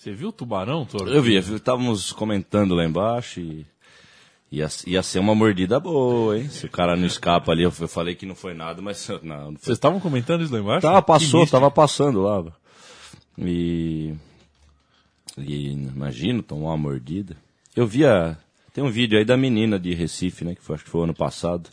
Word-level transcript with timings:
Você 0.00 0.14
viu 0.14 0.30
o 0.30 0.32
tubarão, 0.32 0.86
Toro? 0.86 1.12
Eu 1.12 1.20
vi, 1.20 1.36
estávamos 1.36 2.10
comentando 2.10 2.74
lá 2.74 2.86
embaixo 2.86 3.38
e 3.38 3.66
ia, 4.50 4.66
ia 4.86 5.02
ser 5.02 5.18
uma 5.18 5.34
mordida 5.34 5.78
boa, 5.78 6.38
hein? 6.38 6.48
Se 6.48 6.64
o 6.64 6.70
cara 6.70 6.96
não 6.96 7.04
escapa 7.04 7.52
ali, 7.52 7.64
eu 7.64 7.70
falei 7.70 8.14
que 8.14 8.24
não 8.24 8.34
foi 8.34 8.54
nada, 8.54 8.80
mas 8.80 9.06
não, 9.22 9.50
não 9.50 9.60
Vocês 9.60 9.76
estavam 9.76 10.00
comentando 10.00 10.42
isso 10.42 10.54
lá 10.54 10.58
embaixo? 10.58 10.80
Tava, 10.80 11.02
passou, 11.02 11.46
tava 11.46 11.70
passando 11.70 12.22
lá. 12.22 12.42
E. 13.36 14.14
E 15.36 15.70
imagino, 15.70 16.42
tomou 16.42 16.68
uma 16.68 16.78
mordida. 16.78 17.36
Eu 17.76 17.86
via. 17.86 18.38
Tem 18.72 18.82
um 18.82 18.90
vídeo 18.90 19.18
aí 19.18 19.24
da 19.26 19.36
menina 19.36 19.78
de 19.78 19.92
Recife, 19.92 20.46
né? 20.46 20.54
Que 20.54 20.62
foi, 20.62 20.76
acho 20.76 20.84
que 20.84 20.90
foi 20.90 21.04
ano 21.04 21.14
passado. 21.14 21.68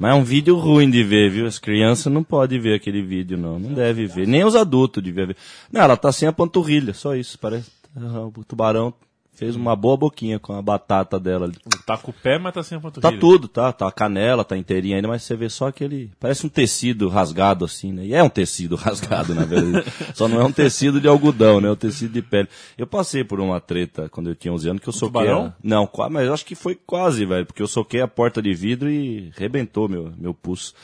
Mas 0.00 0.12
é 0.12 0.14
um 0.14 0.24
vídeo 0.24 0.56
ruim 0.56 0.88
de 0.90 1.04
ver, 1.04 1.30
viu? 1.30 1.46
As 1.46 1.58
crianças 1.58 2.10
não 2.10 2.24
podem 2.24 2.58
ver 2.58 2.74
aquele 2.74 3.02
vídeo, 3.02 3.36
não. 3.36 3.58
Não 3.58 3.74
deve 3.74 4.06
ver. 4.06 4.26
Nem 4.26 4.42
os 4.44 4.56
adultos 4.56 5.02
deviam 5.02 5.26
ver. 5.26 5.36
Não, 5.70 5.82
ela 5.82 5.94
tá 5.94 6.10
sem 6.10 6.26
a 6.26 6.32
panturrilha, 6.32 6.94
só 6.94 7.14
isso. 7.14 7.38
Parece. 7.38 7.70
ah, 7.94 8.22
O 8.34 8.42
tubarão 8.42 8.94
fez 9.32 9.56
uma 9.56 9.74
boa 9.74 9.96
boquinha 9.96 10.38
com 10.38 10.52
a 10.52 10.60
batata 10.60 11.18
dela 11.18 11.46
ali. 11.46 11.54
Tá 11.86 11.96
com 11.96 12.10
o 12.10 12.14
pé, 12.14 12.38
mas 12.38 12.52
tá 12.52 12.62
sem 12.62 12.76
a 12.76 12.80
panturrilha. 12.80 13.12
Tá 13.14 13.18
tudo, 13.18 13.48
tá? 13.48 13.72
Tá 13.72 13.88
a 13.88 13.92
canela, 13.92 14.44
tá 14.44 14.56
inteirinha 14.56 14.96
ainda, 14.96 15.08
mas 15.08 15.22
você 15.22 15.34
vê 15.34 15.48
só 15.48 15.68
aquele. 15.68 16.10
Parece 16.20 16.44
um 16.44 16.48
tecido 16.50 17.08
rasgado 17.08 17.64
assim, 17.64 17.90
né? 17.92 18.04
E 18.04 18.12
é 18.14 18.22
um 18.22 18.28
tecido 18.28 18.76
rasgado, 18.76 19.34
na 19.34 19.44
verdade. 19.46 19.84
só 20.14 20.28
não 20.28 20.40
é 20.40 20.44
um 20.44 20.52
tecido 20.52 21.00
de 21.00 21.08
algodão, 21.08 21.60
né? 21.60 21.68
É 21.68 21.72
um 21.72 21.76
tecido 21.76 22.12
de 22.12 22.20
pele. 22.20 22.48
Eu 22.76 22.86
passei 22.86 23.24
por 23.24 23.40
uma 23.40 23.60
treta 23.60 24.08
quando 24.10 24.28
eu 24.28 24.34
tinha 24.34 24.52
11 24.52 24.68
anos 24.68 24.82
que 24.82 24.88
eu 24.88 24.92
soquei. 24.92 25.08
tubarão? 25.22 25.46
a- 25.46 25.54
Não, 25.62 25.88
mas 26.10 26.28
acho 26.28 26.44
que 26.44 26.54
foi 26.54 26.74
quase, 26.74 27.24
velho, 27.24 27.46
porque 27.46 27.62
eu 27.62 27.66
soquei 27.68 28.02
a 28.02 28.08
porta 28.08 28.42
de 28.42 28.52
vidro 28.52 28.90
e 28.90 29.32
rebentou 29.36 29.88
meu, 29.88 30.12
meu 30.18 30.34
pulso. 30.34 30.74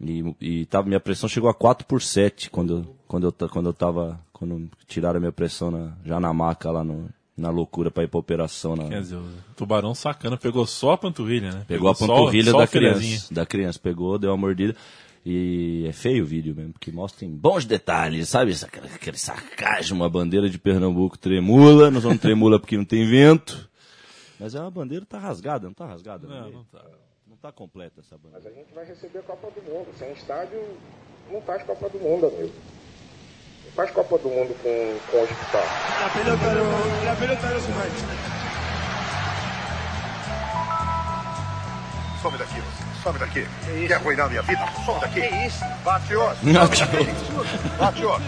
E, 0.00 0.34
e 0.40 0.64
tava, 0.66 0.88
minha 0.88 1.00
pressão 1.00 1.28
chegou 1.28 1.50
a 1.50 1.54
4 1.54 1.86
por 1.86 2.00
7 2.00 2.48
quando 2.48 2.78
eu, 2.78 2.96
quando 3.06 3.24
eu, 3.26 3.48
quando 3.50 3.66
eu 3.68 3.72
tava. 3.74 4.18
Quando 4.32 4.70
tiraram 4.88 5.18
a 5.18 5.20
minha 5.20 5.32
pressão 5.32 5.70
na- 5.70 5.92
já 6.06 6.18
na 6.18 6.32
maca 6.32 6.70
lá 6.70 6.82
no, 6.82 7.10
na 7.40 7.50
loucura 7.50 7.90
pra 7.90 8.04
ir 8.04 8.08
pra 8.08 8.20
operação. 8.20 8.76
Na, 8.76 8.88
Quer 8.88 9.00
dizer, 9.00 9.16
o 9.16 9.26
tubarão 9.56 9.94
sacana 9.94 10.36
pegou 10.36 10.66
só 10.66 10.92
a 10.92 10.98
panturrilha, 10.98 11.50
né? 11.50 11.64
Pegou 11.66 11.90
a 11.90 11.94
só- 11.94 12.06
panturrilha 12.06 12.52
só 12.52 12.58
da 12.58 12.66
filezinho. 12.66 13.00
criança. 13.16 13.34
Da 13.34 13.46
criança. 13.46 13.78
Pegou, 13.78 14.18
deu 14.18 14.30
uma 14.30 14.36
mordida. 14.36 14.76
E 15.24 15.84
é 15.86 15.92
feio 15.92 16.24
o 16.24 16.26
vídeo 16.26 16.54
mesmo, 16.54 16.72
porque 16.72 16.90
mostra 16.90 17.26
em 17.26 17.30
bons 17.30 17.66
detalhes, 17.66 18.28
sabe? 18.28 18.52
Aquele, 18.62 18.86
aquele 18.86 19.18
sarcasmo, 19.18 20.02
a 20.02 20.08
bandeira 20.08 20.48
de 20.48 20.58
Pernambuco 20.58 21.18
tremula. 21.18 21.90
Nós 21.90 22.02
vamos 22.04 22.20
tremula 22.20 22.58
porque 22.58 22.76
não 22.76 22.84
tem 22.86 23.06
vento. 23.06 23.68
Mas 24.38 24.54
é 24.54 24.60
uma 24.60 24.70
bandeira 24.70 25.04
tá 25.04 25.18
rasgada, 25.18 25.66
não 25.66 25.74
tá 25.74 25.84
rasgada? 25.86 26.26
Não, 26.26 26.40
meio? 26.42 26.54
não 26.54 26.64
tá. 26.64 26.82
Não 27.28 27.36
tá 27.36 27.52
completa 27.52 28.00
essa 28.00 28.16
bandeira. 28.16 28.42
Mas 28.44 28.52
a 28.52 28.56
gente 28.56 28.74
vai 28.74 28.84
receber 28.86 29.18
a 29.18 29.22
Copa 29.22 29.50
do 29.50 29.62
Mundo. 29.70 29.88
Sem 29.98 30.10
estádio, 30.12 30.58
não 31.30 31.42
faz 31.42 31.62
Copa 31.64 31.88
do 31.90 31.98
Mundo, 31.98 32.26
amigo. 32.26 32.52
Faz 33.76 33.90
Copa 33.92 34.18
do 34.18 34.28
Mundo 34.28 34.54
com, 34.62 34.98
com 35.10 35.22
hospital. 35.22 35.62
La 36.00 36.08
pelota 36.10 36.54
no, 36.54 37.04
la 37.04 37.14
pelota 37.14 37.46
mancha. 37.46 38.06
Some 42.20 42.36
daqui, 42.36 42.60
você. 42.60 43.02
Some 43.02 43.18
daqui. 43.18 43.46
Quer 43.86 43.94
arruinar 43.94 44.28
minha 44.28 44.42
vida? 44.42 44.60
Some 44.84 45.00
daqui. 45.00 45.20
Que 45.20 45.46
isso? 45.46 45.64
Bate 45.84 46.14
outro. 46.14 46.52
Bate 46.52 46.80
daqui. 46.80 47.06
Bate 47.78 48.04
outro. 48.04 48.24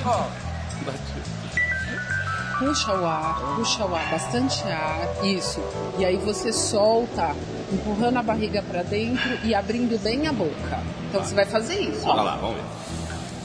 Puxa 2.58 2.94
o 2.94 3.04
ar, 3.04 3.56
puxa 3.56 3.84
o 3.84 3.94
ar, 3.94 4.08
bastante 4.10 4.62
ar, 4.68 5.24
isso. 5.24 5.60
E 5.98 6.04
aí 6.04 6.16
você 6.16 6.52
solta, 6.52 7.34
empurrando 7.72 8.18
a 8.18 8.22
barriga 8.22 8.62
pra 8.62 8.84
dentro 8.84 9.38
e 9.42 9.52
abrindo 9.52 10.00
bem 10.00 10.28
a 10.28 10.32
boca. 10.32 10.80
Então 11.08 11.24
você 11.24 11.34
vai 11.34 11.44
fazer 11.44 11.80
isso. 11.80 12.06
Vai 12.06 12.16
lá, 12.16 12.36
vamos 12.36 12.56
ver. 12.56 12.64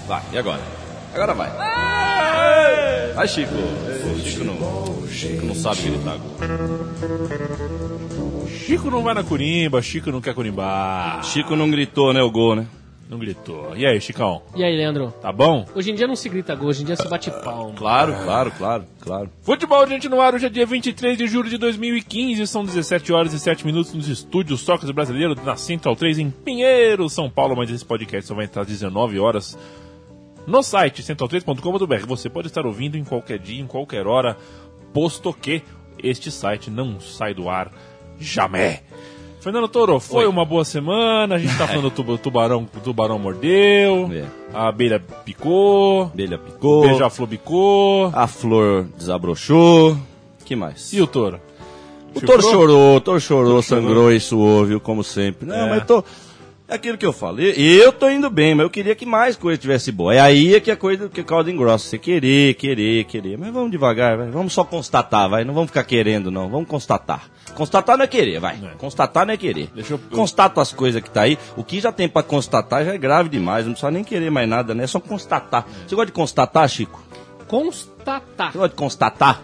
Vai, 0.07 0.21
e 0.31 0.37
agora? 0.37 0.61
Agora 1.13 1.33
vai. 1.33 1.51
Vai, 3.15 3.27
Chico. 3.27 3.53
O 3.53 4.19
Chico 4.19 4.43
não, 4.43 5.07
Chico 5.07 5.45
não 5.45 5.55
sabe 5.55 5.81
gritar. 5.81 6.17
Chico 8.47 8.91
não 8.91 9.01
vai 9.01 9.13
na 9.13 9.23
curimba, 9.23 9.81
Chico 9.81 10.11
não 10.11 10.21
quer 10.21 10.33
curimbar. 10.33 11.23
Chico 11.23 11.55
não 11.55 11.69
gritou, 11.69 12.13
né, 12.13 12.21
o 12.21 12.29
gol, 12.29 12.55
né? 12.55 12.67
Não 13.09 13.17
gritou. 13.17 13.75
E 13.75 13.85
aí, 13.85 14.01
Chicão? 14.01 14.41
E 14.53 14.63
aí, 14.63 14.75
Leandro? 14.75 15.13
Tá 15.21 15.31
bom? 15.31 15.65
Hoje 15.73 15.91
em 15.91 15.95
dia 15.95 16.05
não 16.05 16.15
se 16.15 16.27
grita 16.27 16.53
gol, 16.53 16.67
hoje 16.67 16.83
em 16.83 16.85
dia 16.85 16.95
se 16.97 17.07
bate 17.07 17.31
palma. 17.31 17.73
Claro, 17.73 18.13
claro, 18.13 18.51
claro, 18.51 18.83
claro. 18.99 19.29
Futebol 19.41 19.87
gente 19.87 20.09
no 20.09 20.19
ar, 20.19 20.35
hoje 20.35 20.45
é 20.45 20.49
dia 20.49 20.65
23 20.65 21.17
de 21.17 21.25
julho 21.25 21.49
de 21.49 21.57
2015, 21.57 22.45
são 22.45 22.65
17 22.65 23.13
horas 23.13 23.31
e 23.31 23.39
7 23.39 23.65
minutos 23.65 23.93
nos 23.93 24.09
estúdios 24.09 24.59
Socas 24.59 24.91
Brasileiro 24.91 25.35
na 25.41 25.55
Central 25.55 25.95
3 25.95 26.19
em 26.19 26.29
Pinheiro, 26.29 27.09
São 27.09 27.29
Paulo, 27.29 27.55
mas 27.55 27.71
esse 27.71 27.85
podcast 27.85 28.27
só 28.27 28.35
vai 28.35 28.43
entrar 28.43 28.63
às 28.63 28.67
19 28.67 29.17
horas 29.19 29.57
no 30.47 30.63
site 30.63 31.03
central3.com.br. 31.03 32.05
Você 32.07 32.29
pode 32.29 32.47
estar 32.47 32.65
ouvindo 32.65 32.97
em 32.97 33.03
qualquer 33.03 33.37
dia, 33.37 33.61
em 33.61 33.67
qualquer 33.67 34.07
hora, 34.07 34.35
posto 34.93 35.31
que 35.33 35.61
este 36.01 36.31
site 36.31 36.71
não 36.71 36.99
sai 36.99 37.33
do 37.33 37.49
ar 37.49 37.71
jamais. 38.19 38.81
Fernando 39.39 39.67
Toro, 39.67 39.99
foi 39.99 40.25
Oi. 40.25 40.29
uma 40.29 40.43
boa 40.43 40.65
semana, 40.65 41.35
a 41.35 41.37
gente 41.37 41.55
tá 41.57 41.67
falando 41.67 41.83
do 41.83 41.91
tuba- 41.91 42.17
tubarão, 42.17 42.67
o 42.75 42.79
tubarão 42.79 43.19
mordeu, 43.19 44.09
É. 44.11 44.25
a 44.53 44.67
abelha 44.67 44.99
picou, 45.23 46.03
Abelha 46.05 46.37
picou. 46.37 46.81
beija-flor 46.81 47.27
bicou, 47.29 48.11
A 48.13 48.27
flor 48.27 48.87
desabrochou. 48.97 49.95
que 50.43 50.55
mais? 50.55 50.91
e 50.91 51.01
o 51.01 51.07
touro? 51.07 51.39
O 52.15 52.19
Toro 52.21 52.41
chorou, 52.41 52.95
o 52.97 53.01
Toro 53.01 53.19
chorou, 53.21 53.61
sangrou 53.61 54.11
e 54.11 54.19
suou, 54.19 54.65
viu, 54.65 54.79
como 54.81 55.03
sempre. 55.03 55.47
Não, 55.47 55.55
É. 55.55 55.69
mas 55.69 55.85
tô... 55.85 56.03
É 56.69 56.75
aquilo 56.75 56.97
que 56.97 57.05
eu 57.05 57.13
falei. 57.13 57.53
Eu 57.57 57.93
tô 57.93 58.09
indo 58.09 58.29
bem, 58.29 58.53
mas 58.53 58.65
eu 58.65 58.69
queria 58.69 58.93
que 58.93 59.05
mais 59.05 59.37
coisa 59.37 59.57
tivesse 59.57 59.89
boa. 59.89 60.13
É 60.13 60.19
aí 60.19 60.53
é 60.53 60.59
que 60.59 60.69
a 60.69 60.75
coisa 60.75 61.07
que 61.07 61.23
calda 61.23 61.49
engrossa. 61.49 61.87
Você 61.87 61.97
querer, 61.97 62.55
querer, 62.55 63.05
querer. 63.05 63.37
Mas 63.37 63.53
vamos 63.53 63.71
devagar, 63.71 64.17
vai. 64.17 64.29
Vamos 64.29 64.51
só 64.51 64.65
constatar, 64.65 65.29
vai. 65.29 65.45
Não 65.45 65.53
vamos 65.53 65.69
ficar 65.69 65.85
querendo, 65.85 66.29
não. 66.29 66.49
Vamos 66.49 66.67
constatar. 66.67 67.23
Constatar 67.55 67.95
não 67.97 68.03
é 68.03 68.07
querer, 68.07 68.41
vai. 68.41 68.55
É. 68.61 68.75
Constatar 68.77 69.25
não 69.25 69.33
é 69.33 69.37
querer. 69.37 69.69
Deixa 69.73 69.93
eu- 69.93 69.99
Constata 70.11 70.59
as 70.61 70.73
coisas 70.73 71.01
que 71.01 71.09
tá 71.09 71.21
aí. 71.21 71.37
O 71.55 71.63
que 71.63 71.79
já 71.79 71.91
tem 71.93 72.09
pra 72.09 72.21
constatar 72.21 72.83
já 72.83 72.93
é 72.93 72.97
grave 72.97 73.29
demais. 73.29 73.65
Não 73.65 73.71
precisa 73.71 73.89
nem 73.89 74.03
querer 74.03 74.29
mais 74.29 74.49
nada, 74.49 74.75
né? 74.75 74.83
É 74.83 74.87
só 74.87 74.99
constatar. 74.99 75.65
Você 75.87 75.95
gosta 75.95 76.07
de 76.07 76.11
constatar, 76.11 76.67
Chico? 76.67 77.01
Constatar. 77.47 78.51
Você 78.51 78.57
gosta 78.57 78.69
de 78.69 78.75
constatar? 78.75 79.41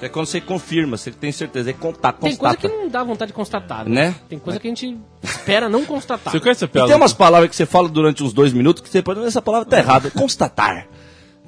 É 0.00 0.08
quando 0.10 0.26
você 0.26 0.40
confirma, 0.40 0.96
você 0.96 1.10
tem 1.10 1.32
certeza. 1.32 1.70
É 1.70 1.72
contar, 1.72 2.12
Tem 2.12 2.36
coisa 2.36 2.56
que 2.56 2.68
não 2.68 2.88
dá 2.88 3.02
vontade 3.02 3.30
de 3.30 3.32
constatar, 3.34 3.88
Né? 3.88 4.14
Tem 4.28 4.38
coisa 4.38 4.58
que 4.60 4.66
a 4.66 4.70
gente 4.70 4.98
espera 5.22 5.68
não 5.68 5.84
constatar. 5.86 6.32
Você 6.32 6.38
conhece 6.40 6.64
a 6.64 6.66
E 6.66 6.68
piada? 6.68 6.88
tem 6.88 6.96
umas 6.96 7.14
palavras 7.14 7.48
que 7.48 7.56
você 7.56 7.64
fala 7.64 7.88
durante 7.88 8.22
uns 8.22 8.32
dois 8.34 8.52
minutos 8.52 8.82
que 8.82 8.88
você 8.90 9.00
pode. 9.02 9.20
Essa 9.24 9.40
palavra 9.40 9.66
tá 9.68 9.78
errada. 9.78 10.10
Constatar. 10.10 10.86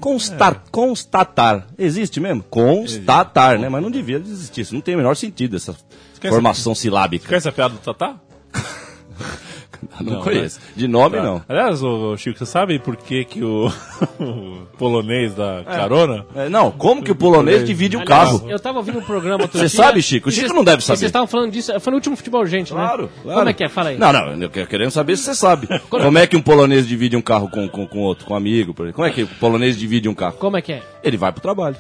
Constar, 0.01 0.63
Constatar. 0.71 1.67
Existe 1.77 2.21
mesmo? 2.21 2.43
Constatar, 2.45 3.59
né? 3.59 3.69
Mas 3.69 3.83
não 3.83 3.91
devia 3.91 4.17
existir. 4.17 4.61
Isso 4.63 4.73
não 4.75 4.81
tem 4.81 4.95
o 4.95 4.99
menor 4.99 5.15
sentido, 5.17 5.57
essa 5.57 5.75
formação 6.23 6.75
Você 6.75 6.83
silábica. 6.83 7.27
conhece 7.29 7.49
a 7.49 7.53
piada 7.53 7.75
do 7.75 7.81
Tatá? 7.81 8.15
Não, 10.01 10.15
Não, 10.15 10.23
conheço. 10.23 10.61
De 10.77 10.87
nome, 10.89 11.19
não. 11.21 11.43
Aliás, 11.49 11.83
ô, 11.83 12.17
Chico, 12.17 12.39
você 12.39 12.47
sabe 12.47 12.79
por 12.79 12.97
que, 12.97 13.25
que 13.25 13.43
o, 13.45 13.67
o 14.19 14.67
polonês 14.77 15.35
da 15.35 15.63
carona? 15.65 16.27
É, 16.35 16.49
não, 16.49 16.71
como 16.71 17.03
que 17.03 17.13
o 17.13 17.15
polonês 17.15 17.65
divide 17.65 17.97
o 17.97 18.01
Aliás, 18.01 18.29
carro? 18.31 18.45
Eu 18.51 18.59
tava 18.59 18.79
ouvindo 18.79 18.99
um 18.99 19.03
programa 19.05 19.43
outro 19.45 19.59
Você 19.59 19.67
dia, 19.69 19.77
sabe, 19.85 20.03
Chico? 20.03 20.29
O 20.29 20.33
Chico 20.33 20.53
não 20.55 20.65
deve 20.65 20.83
saber. 20.83 20.99
Vocês 20.99 21.09
estavam 21.09 21.27
falando 21.29 21.53
disso, 21.53 21.73
foi 21.81 21.91
no 21.91 21.97
último 21.97 22.17
futebol 22.17 22.45
gente, 22.47 22.73
Claro, 22.73 23.05
né? 23.05 23.09
claro. 23.23 23.39
Como 23.39 23.51
é 23.51 23.53
que 23.53 23.65
é? 23.65 23.69
Fala 23.69 23.89
aí. 23.91 23.99
Não, 23.99 24.13
não, 24.13 24.43
eu 24.43 24.51
quero- 24.51 24.67
querendo 24.69 24.91
saber 24.91 25.17
se 25.17 25.25
você 25.25 25.35
sabe. 25.35 25.69
Como 25.89 26.19
é 26.19 26.27
que 26.27 26.37
um 26.37 26.43
polonês 26.43 26.87
divide 26.87 27.17
um 27.17 27.23
carro 27.23 27.49
com, 27.49 27.69
com, 27.69 27.87
com 27.87 27.99
outro, 28.01 28.25
com 28.27 28.35
um 28.35 28.37
amigo? 28.37 28.75
por 28.75 28.83
exemplo? 28.85 28.97
Como 28.97 29.07
é 29.09 29.11
que 29.11 29.23
o 29.23 29.27
polonês 29.39 29.77
divide 29.79 30.09
um 30.09 30.15
carro? 30.15 30.35
Como 30.39 30.57
é 30.57 30.63
que 30.63 30.73
é? 30.73 30.83
Ele 31.03 31.17
vai 31.17 31.33
pro 31.33 31.41
trabalho. 31.41 31.77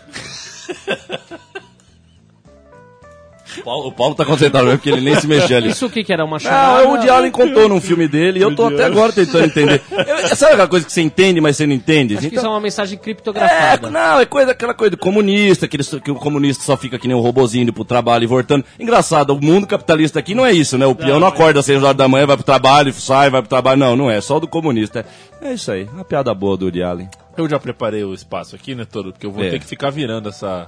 O 3.57 3.63
Paulo, 3.63 3.89
o 3.89 3.93
Paulo 3.93 4.15
tá 4.15 4.25
concentrado 4.25 4.67
mesmo 4.67 4.79
porque 4.79 4.91
ele 4.91 5.01
nem 5.01 5.19
se 5.19 5.27
mexeu 5.27 5.57
ali. 5.57 5.71
Isso 5.71 5.87
o 5.87 5.91
que 5.91 6.05
que 6.05 6.13
era? 6.13 6.25
Uma 6.25 6.37
Ah, 6.37 6.41
chamada? 6.41 6.85
o 6.87 6.91
Woody 6.91 7.09
Allen 7.09 7.31
contou 7.31 7.69
num 7.69 7.81
filme 7.81 8.07
dele 8.07 8.39
e 8.39 8.43
eu 8.43 8.55
tô 8.55 8.67
até 8.67 8.85
agora 8.85 9.13
tentando 9.13 9.45
entender. 9.47 9.83
Eu- 9.91 10.37
sabe 10.37 10.53
aquela 10.53 10.69
coisa 10.69 10.85
que 10.87 10.93
você 10.93 11.01
entende, 11.01 11.41
mas 11.41 11.57
você 11.57 11.67
não 11.67 11.75
entende? 11.75 12.15
Acho 12.15 12.21
que 12.23 12.27
Então- 12.29 12.39
isso 12.43 12.47
é 12.47 12.51
uma 12.51 12.61
mensagem 12.61 12.99
É, 12.99 13.01
criptografada. 13.01 13.91
não, 13.91 14.21
é 14.21 14.27
coisa, 14.27 14.53
aquela 14.53 14.75
coisa 14.75 14.91
do 14.93 14.97
comunista, 14.99 15.67
que, 15.67 15.77
eles- 15.77 15.89
que 16.05 16.11
o 16.11 16.15
comunista 16.17 16.63
só 16.65 16.77
fica 16.77 16.99
que 16.99 17.09
nem 17.09 17.17
um 17.17 17.21
robozinho 17.21 17.63
indo 17.63 17.73
pro 17.73 17.85
trabalho 17.85 18.25
e 18.25 18.27
voltando. 18.27 18.65
Engraçado, 18.79 19.31
o 19.35 19.41
mundo 19.41 19.67
capitalista 19.67 20.19
aqui 20.19 20.35
não 20.35 20.45
é 20.45 20.53
isso, 20.53 20.77
né? 20.77 20.87
O 20.87 20.95
peão 20.95 21.19
não 21.21 21.27
acorda 21.29 21.61
às 21.61 21.67
seis 21.67 21.83
horas 21.83 21.97
da 21.97 22.07
manhã, 22.09 22.27
vai 22.27 22.37
pro 22.37 22.45
trabalho, 22.45 22.93
sai, 22.93 23.31
vai 23.31 23.41
pro 23.41 23.49
trabalho. 23.49 23.79
Não, 23.79 23.97
não 23.97 24.11
é, 24.11 24.21
só 24.21 24.39
do 24.39 24.47
comunista. 24.49 25.05
É 25.41 25.53
isso 25.53 25.71
aí, 25.71 25.85
uma 25.93 26.05
piada 26.05 26.35
boa 26.35 26.57
do 26.57 26.65
Woody 26.67 26.83
Allen. 26.83 27.09
Eu 27.37 27.49
já 27.49 27.59
preparei 27.59 28.03
o 28.03 28.13
espaço 28.13 28.57
aqui, 28.57 28.75
né, 28.75 28.85
todo? 28.85 29.13
Porque 29.13 29.25
eu 29.25 29.31
vou 29.31 29.45
É. 29.45 29.51
ter 29.51 29.61
que 29.61 29.67
ficar 29.67 29.91
virando 29.91 30.29
essa, 30.29 30.67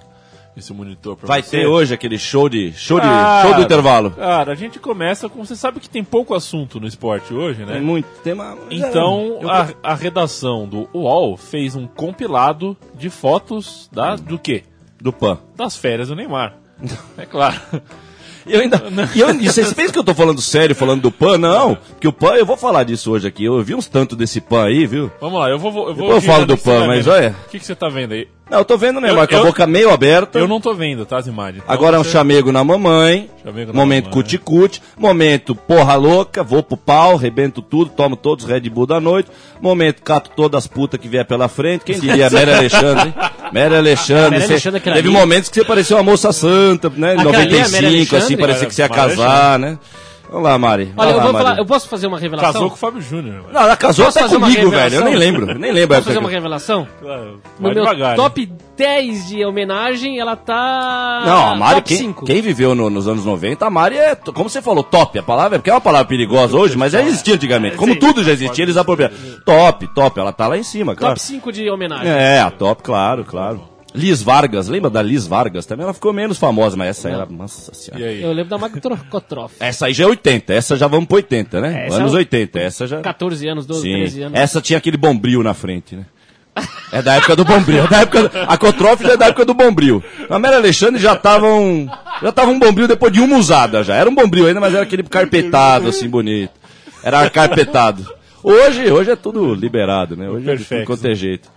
esse 0.60 0.72
monitor 0.72 1.16
pra 1.16 1.26
Vai 1.26 1.42
você. 1.42 1.58
ter 1.58 1.66
hoje 1.66 1.92
aquele 1.92 2.18
show 2.18 2.48
de, 2.48 2.72
show 2.72 2.98
de, 3.00 3.06
Cara, 3.06 3.42
show 3.48 3.54
do 3.56 3.62
intervalo. 3.62 4.10
Cara, 4.12 4.52
a 4.52 4.54
gente 4.54 4.78
começa 4.78 5.28
com... 5.28 5.44
Você 5.44 5.56
sabe 5.56 5.80
que 5.80 5.88
tem 5.90 6.04
pouco 6.04 6.34
assunto 6.34 6.78
no 6.80 6.86
esporte 6.86 7.34
hoje, 7.34 7.64
né? 7.64 7.72
Tem 7.74 7.82
muito 7.82 8.06
tema. 8.22 8.56
Então, 8.70 9.38
Eu- 9.40 9.50
a, 9.50 9.68
a 9.82 9.94
redação 9.94 10.66
do 10.68 10.88
UOL 10.94 11.36
fez 11.36 11.74
um 11.74 11.86
compilado 11.86 12.76
de 12.94 13.10
fotos 13.10 13.88
da, 13.92 14.16
do 14.16 14.38
quê? 14.38 14.62
do 15.00 15.12
PAN. 15.12 15.38
Das 15.56 15.76
férias 15.76 16.08
do 16.08 16.14
Neymar. 16.14 16.54
É 17.16 17.24
claro. 17.26 17.58
E 18.46 18.54
eu 18.54 18.60
ainda. 18.60 18.82
E 19.14 19.20
eu, 19.20 19.30
e 19.30 19.46
vocês 19.48 19.72
pensam 19.72 19.92
que 19.92 19.98
eu 19.98 20.04
tô 20.04 20.14
falando 20.14 20.40
sério, 20.40 20.74
falando 20.74 21.02
do 21.02 21.10
PAN? 21.10 21.38
Não. 21.38 21.74
Porque 21.74 22.08
o 22.08 22.12
PAN, 22.12 22.34
eu 22.34 22.46
vou 22.46 22.56
falar 22.56 22.84
disso 22.84 23.10
hoje 23.12 23.26
aqui. 23.28 23.44
Eu 23.44 23.62
vi 23.62 23.74
uns 23.74 23.86
tantos 23.86 24.16
desse 24.16 24.40
PAN 24.40 24.64
aí, 24.66 24.86
viu? 24.86 25.10
Vamos 25.20 25.38
lá, 25.40 25.48
eu 25.50 25.58
vou. 25.58 25.70
Eu, 25.70 25.94
vou 25.94 25.94
Depois 25.94 26.24
eu 26.24 26.32
falo 26.32 26.46
do 26.46 26.56
que 26.56 26.64
PAN, 26.64 26.86
mas 26.86 27.04
vendo. 27.04 27.14
olha. 27.14 27.34
O 27.46 27.50
que, 27.50 27.58
que 27.58 27.66
você 27.66 27.74
tá 27.74 27.88
vendo 27.88 28.12
aí? 28.12 28.28
Não, 28.50 28.58
eu 28.58 28.64
tô 28.64 28.76
vendo 28.76 28.98
Eu- 29.06 29.14
com 29.28 29.36
a 29.36 29.42
boca 29.44 29.64
meio 29.64 29.90
aberta. 29.92 30.36
Eu 30.38 30.48
não 30.48 30.60
tô 30.60 30.74
vendo, 30.74 31.06
tá, 31.06 31.18
as 31.18 31.26
imagens. 31.28 31.62
Então 31.62 31.72
Agora 31.72 31.96
é 31.96 32.00
um 32.00 32.02
você- 32.04 32.10
chamego 32.10 32.50
na 32.50 32.64
mamãe. 32.64 33.30
Chamego 33.44 33.72
na 33.72 33.78
momento 33.78 34.10
cuticute. 34.10 34.82
Momento 34.98 35.54
porra 35.54 35.94
louca, 35.94 36.42
vou 36.42 36.60
pro 36.60 36.76
pau, 36.76 37.14
rebento 37.16 37.62
tudo, 37.62 37.92
tomo 37.92 38.16
todos 38.16 38.44
os 38.44 38.50
Red 38.50 38.68
Bull 38.68 38.86
da 38.86 38.98
noite. 38.98 39.30
Momento 39.60 40.02
cato 40.02 40.30
todas 40.34 40.58
as 40.58 40.66
putas 40.66 40.98
que 40.98 41.06
vier 41.06 41.24
pela 41.24 41.46
frente. 41.46 41.84
Quem 41.84 41.98
diria 42.00 42.28
Mary 42.28 42.52
Alexandre, 42.52 43.08
hein? 43.08 43.14
Mary 43.52 43.74
Alexandre. 43.76 44.38
Mary 44.38 44.50
Alexandre, 44.52 44.80
teve 44.80 44.98
ali. 44.98 45.08
momentos 45.08 45.48
que 45.48 45.54
você 45.54 45.64
parecia 45.64 45.96
uma 45.96 46.02
moça 46.02 46.32
santa, 46.32 46.90
né? 46.96 47.12
Aquela 47.12 47.38
ali 47.38 47.56
é 47.56 47.62
a 47.62 47.68
Mary 47.68 47.86
95, 47.86 48.16
assim, 48.16 48.36
parecia 48.36 48.66
que 48.66 48.74
você 48.74 48.82
ia 48.82 48.88
casar, 48.88 49.58
né? 49.58 49.78
Vamos 50.30 50.44
lá, 50.48 50.56
Mari. 50.58 50.92
Olha, 50.96 51.06
Vai 51.06 51.06
eu 51.12 51.16
lá, 51.16 51.22
vou 51.24 51.32
Mari. 51.32 51.44
falar, 51.44 51.58
eu 51.58 51.66
posso 51.66 51.88
fazer 51.88 52.06
uma 52.06 52.18
revelação? 52.18 52.52
Casou 52.52 52.68
com 52.68 52.74
o 52.76 52.78
Fábio 52.78 53.02
Júnior. 53.02 53.44
Não, 53.52 53.60
ela 53.62 53.76
casou 53.76 54.04
Posso 54.04 54.18
até 54.18 54.28
fazer 54.28 54.36
uma 54.38 54.46
comigo, 54.48 54.70
velho. 54.70 54.94
Eu 54.94 55.04
nem 55.04 55.16
lembro. 55.16 55.58
Nem 55.58 55.72
lembro. 55.72 55.96
Posso 55.96 56.06
fazer 56.06 56.18
uma 56.20 56.30
revelação? 56.30 56.86
Claro, 57.00 57.40
No 57.58 57.64
meu 57.68 57.74
devagar. 57.74 58.10
hein? 58.10 58.16
top 58.16 58.52
10 58.76 59.28
de 59.28 59.44
homenagem, 59.44 60.20
ela 60.20 60.36
tá. 60.36 61.22
Não, 61.26 61.50
a 61.50 61.54
Mari, 61.56 61.74
top 61.76 61.88
quem, 61.88 61.96
5. 61.98 62.24
quem 62.26 62.40
viveu 62.40 62.76
no- 62.76 62.88
nos 62.88 63.08
anos 63.08 63.24
90, 63.24 63.66
a 63.66 63.70
Mari 63.70 63.96
é, 63.98 64.14
como 64.14 64.48
você 64.48 64.62
falou, 64.62 64.84
top. 64.84 65.18
A 65.18 65.22
palavra 65.22 65.56
é 65.56 65.58
porque 65.58 65.70
é 65.70 65.74
uma 65.74 65.80
palavra 65.80 66.06
perigosa 66.06 66.56
hoje, 66.56 66.76
mas 66.78 66.92
já 66.92 67.02
existia 67.02 67.34
antigamente. 67.34 67.76
Como 67.76 67.96
tudo 67.98 68.22
já 68.22 68.30
existia, 68.32 68.64
eles 68.64 68.76
apropriaram. 68.76 69.14
Top, 69.44 69.86
top, 69.94 70.20
ela 70.20 70.32
tá 70.32 70.46
lá 70.46 70.56
em 70.56 70.62
cima, 70.62 70.94
claro. 70.94 71.14
Top 71.16 71.26
5 71.26 71.50
de 71.50 71.68
homenagem. 71.68 72.08
É, 72.08 72.40
a 72.40 72.50
top, 72.52 72.82
claro, 72.84 73.24
claro. 73.24 73.60
Liz 73.94 74.22
Vargas, 74.22 74.68
lembra 74.68 74.88
da 74.88 75.02
Liz 75.02 75.26
Vargas? 75.26 75.66
Também 75.66 75.84
ela 75.84 75.92
ficou 75.94 76.12
menos 76.12 76.38
famosa, 76.38 76.76
mas 76.76 76.90
essa 76.90 77.08
era, 77.08 77.26
nossa 77.26 77.72
E 77.72 77.76
senhora. 77.76 78.04
aí? 78.04 78.22
Eu 78.22 78.32
lembro 78.32 78.50
da 78.50 78.58
Macrocotrof. 78.58 79.54
Essa 79.58 79.86
aí 79.86 79.92
já 79.94 80.04
é 80.04 80.06
80, 80.06 80.52
essa 80.54 80.76
já 80.76 80.86
vamos 80.86 81.06
pro 81.06 81.16
80, 81.16 81.60
né? 81.60 81.86
Essa 81.86 81.96
anos 81.96 82.12
é 82.12 82.16
o- 82.16 82.18
80, 82.18 82.58
essa 82.60 82.86
já... 82.86 83.00
14 83.00 83.48
anos, 83.48 83.66
12, 83.66 83.82
Sim, 83.82 83.92
13 83.94 84.22
anos. 84.22 84.38
essa 84.38 84.60
tinha 84.60 84.76
aquele 84.78 84.96
bombril 84.96 85.42
na 85.42 85.54
frente, 85.54 85.96
né? 85.96 86.06
É 86.92 87.00
da 87.00 87.14
época 87.14 87.34
do 87.36 87.44
bombril, 87.44 87.84
é 87.84 87.88
da 87.88 88.00
época 88.00 88.28
do- 88.28 88.38
a 88.38 88.58
Cotrof 88.58 89.02
já 89.02 89.12
é 89.12 89.16
da 89.16 89.26
época 89.26 89.44
do 89.44 89.54
bombril. 89.54 90.02
A 90.28 90.38
Mary 90.38 90.54
Alexandre 90.56 91.00
já 91.00 91.14
tava 91.16 91.46
um, 91.46 91.88
já 92.22 92.32
tava 92.32 92.50
um 92.50 92.58
bombril 92.58 92.86
depois 92.88 93.12
de 93.12 93.20
uma 93.20 93.36
usada 93.38 93.82
já. 93.84 93.94
Era 93.94 94.10
um 94.10 94.14
bombril 94.14 94.46
ainda, 94.46 94.60
mas 94.60 94.74
era 94.74 94.82
aquele 94.82 95.02
carpetado 95.04 95.88
assim 95.88 96.08
bonito. 96.08 96.52
Era 97.02 97.28
carpetado. 97.30 98.04
Hoje, 98.42 98.90
hoje 98.90 99.10
é 99.10 99.16
tudo 99.16 99.54
liberado, 99.54 100.16
né? 100.16 100.28
Hoje 100.28 100.48
é 100.50 100.52
de 100.52 100.58
tudo 100.58 100.68
Perfeito. 100.68 100.86
quanto 100.86 101.06
é 101.06 101.14
jeito. 101.14 101.48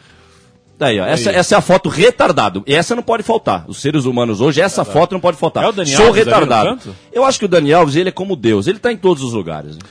Daí, 0.78 1.00
ó, 1.00 1.06
essa, 1.06 1.30
essa 1.32 1.56
é 1.56 1.58
a 1.58 1.62
foto 1.62 1.88
retardado. 1.88 2.64
E 2.66 2.74
essa 2.74 2.96
não 2.96 3.04
pode 3.04 3.24
faltar. 3.24 3.66
Os 3.68 3.78
seres 3.80 4.06
humanos 4.06 4.42
hoje, 4.42 4.60
essa 4.60 4.84
foto 4.84 5.14
não 5.14 5.20
pode 5.20 5.38
faltar. 5.38 5.64
É 5.64 5.68
o 5.68 5.72
Dani 5.72 5.90
Sou 5.92 6.08
Alves 6.08 6.26
retardado. 6.26 6.80
Eu 7.12 7.24
acho 7.24 7.40
que 7.40 7.46
o 7.46 7.48
Dani 7.48 7.72
Alves, 7.74 7.96
ele 7.96 8.10
é 8.10 8.12
como 8.12 8.36
Deus. 8.36 8.68
Ele 8.68 8.80
tá 8.80 8.92
em 8.92 8.98
todos 8.98 9.24
os 9.24 9.34
lugares. 9.34 9.76
né? 9.76 9.82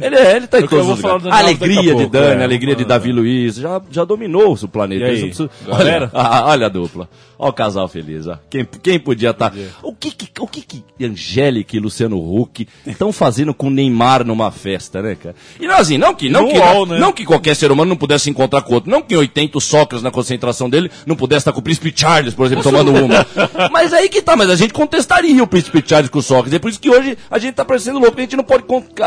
Ele, 0.00 0.16
é, 0.16 0.36
ele 0.36 0.46
tá 0.46 0.60
em 0.60 0.66
todos 0.66 1.00
do 1.00 1.30
A 1.30 1.38
alegria 1.38 1.94
de 1.94 2.06
Dani, 2.06 2.40
é. 2.40 2.42
a 2.42 2.44
alegria 2.44 2.76
de 2.76 2.84
Davi 2.84 3.12
Luiz, 3.12 3.56
já, 3.56 3.80
já 3.90 4.04
dominou 4.04 4.52
o 4.52 4.68
planeta. 4.68 5.06
Precisam-? 5.06 5.50
Olha, 5.68 6.10
ah, 6.14 6.44
olha 6.46 6.66
a 6.66 6.68
dupla. 6.68 7.08
Olha 7.38 7.50
o 7.50 7.52
casal 7.52 7.88
feliz. 7.88 8.26
Ó. 8.26 8.38
Quem, 8.50 8.66
quem 8.82 9.00
podia 9.00 9.30
estar... 9.30 9.52
O 9.82 9.94
que 9.94 10.10
que, 10.10 10.28
o 10.40 10.46
que 10.46 10.60
que 10.60 10.84
Angélica 11.04 11.76
e 11.76 11.80
Luciano 11.80 12.18
Huck 12.18 12.68
estão 12.86 13.12
fazendo 13.12 13.54
com 13.54 13.68
o 13.68 13.70
Neymar 13.70 14.24
numa 14.24 14.50
festa, 14.50 15.00
né, 15.00 15.14
cara? 15.14 15.34
E 15.58 15.66
não, 15.66 15.76
assim, 15.76 15.96
não 15.96 16.14
que, 16.14 16.28
não, 16.28 16.46
que, 16.46 16.58
UOL, 16.58 16.86
não, 16.86 16.94
né? 16.94 17.00
não 17.00 17.12
que 17.12 17.24
qualquer 17.24 17.56
ser 17.56 17.72
humano 17.72 17.88
não 17.88 17.96
pudesse 17.96 18.24
se 18.24 18.30
encontrar 18.30 18.62
com 18.62 18.74
outro. 18.74 18.90
Não 18.90 19.02
que 19.02 19.14
em 19.14 19.18
80 19.18 19.56
o 19.56 19.60
Sócrates 19.60 20.02
na 20.02 20.10
concentração 20.10 20.68
dele 20.68 20.90
não 21.06 21.16
pudesse 21.16 21.40
estar 21.40 21.52
com 21.52 21.60
o 21.60 21.62
Príncipe 21.62 21.92
Charles, 21.94 22.34
por 22.34 22.46
exemplo, 22.46 22.62
tomando 22.62 22.92
uma. 22.92 23.26
mas 23.70 23.92
aí 23.92 24.08
que 24.08 24.20
tá, 24.20 24.36
mas 24.36 24.50
a 24.50 24.56
gente 24.56 24.72
contestaria 24.72 25.42
o 25.42 25.46
Príncipe 25.46 25.82
Charles 25.86 26.10
com 26.10 26.18
o 26.18 26.22
Sócrates. 26.22 26.54
É 26.54 26.58
por 26.58 26.70
isso 26.70 26.80
que 26.80 26.90
hoje 26.90 27.16
a 27.30 27.38
gente 27.38 27.54
tá 27.54 27.64
parecendo 27.64 27.98
louco, 27.98 28.18
a 28.18 28.20
gente 28.20 28.36
não 28.36 28.44
pode. 28.44 28.64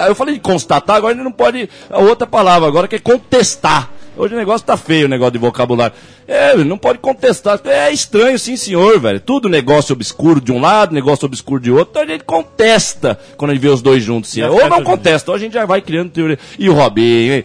Eu 0.08 0.16
falei 0.16 0.36
de 0.36 0.42
constatar, 0.64 0.96
agora 0.96 1.14
gente 1.14 1.24
não 1.24 1.32
pode. 1.32 1.70
A 1.90 2.00
outra 2.00 2.26
palavra 2.26 2.68
agora 2.68 2.88
que 2.88 2.96
é 2.96 3.00
contestar. 3.00 3.90
Hoje 4.16 4.36
o 4.36 4.38
negócio 4.38 4.66
tá 4.66 4.78
feio, 4.78 5.08
o 5.08 5.10
negócio 5.10 5.32
de 5.32 5.40
vocabulário. 5.40 5.96
É, 6.28 6.56
não 6.58 6.78
pode 6.78 7.00
contestar. 7.00 7.60
É 7.66 7.92
estranho, 7.92 8.38
sim, 8.38 8.56
senhor, 8.56 9.00
velho. 9.00 9.20
Tudo 9.20 9.50
negócio 9.50 9.94
obscuro 9.94 10.40
de 10.40 10.52
um 10.52 10.62
lado, 10.62 10.94
negócio 10.94 11.26
obscuro 11.26 11.60
de 11.60 11.72
outro. 11.72 11.90
Então 11.92 12.04
a 12.04 12.06
gente 12.06 12.24
contesta 12.24 13.20
quando 13.36 13.52
a 13.52 13.54
gente 13.56 13.64
vê 13.64 13.70
os 13.70 13.82
dois 13.82 14.04
juntos. 14.04 14.30
Sim. 14.30 14.44
Ou 14.44 14.70
não 14.70 14.84
contesta, 14.84 15.32
ou 15.32 15.36
a 15.36 15.40
gente 15.40 15.54
já 15.54 15.66
vai 15.66 15.82
criando 15.82 16.12
teoria. 16.12 16.38
E 16.60 16.70
o 16.70 16.74
Robinho, 16.74 17.34
hein? 17.34 17.44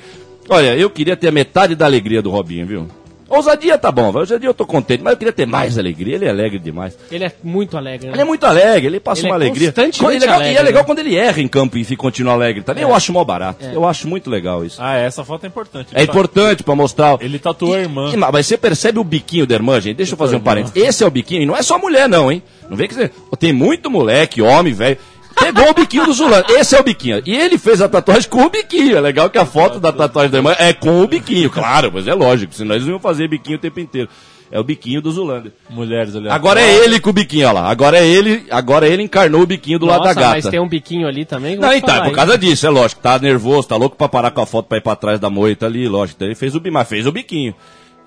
Olha, 0.50 0.76
eu 0.76 0.90
queria 0.90 1.16
ter 1.16 1.28
a 1.28 1.32
metade 1.32 1.74
da 1.74 1.86
alegria 1.86 2.20
do 2.20 2.30
Robinho, 2.30 2.66
viu? 2.66 2.88
Ousadia 3.28 3.76
tá 3.76 3.92
bom, 3.92 4.06
velho. 4.06 4.20
ousadia 4.20 4.48
eu 4.48 4.54
tô 4.54 4.64
contente, 4.66 5.02
mas 5.02 5.12
eu 5.12 5.16
queria 5.18 5.32
ter 5.32 5.46
mais 5.46 5.78
alegria. 5.78 6.14
Ele 6.14 6.24
é 6.24 6.30
alegre 6.30 6.58
demais. 6.58 6.96
Ele 7.10 7.24
é 7.24 7.32
muito 7.42 7.76
alegre. 7.76 8.06
né? 8.08 8.14
Ele 8.14 8.22
é 8.22 8.24
muito 8.24 8.44
alegre, 8.46 8.86
ele 8.86 9.00
passa 9.00 9.20
Ele 9.20 9.28
uma 9.28 9.34
é 9.34 9.36
alegria. 9.36 9.68
constantemente 9.72 10.02
E 10.02 10.16
é 10.16 10.18
legal, 10.20 10.34
alegre, 10.36 10.54
e 10.54 10.56
é 10.56 10.62
legal 10.62 10.82
né? 10.82 10.86
quando 10.86 10.98
ele 11.00 11.14
erra 11.16 11.40
em 11.40 11.48
campo 11.48 11.76
e 11.76 11.84
fica- 11.84 12.00
continua 12.00 12.32
alegre 12.32 12.62
também. 12.62 12.82
Eu 12.82 12.94
acho 12.94 13.12
mó 13.12 13.22
barato. 13.24 13.64
Eu 13.66 13.86
acho 13.86 14.08
muito 14.08 14.30
legal 14.30 14.64
isso. 14.64 14.78
Ah, 14.80 14.96
essa 14.96 15.24
foto 15.24 15.44
é 15.44 15.46
importante. 15.48 15.88
É 15.94 16.02
importante 16.02 16.62
pra 16.62 16.74
mostrar. 16.74 17.18
Ele 17.20 17.38
tatuou 17.38 17.74
a 17.74 17.78
irmã. 17.80 18.10
E- 18.12 18.16
mas 18.16 18.46
você 18.46 18.56
percebe 18.56 18.98
o 18.98 19.04
biquinho 19.04 19.46
da 19.46 19.54
irmã, 19.54 19.80
gente? 19.80 19.96
Deixa 19.96 20.14
eu 20.14 20.18
fazer 20.18 20.36
um 20.36 20.40
parênteses. 20.40 20.74
Esse 20.76 21.04
é 21.04 21.06
o 21.06 21.10
biquinho, 21.10 21.42
e 21.42 21.46
não 21.46 21.56
é 21.56 21.62
só 21.62 21.78
mulher, 21.78 22.08
não, 22.08 22.32
hein? 22.32 22.42
Não 22.68 22.76
vem 22.76 22.88
que 22.88 22.94
você. 22.94 23.10
Tem 23.38 23.52
muito 23.52 23.90
moleque, 23.90 24.40
homem, 24.42 24.72
velho. 24.72 24.96
Pegou 25.40 25.70
o 25.70 25.74
biquinho 25.74 26.04
do 26.06 26.12
Zulano. 26.12 26.44
Esse 26.48 26.76
é 26.76 26.80
o 26.80 26.82
biquinho. 26.82 27.22
E 27.24 27.34
ele 27.34 27.58
fez 27.58 27.80
a 27.80 27.88
tatuagem 27.88 28.28
com 28.28 28.42
o 28.44 28.50
biquinho. 28.50 28.96
É 28.96 29.00
legal 29.00 29.30
que 29.30 29.38
a 29.38 29.46
foto 29.46 29.78
da 29.80 29.92
tatuagem 29.92 30.30
da 30.30 30.38
irmã 30.38 30.54
é 30.58 30.72
com 30.72 31.00
o 31.02 31.06
biquinho. 31.06 31.48
Claro, 31.50 31.90
mas 31.94 32.06
é 32.06 32.14
lógico, 32.14 32.52
senão 32.54 32.74
eles 32.74 32.84
não 32.86 32.94
iam 32.94 33.00
fazer 33.00 33.28
biquinho 33.28 33.56
o 33.56 33.60
tempo 33.60 33.80
inteiro. 33.80 34.08
É 34.50 34.58
o 34.58 34.64
biquinho 34.64 35.02
do 35.02 35.10
Zulander. 35.12 35.52
Mulheres 35.68 36.16
ali. 36.16 36.26
Agora 36.30 36.58
é 36.58 36.74
ele 36.84 36.98
com 37.00 37.10
o 37.10 37.12
biquinho, 37.12 37.46
olha 37.48 37.60
lá. 37.60 37.70
Agora 37.70 37.98
é 37.98 38.06
ele, 38.06 38.46
agora 38.50 38.88
ele 38.88 39.02
encarnou 39.02 39.42
o 39.42 39.46
biquinho 39.46 39.78
do 39.78 39.84
lado 39.84 40.00
da 40.04 40.08
Nossa, 40.08 40.20
gata. 40.20 40.34
mas 40.36 40.46
tem 40.48 40.58
um 40.58 40.66
biquinho 40.68 41.06
ali 41.06 41.26
também. 41.26 41.56
Não, 41.56 41.70
então, 41.70 41.90
é 41.90 41.92
falar, 41.92 42.00
por 42.04 42.08
hein? 42.08 42.14
causa 42.14 42.38
disso, 42.38 42.66
é 42.66 42.70
lógico. 42.70 43.00
Tá 43.02 43.18
nervoso, 43.18 43.68
tá 43.68 43.76
louco 43.76 43.94
pra 43.94 44.08
parar 44.08 44.30
com 44.30 44.40
a 44.40 44.46
foto 44.46 44.66
pra 44.66 44.78
ir 44.78 44.80
pra 44.80 44.96
trás 44.96 45.20
da 45.20 45.28
moita 45.28 45.66
ali, 45.66 45.86
lógico. 45.86 46.16
Então 46.16 46.28
ele 46.28 46.34
fez 46.34 46.54
o, 46.54 46.60
bi- 46.60 46.70
mas 46.70 46.88
fez 46.88 47.06
o 47.06 47.12
biquinho. 47.12 47.54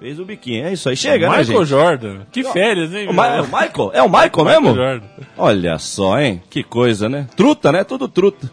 Fez 0.02 0.20
o 0.20 0.26
biquinho, 0.26 0.66
é 0.66 0.74
isso 0.74 0.90
aí. 0.90 0.98
Chega, 0.98 1.30
né, 1.30 1.38
Michael 1.38 1.60
gente? 1.60 1.70
Jordan. 1.70 2.20
Que 2.32 2.44
férias, 2.44 2.92
hein? 2.92 3.08
O, 3.08 3.14
Ma- 3.14 3.28
é 3.28 3.42
o 3.42 3.46
Michael? 3.46 3.92
É 3.94 4.02
o 4.02 4.10
Michael 4.10 4.46
mesmo? 4.46 4.74
Jordan. 4.76 5.06
Olha 5.38 5.78
só, 5.78 6.20
hein? 6.20 6.42
Que 6.50 6.64
coisa, 6.64 7.08
né? 7.08 7.28
Truta, 7.36 7.72
né? 7.72 7.84
Tudo 7.84 8.08
truta. 8.08 8.50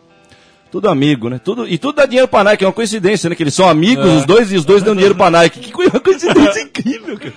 Tudo 0.71 0.91
amigo, 0.91 1.31
né? 1.31 1.41
Tudo, 1.43 1.67
e 1.67 1.79
tudo 1.79 1.97
dá 1.97 2.05
dinheiro 2.05 2.29
pra 2.29 2.45
Nike, 2.45 2.63
é 2.63 2.67
uma 2.67 2.73
coincidência, 2.75 3.31
né? 3.31 3.35
Que 3.35 3.43
eles 3.43 3.55
são 3.55 3.67
amigos, 3.67 4.05
É. 4.07 4.17
os 4.19 4.27
dois, 4.27 4.53
e 4.53 4.57
os 4.57 4.67
dois 4.67 4.83
dão 4.83 4.93
dinheiro 4.95 5.15
pra 5.15 5.31
Nike. 5.31 5.61
Que 5.61 5.73
coi- 5.73 5.89
coincidência 5.89 6.61
incrível, 6.61 7.19
cara. 7.19 7.33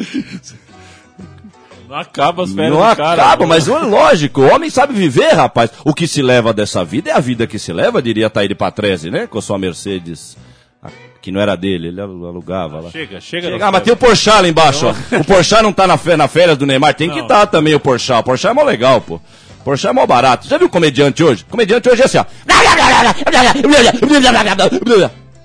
Não 1.88 1.96
acaba 1.98 2.44
as 2.44 2.52
férias 2.54 2.74
Não 2.74 2.96
cara. 2.96 3.14
acaba, 3.24 3.44
né? 3.44 3.50
mas 3.50 3.68
é 3.68 3.78
lógico, 3.80 4.42
o 4.42 4.54
homem 4.54 4.70
sabe 4.70 4.94
viver, 4.94 5.32
rapaz. 5.34 5.72
O 5.86 5.94
que 5.94 6.08
se 6.08 6.22
leva 6.22 6.54
dessa 6.54 6.84
vida 6.84 7.10
é 7.12 7.14
a 7.14 7.20
vida 7.20 7.48
que 7.48 7.58
se 7.60 7.72
leva, 7.72 8.02
diria 8.02 8.30
Taíri 8.30 8.56
Patrese, 8.56 9.10
né? 9.10 9.28
Com 9.28 9.40
a 9.40 9.42
sua 9.42 9.58
Mercedes, 9.58 10.38
que 11.22 11.32
não 11.32 11.40
era 11.40 11.56
dele, 11.56 11.90
ele 11.90 12.02
alu- 12.02 12.26
alugava 12.28 12.80
lá. 12.82 12.90
Chega, 12.90 13.22
chega. 13.22 13.50
Chega, 13.52 13.68
ah, 13.68 13.72
mas 13.72 13.84
tem 13.84 13.94
o. 13.94 13.98
Porsche 13.98 14.30
lá 14.30 14.48
embaixo, 14.48 14.88
ó. 14.88 15.18
O 15.20 15.24
Porsche 15.24 15.62
não 15.62 15.72
tá 15.72 15.86
na, 15.86 15.98
fe- 15.98 16.18
na 16.18 16.28
férias 16.28 16.58
do 16.58 16.66
Neymar, 16.66 16.94
tem 16.96 17.10
que 17.10 17.18
Não. 17.18 17.24
estar 17.24 17.46
também 17.48 17.76
o 17.76 17.80
Porsche. 17.80 18.12
O 18.12 18.24
Porsche 18.24 18.48
é 18.48 18.54
mó 18.54 18.64
legal, 18.64 19.00
pô. 19.02 19.22
Porsche 19.64 19.88
é 19.88 19.92
mó 19.94 20.04
barato. 20.08 20.48
Já 20.48 20.58
viu 20.58 20.66
o 20.66 20.70
comediante 20.70 21.24
hoje? 21.24 21.44
O 21.48 21.52
comediante 21.52 21.88
hoje 21.88 22.02
é 22.02 22.06
assim, 22.06 22.18
ó. 22.18 22.26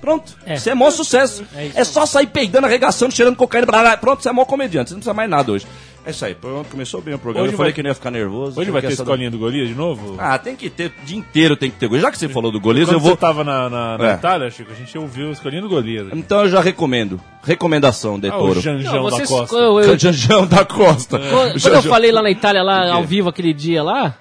Pronto, 0.00 0.37
isso 0.47 0.71
é 0.71 0.75
mó 0.75 0.90
sucesso. 0.90 1.45
É, 1.75 1.83
só 1.83 2.06
sair 2.06 2.28
peidando, 2.28 2.66
arregaçando, 2.66 3.12
cheirando 3.14 3.35
cocaína. 3.37 3.66
blá, 3.66 3.80
blá. 3.80 3.97
Pronto, 3.97 4.23
você 4.23 4.28
é 4.28 4.33
mó 4.33 4.45
comediante, 4.45 4.90
você 4.90 4.95
não 4.95 5.00
precisa 5.00 5.14
mais 5.14 5.28
nada 5.28 5.50
hoje. 5.50 5.66
É 6.07 6.11
isso 6.11 6.25
aí, 6.25 6.37
pronto, 6.37 6.69
começou 6.71 7.01
bem 7.03 7.15
o 7.15 7.19
programa. 7.19 7.45
Hoje 7.47 7.55
eu 7.55 7.57
falei 7.57 7.73
vai- 7.73 7.75
que 7.75 7.83
não 7.83 7.91
ia 7.91 7.95
ficar 7.95 8.13
nervoso. 8.13 8.61
Hoje 8.61 8.71
vai 8.71 8.81
ter 8.81 8.93
escolinha 8.93 9.29
do 9.29 9.39
Golias 9.39 9.67
de 9.67 9.75
novo? 9.75 10.15
Ah, 10.19 10.39
tem 10.39 10.55
que 10.55 10.71
ter, 10.71 10.93
o 11.03 11.05
dia 11.05 11.19
inteiro 11.19 11.57
tem 11.57 11.69
que 11.69 11.77
ter. 11.77 11.91
Já 12.01 12.13
que 12.13 12.17
você 12.19 12.29
falou 12.29 12.53
do 12.53 12.61
Golias, 12.61 12.87
Quando 12.89 12.95
eu 12.95 13.01
vou... 13.01 13.11
você 13.11 13.17
tava 13.17 13.43
na, 13.43 13.69
na, 13.69 13.99
na 13.99 14.11
É. 14.13 14.15
Itália, 14.15 14.49
Chico, 14.49 14.71
a 14.71 14.75
gente 14.77 14.97
ouviu 14.97 15.29
a 15.29 15.33
escolinha 15.33 15.61
do 15.61 15.69
Golias. 15.69 16.07
Então 16.15 16.43
eu 16.43 16.49
já 16.49 16.61
recomendo. 16.61 17.21
Recomendação, 17.43 18.21
de 18.21 18.29
Ah, 18.29 18.39
o. 18.39 18.55
Janjão 18.55 18.93
Não, 18.95 19.05
da 19.05 19.11
vocês, 19.11 19.29
Costa. 19.29 19.57
eu, 19.57 19.81
eu, 19.81 19.99
Janjão 19.99 20.47
da 20.47 20.65
Costa. 20.65 21.19
quando, 21.19 21.61
quando 21.61 21.75
eu 21.75 21.83
falei 21.83 22.13
lá 22.13 22.23
na 22.23 22.31
Itália, 22.31 22.63
lá 22.63 22.93
ao 22.93 23.03
vivo 23.03 23.29
aquele 23.29 23.53
dia 23.53 23.83
lá, 23.83 24.15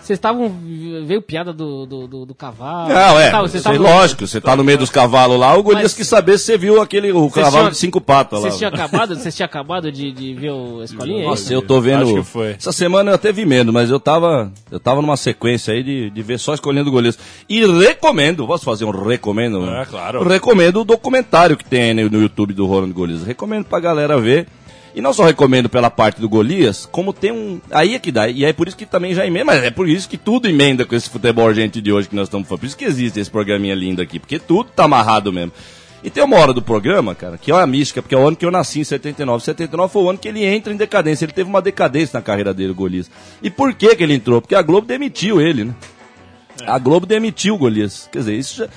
vocês 0.00 0.16
estavam. 0.18 0.52
Veio 1.06 1.22
piada 1.22 1.52
do, 1.52 1.86
do, 1.86 2.06
do, 2.06 2.26
do 2.26 2.34
cavalo. 2.34 2.88
Não, 2.88 3.18
é, 3.18 3.30
Tava- 3.30 3.48
vocês 3.48 3.62
sei, 3.62 3.72
estavam- 3.72 3.82
lógico, 3.96 4.26
você 4.26 4.40
tá 4.40 4.54
no 4.56 4.64
meio 4.64 4.78
dos 4.78 4.90
cavalos 4.90 5.38
lá, 5.38 5.56
o 5.56 5.62
Golias 5.62 5.94
quis 5.94 6.06
saber 6.06 6.38
se 6.38 6.44
você 6.46 6.58
viu 6.58 6.80
aquele, 6.80 7.12
o 7.12 7.30
cavalo 7.30 7.50
tinham- 7.56 7.70
de 7.70 7.76
cinco 7.76 8.00
patas 8.00 8.40
lá. 8.42 8.48
Vocês 8.48 8.58
tinham 8.58 8.72
acabado, 8.72 9.14
vocês 9.16 9.34
tinham 9.34 9.46
acabado 9.46 9.90
de, 9.92 10.12
de 10.12 10.34
ver 10.34 10.50
o 10.50 10.82
escolinha? 10.82 11.22
é 11.22 11.26
Nossa, 11.26 11.52
eu 11.52 11.62
tô 11.62 11.80
vendo. 11.80 12.02
Acho 12.04 12.14
que 12.14 12.22
foi. 12.22 12.50
Essa 12.52 12.72
semana 12.72 13.10
eu 13.10 13.14
até 13.14 13.32
vi 13.32 13.44
menos, 13.44 13.72
mas 13.72 13.90
eu 13.90 14.00
tava, 14.00 14.52
eu 14.70 14.80
tava 14.80 15.00
numa 15.02 15.16
sequência 15.16 15.74
aí 15.74 15.82
de, 15.82 16.10
de 16.10 16.22
ver 16.22 16.38
só 16.38 16.54
escolhendo 16.54 16.90
Golias. 16.90 17.18
E 17.48 17.64
recomendo, 17.66 18.46
posso 18.46 18.64
fazer 18.64 18.84
um 18.84 18.90
recomendo? 18.90 19.64
É, 19.68 19.84
claro. 19.86 20.22
Recomendo 20.26 20.80
o 20.80 20.84
documentário 20.84 21.56
que 21.56 21.64
tem 21.64 21.82
aí 21.82 21.94
no, 21.94 22.08
no 22.10 22.20
YouTube 22.22 22.52
do 22.54 22.66
Ronald 22.66 22.92
Golias. 22.92 23.22
Recomendo 23.24 23.64
pra 23.64 23.80
galera 23.80 24.18
ver. 24.20 24.46
E 24.94 25.00
não 25.00 25.12
só 25.12 25.24
recomendo 25.24 25.68
pela 25.68 25.88
parte 25.88 26.20
do 26.20 26.28
Golias, 26.28 26.86
como 26.90 27.12
tem 27.12 27.30
um. 27.30 27.60
Aí 27.70 27.94
é 27.94 27.98
que 27.98 28.10
dá. 28.10 28.28
E 28.28 28.44
é 28.44 28.52
por 28.52 28.66
isso 28.66 28.76
que 28.76 28.86
também 28.86 29.14
já 29.14 29.24
emenda. 29.24 29.44
Mas 29.44 29.62
é 29.62 29.70
por 29.70 29.88
isso 29.88 30.08
que 30.08 30.18
tudo 30.18 30.48
emenda 30.48 30.84
com 30.84 30.94
esse 30.94 31.08
futebol 31.08 31.52
gente 31.54 31.80
de 31.80 31.92
hoje 31.92 32.08
que 32.08 32.16
nós 32.16 32.26
estamos 32.26 32.48
falando. 32.48 32.60
Por 32.60 32.66
isso 32.66 32.76
que 32.76 32.84
existe 32.84 33.20
esse 33.20 33.30
programinha 33.30 33.74
lindo 33.74 34.02
aqui. 34.02 34.18
Porque 34.18 34.38
tudo 34.38 34.70
tá 34.70 34.84
amarrado 34.84 35.32
mesmo. 35.32 35.52
E 36.02 36.10
tem 36.10 36.24
uma 36.24 36.38
hora 36.38 36.52
do 36.52 36.62
programa, 36.62 37.14
cara, 37.14 37.36
que 37.36 37.52
é 37.52 37.54
a 37.54 37.66
mística, 37.66 38.00
porque 38.00 38.14
é 38.14 38.18
o 38.18 38.26
ano 38.26 38.34
que 38.34 38.44
eu 38.44 38.50
nasci, 38.50 38.80
em 38.80 38.84
79. 38.84 39.44
79 39.44 39.92
foi 39.92 40.02
o 40.02 40.08
ano 40.08 40.18
que 40.18 40.28
ele 40.28 40.44
entra 40.44 40.72
em 40.72 40.76
decadência. 40.76 41.24
Ele 41.24 41.32
teve 41.32 41.48
uma 41.48 41.60
decadência 41.60 42.18
na 42.18 42.22
carreira 42.22 42.54
dele, 42.54 42.70
o 42.70 42.74
Golias. 42.74 43.10
E 43.42 43.50
por 43.50 43.74
que 43.74 43.94
que 43.94 44.02
ele 44.02 44.14
entrou? 44.14 44.40
Porque 44.40 44.54
a 44.54 44.62
Globo 44.62 44.86
demitiu 44.86 45.40
ele, 45.40 45.64
né? 45.64 45.74
A 46.66 46.78
Globo 46.78 47.06
demitiu 47.06 47.54
o 47.54 47.58
Golias. 47.58 48.08
Quer 48.10 48.18
dizer, 48.20 48.34
isso 48.34 48.56
já 48.56 48.68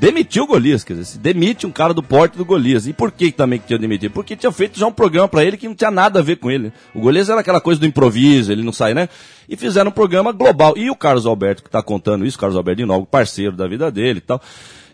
demitiu 0.00 0.44
o 0.44 0.46
Golias, 0.46 0.82
quer 0.82 0.94
dizer, 0.94 1.04
se 1.04 1.18
demite 1.18 1.66
um 1.66 1.70
cara 1.70 1.94
do 1.94 2.02
porte 2.02 2.36
do 2.36 2.44
Golias. 2.44 2.86
E 2.86 2.92
por 2.92 3.12
que 3.12 3.30
também 3.30 3.58
que 3.58 3.66
tinha 3.66 3.78
demitido? 3.78 4.12
Porque 4.12 4.34
tinha 4.34 4.50
feito 4.50 4.78
já 4.78 4.86
um 4.86 4.92
programa 4.92 5.28
pra 5.28 5.44
ele 5.44 5.56
que 5.56 5.68
não 5.68 5.74
tinha 5.74 5.90
nada 5.90 6.18
a 6.18 6.22
ver 6.22 6.36
com 6.36 6.50
ele. 6.50 6.72
O 6.94 7.00
Golias 7.00 7.28
era 7.28 7.40
aquela 7.40 7.60
coisa 7.60 7.80
do 7.80 7.86
improviso, 7.86 8.50
ele 8.50 8.62
não 8.62 8.72
sai, 8.72 8.94
né? 8.94 9.08
E 9.48 9.56
fizeram 9.56 9.90
um 9.90 9.94
programa 9.94 10.32
global. 10.32 10.74
E 10.76 10.90
o 10.90 10.96
Carlos 10.96 11.26
Alberto, 11.26 11.62
que 11.62 11.70
tá 11.70 11.82
contando 11.82 12.26
isso, 12.26 12.38
Carlos 12.38 12.56
Alberto 12.56 12.78
de 12.78 12.86
novo, 12.86 13.06
parceiro 13.06 13.54
da 13.54 13.68
vida 13.68 13.90
dele 13.90 14.18
e 14.18 14.22
tal. 14.22 14.40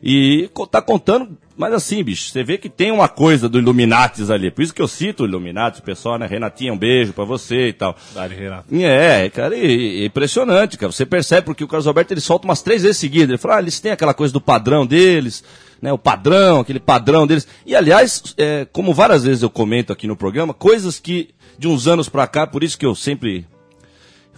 E 0.02 0.50
tá 0.68 0.82
contando, 0.82 1.38
mas 1.56 1.72
assim, 1.72 2.02
bicho, 2.02 2.30
você 2.30 2.42
vê 2.42 2.58
que 2.58 2.68
tem 2.68 2.90
uma 2.90 3.08
coisa 3.08 3.48
do 3.48 3.58
Illuminatis 3.58 4.30
ali. 4.30 4.50
Por 4.50 4.62
isso 4.62 4.74
que 4.74 4.82
eu 4.82 4.88
cito 4.88 5.22
o 5.22 5.26
Illuminatis, 5.26 5.78
o 5.78 5.82
pessoal, 5.82 6.18
né? 6.18 6.26
Renatinha, 6.26 6.72
um 6.72 6.78
beijo 6.78 7.12
pra 7.12 7.24
você 7.24 7.68
e 7.68 7.72
tal. 7.72 7.94
Dali, 8.12 8.34
Renato. 8.34 8.74
É, 8.74 9.30
cara, 9.30 9.56
e, 9.56 10.02
e 10.02 10.06
impressionante, 10.06 10.76
cara. 10.76 10.90
Você 10.90 11.06
percebe 11.06 11.44
porque 11.44 11.62
o 11.62 11.68
Carlos 11.68 11.86
Alberto 11.86 12.12
ele 12.12 12.20
solta 12.20 12.46
umas 12.46 12.62
três 12.62 12.82
vezes 12.82 12.96
seguidas. 12.96 13.28
Ele 13.28 13.38
fala, 13.38 13.56
ah, 13.56 13.60
eles 13.60 13.78
têm 13.78 13.92
aquela 13.92 14.12
coisa 14.12 14.32
do 14.32 14.40
padrão 14.40 14.84
deles, 14.84 15.44
né? 15.80 15.92
O 15.92 15.98
padrão, 15.98 16.60
aquele 16.60 16.80
padrão 16.80 17.24
deles. 17.24 17.46
E 17.64 17.76
aliás, 17.76 18.34
é, 18.36 18.66
como 18.72 18.92
várias 18.92 19.22
vezes 19.22 19.44
eu 19.44 19.50
comento 19.50 19.92
aqui 19.92 20.08
no 20.08 20.16
programa, 20.16 20.52
coisas 20.52 20.98
que 20.98 21.28
de 21.56 21.68
uns 21.68 21.86
anos 21.86 22.08
pra 22.08 22.26
cá, 22.26 22.44
por 22.44 22.64
isso 22.64 22.76
que 22.76 22.84
eu 22.84 22.94
sempre 22.94 23.46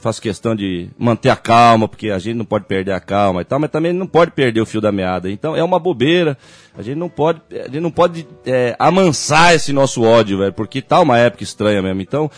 faço 0.05 0.21
questão 0.21 0.55
de 0.55 0.91
manter 0.99 1.31
a 1.31 1.37
calma, 1.37 1.89
porque 1.89 2.11
a 2.11 2.19
gente 2.19 2.37
não 2.37 2.45
pode 2.45 2.67
perder 2.67 2.93
a 2.93 3.01
calma 3.01 3.41
e 3.41 3.45
tal, 3.45 3.59
mas 3.59 3.71
também 3.71 3.91
não 3.91 4.07
pode 4.07 4.33
perder 4.33 4.61
o 4.61 4.67
fio 4.67 4.79
da 4.79 4.93
meada. 4.93 5.31
Então 5.31 5.57
é 5.57 5.65
uma 5.65 5.79
bobeira. 5.79 6.37
A 6.77 6.83
gente 6.83 6.97
não 6.97 7.09
pode, 7.09 7.41
a 7.51 7.65
gente 7.65 7.81
não 7.81 7.91
pode 7.91 8.29
é, 8.45 8.77
amansar 8.79 9.55
esse 9.55 9.73
nosso 9.73 10.03
ódio, 10.03 10.39
velho, 10.39 10.53
porque 10.53 10.83
tá 10.83 11.01
uma 11.01 11.17
época 11.17 11.43
estranha 11.43 11.81
mesmo. 11.81 12.03
Então, 12.03 12.31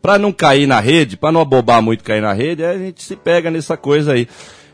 pra 0.00 0.18
não 0.18 0.32
cair 0.32 0.66
na 0.66 0.80
rede, 0.80 1.16
pra 1.16 1.30
não 1.30 1.40
abobar 1.40 1.80
muito 1.80 2.02
cair 2.02 2.20
na 2.20 2.32
rede, 2.32 2.64
a 2.64 2.76
gente 2.76 3.04
se 3.04 3.14
pega 3.14 3.52
nessa 3.52 3.76
coisa 3.76 4.14
aí. 4.14 4.26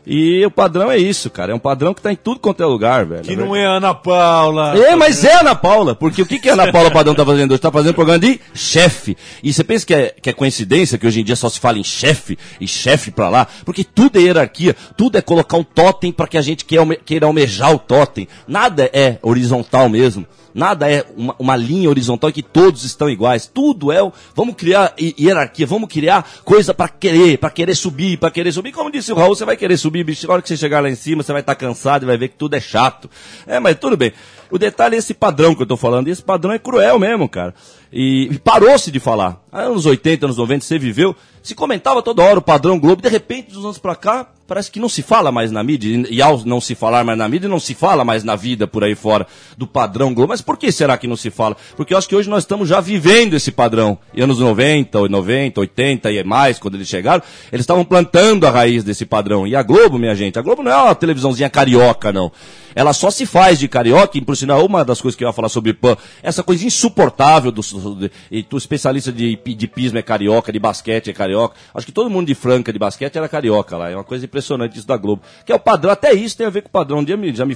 E 0.05 0.45
o 0.45 0.51
padrão 0.51 0.91
é 0.91 0.97
isso, 0.97 1.29
cara. 1.29 1.51
É 1.51 1.55
um 1.55 1.59
padrão 1.59 1.93
que 1.93 2.01
tá 2.01 2.11
em 2.11 2.15
tudo 2.15 2.39
quanto 2.39 2.63
é 2.63 2.65
lugar, 2.65 3.05
velho. 3.05 3.23
Que 3.23 3.35
não 3.35 3.55
é 3.55 3.65
Ana 3.65 3.93
Paula. 3.93 4.77
É, 4.77 4.95
mas 4.95 5.23
é 5.23 5.39
Ana 5.39 5.55
Paula, 5.55 5.95
porque 5.95 6.21
o 6.21 6.25
que, 6.25 6.39
que 6.39 6.49
a 6.49 6.53
Ana 6.53 6.71
Paula 6.71 6.89
Padrão 6.91 7.13
tá 7.13 7.25
fazendo 7.25 7.51
hoje? 7.51 7.61
Tá 7.61 7.71
fazendo 7.71 7.93
programa 7.93 8.19
de 8.19 8.39
chefe. 8.53 9.17
E 9.43 9.53
você 9.53 9.63
pensa 9.63 9.85
que 9.85 9.93
é, 9.93 10.15
que 10.21 10.29
é 10.29 10.33
coincidência 10.33 10.97
que 10.97 11.05
hoje 11.05 11.21
em 11.21 11.23
dia 11.23 11.35
só 11.35 11.49
se 11.49 11.59
fala 11.59 11.77
em 11.77 11.83
chefe 11.83 12.37
e 12.59 12.67
chefe 12.67 13.11
pra 13.11 13.29
lá? 13.29 13.47
Porque 13.65 13.83
tudo 13.83 14.17
é 14.17 14.21
hierarquia, 14.21 14.75
tudo 14.97 15.17
é 15.17 15.21
colocar 15.21 15.57
um 15.57 15.63
totem 15.63 16.11
para 16.11 16.27
que 16.27 16.37
a 16.37 16.41
gente 16.41 16.65
queira 16.65 17.25
almejar 17.25 17.73
o 17.73 17.79
totem. 17.79 18.27
Nada 18.47 18.89
é 18.93 19.17
horizontal 19.21 19.89
mesmo. 19.89 20.25
Nada 20.59 20.91
é 20.91 21.05
uma, 21.15 21.33
uma 21.39 21.55
linha 21.55 21.89
horizontal 21.89 22.29
que 22.33 22.43
todos 22.43 22.83
estão 22.83 23.09
iguais. 23.09 23.47
Tudo 23.51 23.93
é 23.93 24.03
o. 24.03 24.11
Vamos 24.35 24.55
criar 24.55 24.93
hi- 24.99 25.15
hierarquia, 25.17 25.65
vamos 25.65 25.87
criar 25.87 26.29
coisa 26.43 26.73
para 26.73 26.89
querer, 26.89 27.37
para 27.37 27.49
querer 27.49 27.73
subir, 27.75 28.17
para 28.17 28.29
querer 28.29 28.51
subir. 28.51 28.73
Como 28.73 28.91
disse 28.91 29.09
o 29.13 29.15
Raul, 29.15 29.33
você 29.35 29.45
vai 29.45 29.55
querer 29.55 29.77
subir, 29.77 30.03
bicho. 30.03 30.27
Na 30.27 30.33
hora 30.33 30.41
que 30.41 30.49
você 30.49 30.57
chegar 30.57 30.81
lá 30.81 30.89
em 30.89 30.95
cima, 30.95 31.23
você 31.23 31.31
vai 31.31 31.39
estar 31.39 31.55
cansado 31.55 32.03
e 32.03 32.05
vai 32.05 32.17
ver 32.17 32.27
que 32.27 32.35
tudo 32.35 32.55
é 32.55 32.59
chato. 32.59 33.09
É, 33.47 33.57
mas 33.57 33.77
tudo 33.79 33.95
bem. 33.95 34.11
O 34.51 34.57
detalhe 34.57 34.95
é 34.95 34.99
esse 34.99 35.13
padrão 35.13 35.53
que 35.53 35.61
eu 35.61 35.67
tô 35.67 35.77
falando. 35.77 36.07
E 36.07 36.11
esse 36.11 36.23
padrão 36.23 36.51
é 36.51 36.59
cruel 36.59 36.97
mesmo, 36.97 37.29
cara. 37.29 37.53
E, 37.91 38.29
e 38.31 38.39
parou-se 38.39 38.91
de 38.91 38.99
falar. 38.99 39.41
Anos 39.51 39.85
80, 39.85 40.25
anos 40.25 40.37
90, 40.37 40.65
você 40.65 40.79
viveu. 40.79 41.15
Se 41.41 41.55
comentava 41.55 42.01
toda 42.01 42.23
hora 42.23 42.39
o 42.39 42.41
padrão 42.41 42.79
Globo. 42.79 43.01
De 43.01 43.09
repente, 43.09 43.51
dos 43.51 43.63
anos 43.63 43.77
pra 43.77 43.95
cá, 43.95 44.27
parece 44.47 44.71
que 44.71 44.79
não 44.79 44.89
se 44.89 45.01
fala 45.01 45.31
mais 45.31 45.51
na 45.51 45.63
mídia. 45.63 45.89
E, 45.89 46.15
e 46.15 46.21
ao 46.21 46.43
não 46.45 46.59
se 46.59 46.75
falar 46.75 47.03
mais 47.03 47.17
na 47.17 47.29
mídia, 47.29 47.47
não 47.47 47.59
se 47.59 47.73
fala 47.73 48.03
mais 48.03 48.23
na 48.23 48.35
vida 48.35 48.67
por 48.67 48.83
aí 48.83 48.95
fora 48.95 49.25
do 49.57 49.67
padrão 49.67 50.13
Globo. 50.13 50.29
Mas 50.29 50.41
por 50.41 50.57
que 50.57 50.71
será 50.71 50.97
que 50.97 51.07
não 51.07 51.15
se 51.15 51.29
fala? 51.29 51.55
Porque 51.77 51.93
eu 51.93 51.97
acho 51.97 52.09
que 52.09 52.15
hoje 52.15 52.29
nós 52.29 52.43
estamos 52.43 52.67
já 52.67 52.81
vivendo 52.81 53.35
esse 53.35 53.51
padrão. 53.51 53.97
E 54.13 54.21
anos 54.21 54.39
90, 54.39 55.07
90, 55.07 55.61
80 55.61 56.11
e 56.11 56.23
mais, 56.23 56.59
quando 56.59 56.75
eles 56.75 56.87
chegaram, 56.87 57.23
eles 57.51 57.63
estavam 57.63 57.85
plantando 57.85 58.45
a 58.45 58.51
raiz 58.51 58.83
desse 58.83 59.05
padrão. 59.05 59.47
E 59.47 59.55
a 59.55 59.61
Globo, 59.63 59.97
minha 59.97 60.15
gente, 60.15 60.37
a 60.37 60.41
Globo 60.41 60.63
não 60.63 60.71
é 60.71 60.75
uma 60.75 60.95
televisãozinha 60.95 61.49
carioca, 61.49 62.11
não. 62.11 62.31
Ela 62.75 62.93
só 62.93 63.09
se 63.11 63.25
faz 63.25 63.59
de 63.59 63.67
carioca, 63.67 64.17
e 64.17 64.21
por 64.21 64.35
sinal, 64.37 64.65
uma 64.65 64.83
das 64.85 65.01
coisas 65.01 65.17
que 65.17 65.23
eu 65.23 65.27
ia 65.27 65.33
falar 65.33 65.49
sobre 65.49 65.73
PAN, 65.73 65.97
essa 66.23 66.43
coisa 66.43 66.65
insuportável 66.65 67.51
do, 67.51 67.61
do- 67.61 68.09
tu 68.49 68.57
especialista 68.57 69.11
de, 69.11 69.35
de 69.35 69.67
pismo 69.67 69.97
é 69.97 70.01
carioca, 70.01 70.51
de 70.51 70.59
basquete 70.59 71.09
é 71.09 71.13
carioca. 71.13 71.55
Acho 71.73 71.85
que 71.85 71.91
todo 71.91 72.09
mundo 72.09 72.27
de 72.27 72.35
Franca 72.35 72.71
de 72.73 72.79
basquete 72.79 73.15
era 73.17 73.27
carioca 73.27 73.77
lá. 73.77 73.89
É 73.89 73.95
uma 73.95 74.03
coisa 74.03 74.25
impressionante 74.25 74.77
isso 74.77 74.87
da 74.87 74.97
Globo. 74.97 75.21
Que 75.45 75.51
é 75.51 75.55
o 75.55 75.59
padrão, 75.59 75.91
até 75.91 76.13
isso 76.13 76.37
tem 76.37 76.45
a 76.47 76.49
ver 76.49 76.61
com 76.61 76.69
o 76.69 76.71
padrão. 76.71 76.99
Um 76.99 77.03
dia 77.03 77.17
me, 77.17 77.33
já 77.33 77.45
me, 77.45 77.55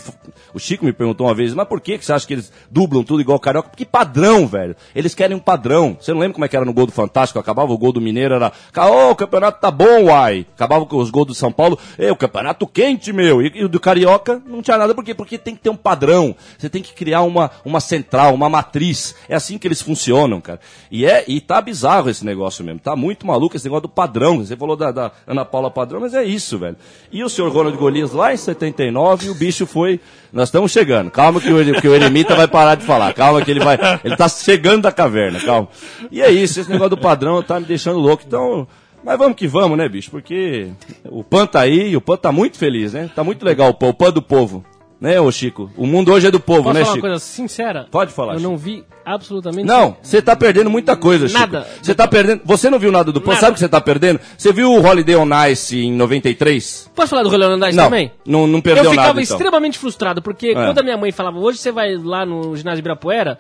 o 0.54 0.60
Chico 0.60 0.86
me 0.86 0.94
perguntou 0.94 1.28
uma 1.28 1.34
vez, 1.34 1.54
mas 1.54 1.68
por 1.68 1.80
que, 1.82 1.98
que 1.98 2.06
você 2.06 2.14
acha 2.14 2.26
que 2.28 2.34
eles 2.34 2.52
dublam 2.70 3.04
tudo 3.04 3.22
igual 3.22 3.40
carioca? 3.40 3.70
Porque 3.70 3.86
padrão, 3.86 4.48
velho. 4.48 4.76
Eles 4.96 5.14
querem 5.16 5.36
um 5.36 5.40
padrão. 5.40 5.98
Você 6.00 6.12
não 6.14 6.20
lembra 6.20 6.34
como 6.34 6.46
é 6.46 6.48
que 6.48 6.56
era 6.56 6.66
no 6.66 6.74
gol 6.74 6.86
do 6.86 6.92
Fantástico? 6.92 7.40
Acabava 7.40 7.72
o 7.72 7.78
gol 7.78 7.92
do 7.92 8.02
Mineiro, 8.02 8.36
era. 8.36 8.52
Ô, 8.78 9.12
o 9.12 9.16
campeonato 9.16 9.60
tá 9.60 9.70
bom, 9.72 10.06
uai. 10.06 10.46
Acabava 10.56 10.86
com 10.86 10.98
os 10.98 11.10
gols 11.10 11.28
do 11.28 11.34
São 11.36 11.52
Paulo. 11.52 11.78
Ei, 11.98 12.10
o 12.12 12.16
campeonato 12.16 12.66
quente, 12.68 13.12
meu. 13.14 13.42
E, 13.42 13.52
e 13.56 13.64
o 13.66 13.70
do 13.70 13.80
Carioca 13.80 14.42
não 14.46 14.62
tinha 14.62 14.78
nada. 14.78 14.94
Por 15.04 15.06
quê? 15.06 15.14
Porque 15.14 15.38
tem 15.38 15.56
que 15.56 15.62
ter 15.62 15.70
um 15.70 15.76
padrão. 15.76 16.34
Você 16.58 16.70
tem 16.70 16.82
que 16.82 16.94
criar 16.94 17.22
uma, 17.22 17.52
uma 17.66 17.82
central, 17.82 18.34
uma 18.34 18.50
matriz. 18.50 19.16
É 19.28 19.36
assim 19.36 19.58
que 19.58 19.68
eles 19.68 19.82
funcionam, 19.82 20.40
cara. 20.40 20.60
E, 20.90 21.06
é, 21.06 21.26
e 21.28 21.42
tá 21.42 21.62
bizarro 21.62 22.10
esse 22.10 22.26
negócio 22.26 22.64
mesmo. 22.64 22.80
Tá 22.80 22.96
muito 22.96 23.28
maluco 23.28 23.56
esse 23.56 23.66
negócio 23.66 23.84
do 23.84 23.90
padrão. 23.90 24.38
Você 24.38 24.56
falou 24.56 24.78
da, 24.78 24.92
da 24.92 25.12
Ana 25.28 25.44
Paula 25.44 25.70
Padrão, 25.70 26.00
mas 26.00 26.14
é 26.14 26.24
isso, 26.24 26.58
velho. 26.58 26.78
E 27.12 27.24
o 27.24 27.30
senhor 27.30 27.52
Ronald 27.52 27.78
Golias 27.78 28.14
lá 28.14 28.34
em 28.34 28.38
79, 28.38 29.30
o 29.30 29.36
bicho 29.36 29.66
foi. 29.66 30.00
Nós 30.32 30.48
estamos 30.48 30.72
chegando. 30.72 31.12
Calma 31.12 31.42
que 31.42 31.52
o, 31.52 31.82
que 31.82 31.88
o 31.88 31.94
Eremita 31.94 32.36
vai 32.36 32.48
parar 32.48 32.76
de 32.76 32.86
falar. 32.86 33.14
Calma 33.14 33.44
que 33.44 33.52
ele 33.52 33.60
vai. 33.60 33.78
Ele 34.04 34.16
tá 34.16 34.30
chegando 34.30 34.84
da 34.84 34.92
caverna, 34.92 35.40
calma. 35.40 35.68
E 36.12 36.22
é 36.22 36.32
isso, 36.32 36.60
esse 36.60 36.70
negócio 36.70 36.92
do 36.92 36.98
padrão 36.98 37.44
tá 37.44 37.60
me 37.60 37.66
deixando 37.66 38.00
louco. 38.00 38.24
Então. 38.26 38.68
Mas 39.04 39.18
vamos 39.18 39.36
que 39.36 39.48
vamos, 39.48 39.78
né, 39.78 39.90
bicho? 39.90 40.10
Porque 40.10 40.70
o 41.06 41.24
PAN 41.24 41.46
tá 41.46 41.60
aí 41.60 41.96
o 41.96 42.00
PAN 42.00 42.16
tá 42.16 42.32
muito 42.32 42.58
feliz, 42.58 42.94
né? 42.94 43.10
Tá 43.14 43.22
muito 43.24 43.44
legal 43.44 43.70
o 43.70 43.74
PAN, 43.74 43.88
o 43.88 43.94
PAN 43.94 44.12
do 44.12 44.22
povo. 44.22 44.64
Né, 45.04 45.20
ô 45.20 45.30
Chico? 45.30 45.70
O 45.76 45.86
mundo 45.86 46.14
hoje 46.14 46.28
é 46.28 46.32
do 46.32 46.40
povo, 46.40 46.64
Posso 46.64 46.76
né, 46.76 46.86
falar 46.86 46.96
uma 46.96 47.02
coisa 47.02 47.20
sincera? 47.20 47.88
Pode 47.92 48.14
falar, 48.14 48.36
Eu 48.36 48.40
Chico. 48.40 48.50
não 48.52 48.58
vi 48.58 48.86
absolutamente 49.04 49.66
Não, 49.68 49.98
você 50.02 50.22
tá 50.22 50.34
perdendo 50.34 50.70
muita 50.70 50.96
coisa, 50.96 51.28
Chico. 51.28 51.42
Nada. 51.42 51.68
Você 51.82 51.94
tá 51.94 52.08
perdendo. 52.08 52.42
Você 52.46 52.70
não 52.70 52.80
viu 52.80 52.90
nada 52.90 53.12
do 53.12 53.20
PAN, 53.20 53.32
Nada. 53.34 53.42
sabe 53.42 53.52
o 53.52 53.54
que 53.56 53.60
você 53.60 53.68
tá 53.68 53.82
perdendo? 53.82 54.22
Você 54.38 54.54
viu 54.54 54.72
o 54.72 54.82
Holiday 54.82 55.18
on 55.18 55.28
Ice 55.50 55.78
em 55.78 55.92
93? 55.92 56.90
Posso 56.96 57.10
falar 57.10 57.24
do 57.24 57.28
Rolando 57.30 57.66
Dice 57.66 57.76
Não, 57.76 57.84
também? 57.84 58.14
não, 58.26 58.48
não 58.48 58.62
perdeu 58.62 58.86
eu 58.86 58.90
ficava 58.92 59.08
nada, 59.10 59.22
então. 59.22 59.36
extremamente 59.36 59.78
frustrado, 59.78 60.22
porque 60.22 60.48
É. 60.52 60.54
quando 60.54 60.80
a 60.80 60.84
minha 60.84 60.96
mãe 60.96 61.12
falava, 61.12 61.38
hoje 61.38 61.58
você 61.58 61.70
vai 61.70 61.98
lá 61.98 62.26
no 62.26 62.56
ginásio 62.56 62.80
Ibirapuera, 62.80 63.38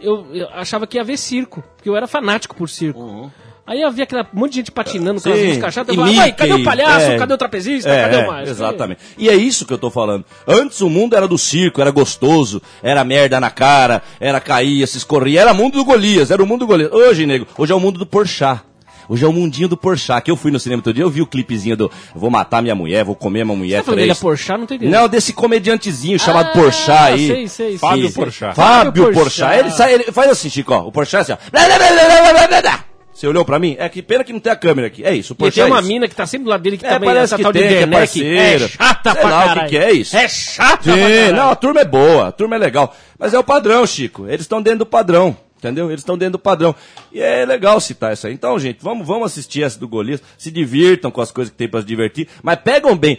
eu, 0.00 0.26
eu 0.34 0.48
achava 0.54 0.86
que 0.86 0.96
ia 0.96 1.04
ver 1.04 1.18
circo, 1.18 1.62
porque 1.76 1.90
eu 1.90 1.94
era 1.94 2.06
fanático 2.06 2.56
por 2.56 2.70
circo. 2.70 3.30
Aí 3.66 3.80
eu 3.80 3.90
via 3.90 4.04
aquele 4.04 4.24
monte 4.32 4.52
de 4.52 4.56
gente 4.58 4.70
patinando 4.70 5.20
com 5.20 5.28
as 5.28 5.40
músicas 5.40 5.74
chatas, 5.74 5.92
e 5.92 5.96
falava, 5.96 6.14
mãe, 6.14 6.32
cadê 6.32 6.52
o 6.52 6.62
palhaço? 6.62 7.06
é. 7.10 7.18
Cadê 7.18 7.34
o 7.34 7.36
trapezista? 7.36 7.90
É, 7.90 8.02
cadê 8.02 8.16
o 8.18 8.26
mais? 8.28 8.48
Exatamente. 8.48 9.00
E 9.18 9.28
é 9.28 9.34
isso 9.34 9.66
que 9.66 9.72
eu 9.72 9.78
tô 9.78 9.90
falando. 9.90 10.24
Antes 10.46 10.80
o 10.80 10.88
mundo 10.88 11.16
era 11.16 11.26
do 11.26 11.36
circo, 11.36 11.80
era 11.80 11.90
gostoso, 11.90 12.62
era 12.80 13.02
merda 13.02 13.40
na 13.40 13.50
cara, 13.50 14.02
era 14.20 14.38
caía, 14.38 14.86
se 14.86 14.98
escorria, 14.98 15.40
era 15.40 15.52
mundo 15.52 15.78
do 15.78 15.84
Golias, 15.84 16.30
era 16.30 16.40
o 16.40 16.46
mundo 16.46 16.60
do 16.60 16.66
Golias. 16.68 16.92
Hoje, 16.92 17.26
nego, 17.26 17.44
hoje 17.58 17.72
é 17.72 17.74
o 17.74 17.80
mundo 17.80 17.98
do 17.98 18.06
Porchat. 18.06 18.60
Hoje 19.08 19.24
é 19.24 19.28
o 19.28 19.32
mundinho 19.32 19.68
do 19.68 19.76
Porchat. 19.76 20.22
Que 20.22 20.30
eu 20.30 20.36
fui 20.36 20.50
no 20.50 20.58
cinema 20.60 20.82
todo 20.82 20.94
dia, 20.94 21.04
eu 21.04 21.10
vi 21.10 21.22
o 21.22 21.26
clipezinho 21.26 21.76
do 21.76 21.90
vou 22.14 22.30
matar 22.30 22.62
minha 22.62 22.74
mulher, 22.74 23.04
vou 23.04 23.14
comer 23.14 23.44
minha 23.44 23.56
mulher. 23.56 23.78
Você 23.78 23.82
tá 23.82 23.84
falando 23.84 24.00
dele 24.00 24.12
é. 24.12 24.14
Porchat? 24.14 24.58
Não 24.58 24.66
tô 24.66 24.74
entendendo. 24.74 24.94
Não, 24.94 25.08
desse 25.08 25.32
comediantezinho 25.32 26.18
chamado 26.18 26.50
Ah, 26.50 26.52
Porchat 26.52 27.12
aí. 27.12 27.26
sei, 27.26 27.48
sei, 27.48 27.78
Fábio 27.78 28.04
sei. 28.04 28.12
Porchat. 28.12 28.54
Fábio 28.54 28.84
Fábio 28.84 29.02
Porchat. 29.04 29.22
Porchat. 29.22 29.58
Ele, 29.58 29.70
sai, 29.72 29.94
ele 29.94 30.04
faz 30.12 30.30
assim, 30.30 30.50
Chico, 30.50 30.72
ó. 30.72 30.86
O 30.86 30.92
Porchat 30.92 31.30
é 31.30 31.34
assim, 31.34 31.42
ó. 31.52 32.85
Você 33.16 33.26
olhou 33.26 33.46
pra 33.46 33.58
mim? 33.58 33.76
É 33.78 33.88
que 33.88 34.02
pena 34.02 34.22
que 34.22 34.30
não 34.32 34.40
tem 34.40 34.52
a 34.52 34.56
câmera 34.56 34.88
aqui. 34.88 35.02
É 35.02 35.14
isso, 35.14 35.34
o 35.38 35.46
E 35.46 35.50
tem 35.50 35.64
uma 35.64 35.78
é 35.78 35.80
isso. 35.80 35.88
mina 35.88 36.06
que 36.06 36.14
tá 36.14 36.26
sempre 36.26 36.44
do 36.44 36.50
lado 36.50 36.60
dele 36.62 36.76
que 36.76 36.84
É, 36.84 36.90
também 36.90 37.08
parece 37.08 37.24
essa 37.24 37.36
que 37.36 37.42
tal 37.42 37.52
de 37.52 37.58
tem, 37.60 37.68
que 37.68 37.74
é 37.74 37.78
Werneck. 37.78 37.96
parceira. 37.96 38.64
É 38.64 38.68
chata 38.68 39.12
Sei 39.12 39.20
pra 39.22 39.30
lá 39.30 39.38
o 39.38 39.42
que 39.42 39.48
caralho. 39.48 39.68
que 39.70 39.76
é 39.78 39.92
isso. 39.92 40.16
É 40.16 40.28
chata 40.28 40.82
pra 40.82 40.92
Sim, 40.94 41.00
caralho. 41.00 41.36
não, 41.36 41.50
a 41.50 41.56
turma 41.56 41.80
é 41.80 41.84
boa, 41.86 42.28
a 42.28 42.32
turma 42.32 42.56
é 42.56 42.58
legal. 42.58 42.94
Mas 43.18 43.32
é 43.32 43.38
o 43.38 43.42
padrão, 43.44 43.86
Chico. 43.86 44.26
Eles 44.26 44.42
estão 44.42 44.60
dentro 44.60 44.80
do 44.80 44.86
padrão. 44.86 45.34
Entendeu? 45.58 45.86
Eles 45.86 46.00
estão 46.02 46.18
dentro 46.18 46.32
do 46.32 46.38
padrão. 46.38 46.74
E 47.10 47.18
é 47.18 47.46
legal 47.46 47.80
citar 47.80 48.12
isso 48.12 48.26
aí. 48.26 48.34
Então, 48.34 48.58
gente, 48.58 48.76
vamos, 48.82 49.06
vamos 49.06 49.32
assistir 49.32 49.62
essa 49.62 49.78
do 49.80 49.88
Golias. 49.88 50.22
Se 50.36 50.50
divirtam 50.50 51.10
com 51.10 51.22
as 51.22 51.30
coisas 51.32 51.50
que 51.50 51.56
tem 51.56 51.66
pra 51.66 51.80
se 51.80 51.86
divertir. 51.86 52.28
Mas 52.42 52.58
pegam 52.62 52.94
bem. 52.94 53.18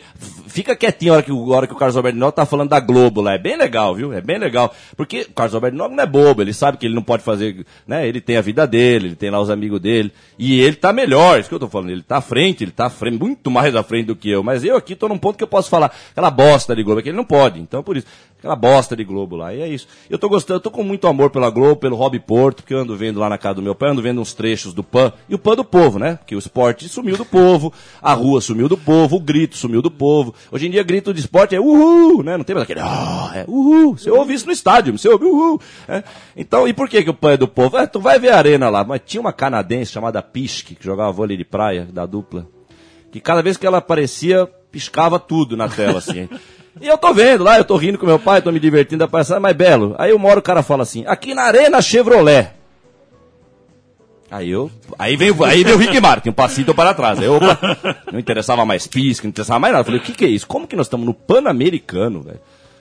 Fica 0.58 0.76
quietinho 0.76 1.14
a 1.14 1.18
hora 1.18 1.24
que, 1.24 1.32
a 1.32 1.36
hora 1.36 1.68
que 1.68 1.74
o 1.74 1.76
Carlos 1.76 1.96
Alberto 1.96 2.18
Nóbrega 2.18 2.36
tá 2.36 2.46
falando 2.48 2.70
da 2.70 2.80
Globo 2.80 3.22
lá. 3.22 3.34
É 3.34 3.38
bem 3.38 3.56
legal, 3.56 3.94
viu? 3.94 4.12
É 4.12 4.20
bem 4.20 4.40
legal. 4.40 4.74
Porque 4.96 5.28
o 5.30 5.32
Carlos 5.32 5.54
Alberto 5.54 5.78
Nóbrega 5.78 5.96
não 5.98 6.04
é 6.04 6.08
bobo. 6.08 6.42
Ele 6.42 6.52
sabe 6.52 6.80
que 6.80 6.88
ele 6.88 6.96
não 6.96 7.04
pode 7.04 7.22
fazer, 7.22 7.64
né? 7.86 8.08
Ele 8.08 8.20
tem 8.20 8.38
a 8.38 8.42
vida 8.42 8.66
dele, 8.66 9.10
ele 9.10 9.16
tem 9.16 9.30
lá 9.30 9.40
os 9.40 9.52
amigos 9.52 9.80
dele. 9.80 10.12
E 10.36 10.60
ele 10.60 10.76
tá 10.76 10.92
melhor. 10.92 11.40
Isso 11.40 11.48
que 11.48 11.54
eu 11.54 11.60
tô 11.60 11.68
falando. 11.68 11.92
Ele 11.92 12.02
tá 12.02 12.18
à 12.18 12.22
frente, 12.22 12.64
ele 12.64 12.72
tá 12.72 12.88
à 12.88 12.90
frente, 12.90 13.20
muito 13.20 13.52
mais 13.52 13.76
à 13.76 13.84
frente 13.84 14.08
do 14.08 14.16
que 14.16 14.32
eu. 14.32 14.42
Mas 14.42 14.64
eu 14.64 14.76
aqui 14.76 14.96
tô 14.96 15.08
num 15.08 15.20
ponto 15.20 15.38
que 15.38 15.44
eu 15.44 15.48
posso 15.48 15.70
falar 15.70 15.96
aquela 16.10 16.32
bosta 16.32 16.76
de 16.76 16.82
Globo, 16.82 17.02
é 17.02 17.04
que 17.04 17.10
ele 17.10 17.18
não 17.18 17.24
pode. 17.24 17.60
Então, 17.60 17.84
por 17.84 17.96
isso. 17.96 18.08
Aquela 18.38 18.56
bosta 18.56 18.96
de 18.96 19.04
Globo 19.04 19.36
lá. 19.36 19.54
E 19.54 19.62
é 19.62 19.68
isso. 19.68 19.88
Eu 20.08 20.20
tô 20.20 20.30
gostando, 20.30 20.58
eu 20.58 20.62
tô 20.62 20.70
com 20.70 20.84
muito 20.84 21.08
amor 21.08 21.32
pela 21.32 21.50
Globo, 21.50 21.78
pelo 21.78 21.96
Rob 21.96 22.20
Porto, 22.20 22.58
porque 22.58 22.74
eu 22.74 22.80
ando 22.80 22.96
vendo 22.96 23.20
lá 23.20 23.28
na 23.28 23.38
casa 23.38 23.56
do 23.56 23.64
meu 23.64 23.74
pai, 23.74 23.90
ando 23.90 24.02
vendo 24.02 24.22
uns 24.22 24.34
trechos 24.34 24.76
do 24.76 24.84
PAN. 24.84 25.12
E 25.28 25.34
o 25.34 25.40
PAN 25.40 25.56
do 25.56 25.66
povo, 25.66 25.98
né? 25.98 26.18
Porque 26.18 26.36
o 26.36 26.40
esporte 26.40 26.88
sumiu 26.88 27.18
do 27.18 27.26
povo, 27.26 27.74
a 28.00 28.14
rua 28.14 28.40
sumiu 28.40 28.70
do 28.70 28.78
povo, 28.78 29.16
o 29.16 29.20
grito 29.20 29.58
sumiu 29.58 29.82
do 29.82 29.90
povo. 29.90 30.36
Hoje 30.52 30.68
em 30.68 30.70
dia, 30.70 30.84
grito 30.84 31.12
de 31.16 31.20
esporte 31.20 31.56
é 31.56 31.60
uhul, 31.60 32.22
né? 32.22 32.38
Não 32.38 32.44
tem 32.44 32.54
mais 32.54 32.64
aquele 32.64 32.82
ah, 32.82 33.32
é 33.34 33.46
uhul. 33.48 33.98
Você 33.98 34.12
ouve 34.12 34.36
isso 34.36 34.46
no 34.46 34.52
estádio, 34.52 34.96
você 34.96 35.10
ouve 35.10 35.26
uhul. 35.26 35.60
É. 35.88 36.04
Então, 36.36 36.68
e 36.68 36.74
por 36.74 36.88
que, 36.88 37.04
que 37.04 37.10
o 37.10 37.16
PAN 37.16 37.32
é 37.32 37.38
do 37.38 37.48
povo? 37.48 37.76
É, 37.78 37.88
tu 37.88 38.00
vai 38.00 38.20
ver 38.20 38.30
a 38.30 38.38
arena 38.38 38.70
lá, 38.70 38.84
mas 38.84 39.02
tinha 39.04 39.20
uma 39.20 39.34
canadense 39.34 39.92
chamada 39.92 40.22
Pisque, 40.22 40.76
que 40.76 40.86
jogava 40.86 41.12
vôlei 41.12 41.38
de 41.38 41.46
praia, 41.46 41.88
da 41.92 42.06
dupla, 42.06 42.48
que 43.12 43.20
cada 43.20 43.42
vez 43.42 43.58
que 43.58 43.66
ela 43.66 43.80
aparecia, 43.80 44.48
piscava 44.72 45.20
tudo 45.20 45.58
na 45.58 45.68
tela, 45.68 45.98
assim. 45.98 46.30
E 46.82 46.88
eu 46.88 46.98
tô 46.98 47.14
vendo 47.14 47.44
lá, 47.44 47.58
eu 47.58 47.66
tô 47.66 47.76
rindo 47.78 47.98
com 47.98 48.06
meu 48.06 48.20
pai, 48.20 48.42
tô 48.42 48.52
me 48.52 48.60
divertindo, 48.60 49.04
a 49.04 49.08
passar, 49.08 49.40
mas 49.40 49.56
belo. 49.56 49.96
Aí 49.98 50.14
uma 50.14 50.30
hora 50.30 50.40
o 50.40 50.44
cara 50.44 50.62
fala 50.64 50.84
assim, 50.84 51.04
aqui 51.08 51.34
na 51.34 51.44
Arena 51.44 51.82
Chevrolet. 51.82 52.52
Aí 54.30 54.50
eu. 54.50 54.70
Aí 55.00 55.16
veio, 55.16 55.42
aí 55.44 55.64
veio 55.64 55.78
o 55.78 55.80
Rick 55.80 56.00
Martin, 56.02 56.30
um 56.30 56.34
passinho 56.34 56.74
para 56.74 56.94
trás. 56.94 57.18
Aí, 57.20 57.28
opa, 57.28 57.58
não 58.12 58.20
interessava 58.20 58.66
mais 58.66 58.86
pisca, 58.86 59.26
não 59.26 59.30
interessava 59.30 59.60
mais 59.60 59.72
nada. 59.72 59.82
Eu 59.82 59.86
falei, 59.86 60.00
o 60.02 60.04
que, 60.04 60.12
que 60.12 60.26
é 60.26 60.28
isso? 60.28 60.46
Como 60.46 60.68
que 60.68 60.76
nós 60.76 60.88
estamos 60.88 61.06
no 61.06 61.14
Pan-Americano, 61.14 62.22
velho? 62.22 62.40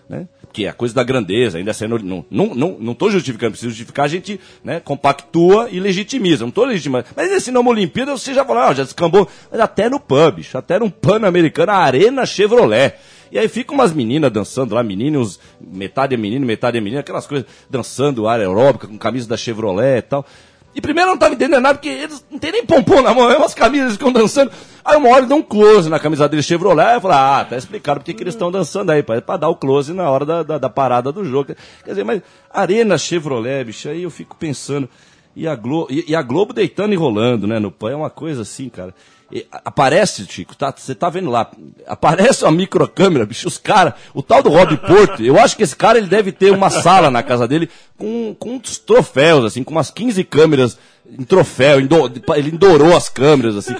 Né? 0.08 0.26
Que 0.52 0.66
é 0.66 0.68
a 0.68 0.72
coisa 0.72 0.94
da 0.94 1.04
grandeza, 1.04 1.58
ainda 1.58 1.72
sendo. 1.72 1.98
Não, 2.00 2.24
não, 2.30 2.54
não, 2.54 2.76
não 2.80 2.94
tô 2.94 3.10
justificando, 3.10 3.52
preciso 3.52 3.70
justificar, 3.70 4.06
a 4.06 4.08
gente 4.08 4.40
né, 4.64 4.80
compactua 4.80 5.68
e 5.70 5.78
legitimiza. 5.78 6.44
Não 6.44 6.50
tô 6.50 6.64
legitimando. 6.64 7.06
Mas 7.14 7.30
esse 7.30 7.52
nome 7.52 7.68
Olimpíada, 7.68 8.12
você 8.12 8.34
já 8.34 8.44
falou, 8.44 8.62
ah, 8.62 8.74
já 8.74 8.82
descambou. 8.82 9.28
Mas 9.50 9.60
até 9.60 9.88
no 9.88 10.00
pub, 10.00 10.36
bicho, 10.36 10.58
até 10.58 10.78
no 10.78 10.90
Pan-Americano, 10.90 11.70
a 11.70 11.76
Arena 11.76 12.26
Chevrolet. 12.26 12.94
E 13.30 13.38
aí 13.38 13.48
ficam 13.48 13.74
umas 13.74 13.92
meninas 13.92 14.30
dançando 14.30 14.74
lá, 14.74 14.82
meninos, 14.82 15.38
metade 15.60 16.14
é 16.14 16.16
menino, 16.16 16.46
metade 16.46 16.78
é 16.78 16.80
menina, 16.80 17.00
aquelas 17.00 17.26
coisas, 17.26 17.46
dançando 17.68 18.28
área 18.28 18.46
aeróbica, 18.46 18.86
com 18.86 18.98
camisa 18.98 19.28
da 19.28 19.36
Chevrolet 19.36 19.98
e 19.98 20.02
tal. 20.02 20.26
E 20.74 20.80
primeiro 20.80 21.08
eu 21.08 21.12
não 21.14 21.18
tava 21.18 21.34
entendendo 21.34 21.62
nada, 21.62 21.78
porque 21.78 21.88
eles 21.88 22.22
não 22.30 22.38
tem 22.38 22.52
nem 22.52 22.66
pompom 22.66 23.00
na 23.00 23.14
mão, 23.14 23.30
é 23.30 23.36
umas 23.38 23.54
camisas 23.54 23.92
ficam 23.92 24.12
dançando. 24.12 24.50
Aí 24.84 24.94
uma 24.94 25.08
hora 25.08 25.24
dá 25.24 25.34
um 25.34 25.42
close 25.42 25.88
na 25.88 25.98
camisa 25.98 26.28
deles 26.28 26.44
Chevrolet, 26.44 26.96
eu 26.96 27.00
falei, 27.00 27.16
ah, 27.16 27.46
tá 27.48 27.56
explicado 27.56 28.00
porque 28.00 28.12
que 28.12 28.22
eles 28.22 28.34
estão 28.34 28.52
dançando 28.52 28.92
aí, 28.92 29.02
pra 29.02 29.38
dar 29.38 29.48
o 29.48 29.56
close 29.56 29.94
na 29.94 30.10
hora 30.10 30.26
da, 30.26 30.42
da, 30.42 30.58
da 30.58 30.68
parada 30.68 31.10
do 31.10 31.24
jogo. 31.24 31.54
Quer 31.82 31.90
dizer, 31.90 32.04
mas 32.04 32.20
Arena 32.52 32.98
Chevrolet, 32.98 33.64
bicho, 33.64 33.88
aí 33.88 34.02
eu 34.02 34.10
fico 34.10 34.36
pensando, 34.36 34.86
e 35.34 35.48
a, 35.48 35.54
Glo 35.54 35.86
e, 35.88 36.04
e 36.08 36.14
a 36.14 36.20
Globo 36.20 36.52
deitando 36.52 36.92
e 36.92 36.96
rolando, 36.96 37.46
né, 37.46 37.58
no 37.58 37.70
pão, 37.70 37.88
é 37.88 37.96
uma 37.96 38.10
coisa 38.10 38.42
assim, 38.42 38.68
cara. 38.68 38.94
E 39.32 39.44
aparece, 39.50 40.24
Chico, 40.28 40.54
tá, 40.54 40.72
você 40.76 40.94
tá 40.94 41.10
vendo 41.10 41.30
lá, 41.30 41.50
aparece 41.86 42.44
uma 42.44 42.52
microcâmera, 42.52 43.26
bicho, 43.26 43.48
os 43.48 43.58
caras, 43.58 43.94
o 44.14 44.22
tal 44.22 44.40
do 44.40 44.50
Rob 44.50 44.76
Porto, 44.76 45.20
eu 45.20 45.36
acho 45.38 45.56
que 45.56 45.64
esse 45.64 45.74
cara 45.74 45.98
ele 45.98 46.06
deve 46.06 46.30
ter 46.30 46.52
uma 46.52 46.70
sala 46.70 47.10
na 47.10 47.24
casa 47.24 47.48
dele 47.48 47.68
com, 47.98 48.36
com 48.38 48.50
uns 48.54 48.78
troféus, 48.78 49.44
assim, 49.44 49.64
com 49.64 49.72
umas 49.72 49.90
15 49.90 50.22
câmeras 50.22 50.78
em 51.18 51.24
troféu, 51.24 51.80
endo, 51.80 51.96
ele 52.36 52.50
endorou 52.50 52.96
as 52.96 53.08
câmeras, 53.08 53.56
assim. 53.56 53.74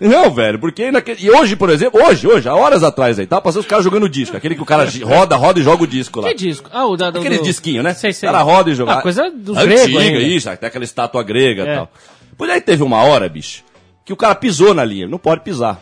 Não, 0.00 0.30
velho, 0.30 0.58
porque 0.60 0.90
naquele, 0.92 1.20
e 1.24 1.30
hoje, 1.30 1.56
por 1.56 1.68
exemplo, 1.68 2.00
hoje, 2.04 2.26
hoje, 2.26 2.48
há 2.48 2.54
horas 2.54 2.84
atrás 2.84 3.18
aí, 3.18 3.26
tá 3.26 3.40
passando 3.40 3.62
os 3.62 3.66
caras 3.68 3.84
jogando 3.84 4.08
disco, 4.08 4.36
aquele 4.36 4.54
que 4.54 4.62
o 4.62 4.66
cara 4.66 4.88
roda, 5.04 5.34
roda 5.36 5.58
e 5.58 5.62
joga 5.64 5.82
o 5.82 5.86
disco 5.86 6.20
lá. 6.20 6.28
Que 6.28 6.34
disco? 6.34 6.70
Ah, 6.72 6.86
o 6.86 6.96
da, 6.96 7.10
do, 7.10 7.18
Aquele 7.18 7.38
do... 7.38 7.44
disquinho, 7.44 7.82
né? 7.82 7.92
Sei, 7.92 8.12
sei. 8.12 8.28
O 8.28 8.32
cara 8.32 8.44
roda 8.44 8.70
e 8.70 8.74
joga. 8.74 8.94
Ah, 8.94 9.02
coisa 9.02 9.30
dos 9.30 9.56
Antiga, 9.56 9.74
gregos 9.74 9.96
ainda. 10.00 10.20
isso, 10.20 10.48
até 10.48 10.66
aquela 10.68 10.84
estátua 10.84 11.22
grega 11.24 11.64
e 11.64 11.68
É. 11.68 11.74
tal. 11.74 11.92
Pois 12.38 12.50
aí 12.50 12.60
teve 12.60 12.82
uma 12.82 13.02
hora, 13.04 13.28
bicho, 13.28 13.62
que 14.04 14.12
o 14.12 14.16
cara 14.16 14.34
pisou 14.34 14.74
na 14.74 14.84
linha, 14.84 15.06
não 15.06 15.18
pode 15.18 15.42
pisar. 15.42 15.80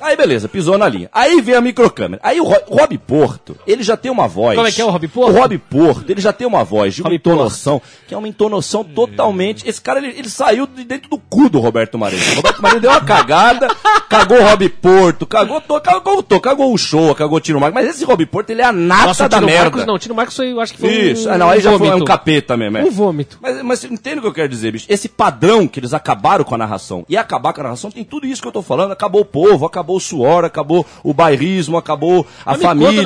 Aí 0.00 0.16
beleza, 0.16 0.48
pisou 0.48 0.76
na 0.78 0.88
linha. 0.88 1.08
Aí 1.12 1.40
vem 1.40 1.54
a 1.54 1.60
microcâmera. 1.60 2.20
Aí 2.24 2.40
o, 2.40 2.44
Ro 2.44 2.56
Rob 2.68 2.98
Porto, 2.98 3.56
ele 3.66 3.82
já 3.82 3.96
tem 3.96 4.10
uma 4.10 4.26
voz. 4.28 4.56
Como 4.56 4.66
é 4.66 4.72
que 4.72 4.80
é 4.80 4.84
o 4.84 4.90
Rob 4.90 5.08
Porto? 5.08 5.30
O 5.30 5.40
Rob 5.40 5.58
Porto, 5.58 6.10
ele 6.10 6.20
já 6.20 6.32
tem 6.32 6.46
uma 6.46 6.64
voz 6.64 6.94
de 6.94 7.02
uma 7.02 7.08
Rob 7.10 7.18
Porto. 7.18 7.34
entonação, 7.36 7.82
que 8.06 8.14
é 8.14 8.16
uma 8.18 8.28
entonação 8.28 8.84
totalmente. 8.84 9.68
Esse 9.68 9.80
cara, 9.80 9.98
ele, 9.98 10.18
ele 10.18 10.28
saiu 10.28 10.66
de 10.66 10.84
dentro 10.84 11.08
do 11.10 11.18
cu 11.18 11.48
do 11.48 11.58
Roberto 11.60 11.98
Marinho. 11.98 12.22
O 12.32 12.36
Roberto 12.36 12.62
Marinho 12.62 12.80
deu 12.80 12.90
uma 12.90 13.00
cagada, 13.00 13.68
cagou 14.08 14.38
o 14.38 14.42
Rob 14.44 14.68
Porto, 14.68 15.26
cagou, 15.26 15.60
to, 15.60 15.80
cagou, 15.80 16.22
to, 16.22 16.40
cagou 16.40 16.72
o 16.72 16.78
show, 16.78 17.14
cagou 17.14 17.38
o 17.38 17.40
Tiro 17.40 17.60
Marcos. 17.60 17.80
Mas 17.82 17.94
esse 17.94 18.04
Rob 18.04 18.24
Porto, 18.26 18.50
ele 18.50 18.62
é 18.62 18.64
a 18.64 18.72
nata 18.72 19.06
Nossa, 19.06 19.26
o 19.26 19.28
da 19.28 19.36
Tino 19.38 19.46
merda. 19.46 19.62
Marcos 19.64 19.86
não, 19.86 19.98
Tino 19.98 20.14
Marcos 20.14 20.36
foi, 20.36 20.52
eu 20.52 20.60
acho 20.60 20.74
que 20.74 20.80
foi 20.80 20.90
Isso, 20.90 21.28
um, 21.28 21.32
ah, 21.32 21.38
não, 21.38 21.50
aí 21.50 21.60
já 21.60 21.70
foi 21.70 21.78
vômito. 21.78 22.02
um 22.02 22.04
capeta 22.04 22.56
mesmo. 22.56 22.78
é. 22.78 22.82
Um 22.84 22.90
vômito. 22.90 23.38
Mas, 23.40 23.62
mas 23.62 23.78
você 23.80 23.86
entende 23.88 24.18
o 24.18 24.22
que 24.22 24.28
eu 24.28 24.32
quero 24.32 24.48
dizer, 24.48 24.72
bicho? 24.72 24.86
Esse 24.88 25.08
padrão 25.08 25.66
que 25.66 25.80
eles 25.80 25.92
acabaram 25.94 26.44
com 26.44 26.54
a 26.54 26.58
narração. 26.58 27.04
E 27.08 27.16
acabar 27.16 27.52
com 27.52 27.60
a 27.60 27.64
narração 27.64 27.90
tem 27.90 28.04
tudo 28.04 28.26
isso 28.26 28.40
que 28.42 28.48
eu 28.48 28.52
tô 28.52 28.62
falando. 28.62 28.92
Acabou 28.92 29.20
o 29.22 29.24
povo, 29.24 29.66
acabou 29.66 29.83
o 29.92 30.00
suor, 30.00 30.44
acabou 30.44 30.86
o 31.02 31.12
bairrismo, 31.12 31.76
acabou 31.76 32.26
a 32.44 32.52
Mas 32.52 32.62
família. 32.62 33.02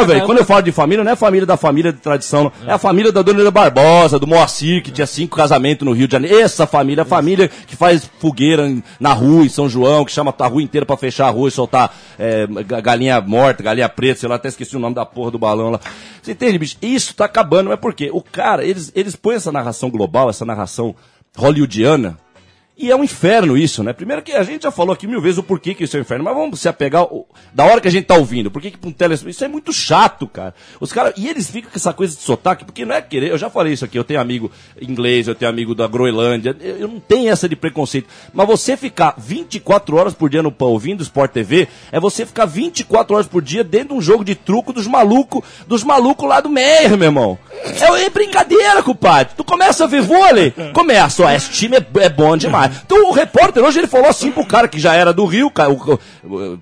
Ó, 0.00 0.04
velho, 0.04 0.20
quando 0.26 0.38
eu 0.38 0.44
falo 0.44 0.62
de 0.62 0.72
família, 0.72 1.04
não 1.04 1.10
é 1.10 1.14
a 1.14 1.16
família 1.16 1.46
da 1.46 1.56
família 1.56 1.92
de 1.92 1.98
tradição, 1.98 2.44
não. 2.44 2.70
É 2.70 2.72
a 2.72 2.78
família 2.78 3.12
da 3.12 3.22
Dona 3.22 3.50
Barbosa, 3.50 4.18
do 4.18 4.26
Moacir, 4.26 4.82
que 4.82 4.90
tinha 4.90 5.06
cinco 5.06 5.36
casamentos 5.36 5.84
no 5.86 5.92
Rio 5.92 6.06
de 6.08 6.12
Janeiro. 6.12 6.38
Essa 6.38 6.66
família, 6.66 7.02
a 7.02 7.06
família 7.06 7.48
que 7.66 7.76
faz 7.76 8.08
fogueira 8.18 8.72
na 8.98 9.12
rua, 9.12 9.44
em 9.44 9.48
São 9.48 9.68
João, 9.68 10.04
que 10.04 10.12
chama 10.12 10.34
a 10.38 10.46
rua 10.46 10.62
inteira 10.62 10.86
pra 10.86 10.96
fechar 10.96 11.26
a 11.26 11.30
rua 11.30 11.48
e 11.48 11.52
soltar 11.52 11.94
é, 12.18 12.46
ga- 12.66 12.80
galinha 12.80 13.20
morta, 13.20 13.62
galinha 13.62 13.88
preta, 13.88 14.20
sei 14.20 14.28
lá, 14.28 14.36
até 14.36 14.48
esqueci 14.48 14.76
o 14.76 14.80
nome 14.80 14.94
da 14.94 15.04
porra 15.04 15.30
do 15.30 15.38
balão 15.38 15.70
lá. 15.70 15.80
Você 16.22 16.32
entende, 16.32 16.58
bicho? 16.58 16.76
Isso 16.80 17.14
tá 17.14 17.24
acabando, 17.24 17.68
mas 17.70 17.78
por 17.78 17.92
quê? 17.94 18.10
O 18.12 18.20
cara, 18.22 18.64
eles, 18.64 18.90
eles 18.94 19.14
põem 19.16 19.36
essa 19.36 19.50
narração 19.52 19.90
global, 19.90 20.28
essa 20.30 20.44
narração 20.44 20.94
hollywoodiana, 21.36 22.16
e 22.78 22.90
é 22.90 22.96
um 22.96 23.02
inferno 23.02 23.56
isso, 23.56 23.82
né? 23.82 23.92
Primeiro 23.94 24.22
que 24.22 24.32
a 24.32 24.42
gente 24.42 24.64
já 24.64 24.70
falou 24.70 24.92
aqui 24.92 25.06
mil 25.06 25.20
vezes 25.20 25.38
o 25.38 25.42
porquê 25.42 25.74
que 25.74 25.84
isso 25.84 25.96
é 25.96 26.00
um 26.00 26.02
inferno, 26.02 26.24
mas 26.24 26.34
vamos 26.34 26.60
se 26.60 26.68
apegar 26.68 27.06
da 27.54 27.64
hora 27.64 27.80
que 27.80 27.88
a 27.88 27.90
gente 27.90 28.04
tá 28.04 28.14
ouvindo. 28.14 28.50
Por 28.50 28.60
que 28.60 28.70
que 28.70 28.86
um 28.86 28.92
tele... 28.92 29.14
Isso 29.14 29.44
é 29.44 29.48
muito 29.48 29.72
chato, 29.72 30.26
cara. 30.26 30.54
Os 30.78 30.92
caras... 30.92 31.14
E 31.16 31.26
eles 31.26 31.50
ficam 31.50 31.70
com 31.70 31.76
essa 31.76 31.94
coisa 31.94 32.14
de 32.14 32.20
sotaque, 32.20 32.66
porque 32.66 32.84
não 32.84 32.94
é 32.94 33.00
querer... 33.00 33.30
Eu 33.30 33.38
já 33.38 33.48
falei 33.48 33.72
isso 33.72 33.84
aqui, 33.84 33.98
eu 33.98 34.04
tenho 34.04 34.20
amigo 34.20 34.50
inglês, 34.80 35.26
eu 35.26 35.34
tenho 35.34 35.50
amigo 35.50 35.74
da 35.74 35.86
Groenlândia, 35.86 36.54
eu 36.60 36.86
não 36.86 37.00
tenho 37.00 37.30
essa 37.30 37.48
de 37.48 37.56
preconceito. 37.56 38.08
Mas 38.34 38.46
você 38.46 38.76
ficar 38.76 39.14
24 39.16 39.96
horas 39.96 40.12
por 40.12 40.28
dia 40.28 40.42
no 40.42 40.52
pão 40.52 40.68
ouvindo 40.68 41.02
Sport 41.02 41.32
TV, 41.32 41.68
é 41.90 41.98
você 41.98 42.26
ficar 42.26 42.44
24 42.44 43.14
horas 43.14 43.26
por 43.26 43.40
dia 43.40 43.64
dentro 43.64 43.88
de 43.88 43.94
um 43.94 44.02
jogo 44.02 44.22
de 44.22 44.34
truco 44.34 44.74
dos 44.74 44.86
malucos, 44.86 45.42
dos 45.66 45.82
malucos 45.82 46.28
lá 46.28 46.40
do 46.40 46.50
Meyer, 46.50 46.90
meu 46.96 47.06
irmão. 47.06 47.38
É, 47.64 48.04
é 48.04 48.10
brincadeira, 48.10 48.82
compadre. 48.82 49.32
Tu 49.34 49.44
começa 49.44 49.84
a 49.84 49.86
ver 49.86 50.02
vôlei? 50.02 50.52
Começa, 50.74 51.22
ó, 51.22 51.30
esse 51.30 51.50
time 51.50 51.78
é, 51.78 51.86
é 52.04 52.08
bom 52.10 52.36
demais. 52.36 52.65
Então 52.84 53.08
o 53.08 53.12
repórter 53.12 53.64
hoje 53.64 53.78
ele 53.78 53.86
falou 53.86 54.08
assim 54.08 54.30
pro 54.30 54.46
cara 54.46 54.68
que 54.68 54.78
já 54.78 54.94
era 54.94 55.12
do 55.12 55.24
Rio, 55.24 55.52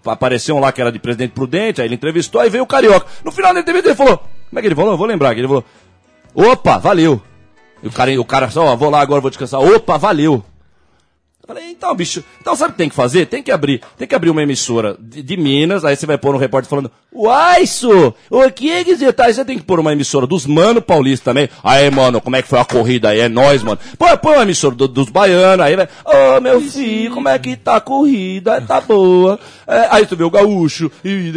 apareceu 0.06 0.56
um 0.56 0.60
lá 0.60 0.72
que 0.72 0.80
era 0.80 0.92
de 0.92 0.98
Presidente 0.98 1.32
Prudente, 1.32 1.80
aí 1.80 1.86
ele 1.86 1.94
entrevistou, 1.94 2.40
aí 2.40 2.50
veio 2.50 2.64
o 2.64 2.66
Carioca. 2.66 3.06
No 3.24 3.30
final 3.30 3.52
da 3.54 3.60
entrevista 3.60 3.88
ele 3.88 3.96
falou, 3.96 4.18
como 4.18 4.58
é 4.58 4.60
que 4.60 4.68
ele 4.68 4.74
falou? 4.74 4.92
Eu 4.92 4.98
vou 4.98 5.06
lembrar, 5.06 5.34
que 5.34 5.40
ele 5.40 5.48
falou, 5.48 5.64
opa, 6.34 6.78
valeu. 6.78 7.20
E 7.82 7.88
o 7.88 7.92
cara, 7.92 8.20
o 8.20 8.24
cara 8.24 8.50
só, 8.50 8.64
ó, 8.64 8.76
vou 8.76 8.90
lá 8.90 9.00
agora, 9.00 9.20
vou 9.20 9.30
descansar. 9.30 9.60
Opa, 9.60 9.98
valeu. 9.98 10.42
Eu 11.46 11.54
falei, 11.54 11.70
então, 11.72 11.94
bicho, 11.94 12.24
então 12.40 12.56
sabe 12.56 12.70
o 12.70 12.72
que 12.72 12.78
tem 12.78 12.88
que 12.88 12.94
fazer? 12.94 13.26
Tem 13.26 13.42
que 13.42 13.52
abrir, 13.52 13.82
tem 13.98 14.08
que 14.08 14.14
abrir 14.14 14.30
uma 14.30 14.42
emissora 14.42 14.96
de, 14.98 15.22
de 15.22 15.36
Minas, 15.36 15.84
aí 15.84 15.94
você 15.94 16.06
vai 16.06 16.16
pôr 16.16 16.34
um 16.34 16.38
repórter 16.38 16.70
falando, 16.70 16.90
uai, 17.12 17.64
isso, 17.64 18.14
o 18.30 18.50
que 18.50 18.70
é 18.70 18.82
que 18.82 18.96
você 18.96 19.12
tá? 19.12 19.26
Aí 19.26 19.34
você 19.34 19.44
tem 19.44 19.58
que 19.58 19.64
pôr 19.64 19.78
uma 19.78 19.92
emissora 19.92 20.26
dos 20.26 20.46
Mano 20.46 20.80
Paulista 20.80 21.26
também. 21.32 21.50
Aí, 21.62 21.90
mano, 21.90 22.18
como 22.18 22.34
é 22.34 22.40
que 22.40 22.48
foi 22.48 22.58
a 22.58 22.64
corrida 22.64 23.10
aí? 23.10 23.20
É 23.20 23.28
nóis, 23.28 23.62
mano. 23.62 23.78
Põe, 23.98 24.16
põe 24.16 24.36
uma 24.36 24.42
emissora 24.44 24.74
do- 24.74 24.88
dos 24.88 25.10
baianos, 25.10 25.66
aí 25.66 25.76
vai, 25.76 25.86
ô, 26.06 26.40
meu 26.40 26.62
filho, 26.62 27.12
como 27.12 27.28
é 27.28 27.38
que 27.38 27.56
tá 27.56 27.76
a 27.76 27.80
corrida? 27.82 28.62
Tá 28.62 28.80
boa. 28.80 29.38
É, 29.66 29.88
aí 29.90 30.06
tu 30.06 30.16
vê 30.16 30.24
o 30.24 30.30
gaúcho, 30.30 30.90
e- 31.04 31.30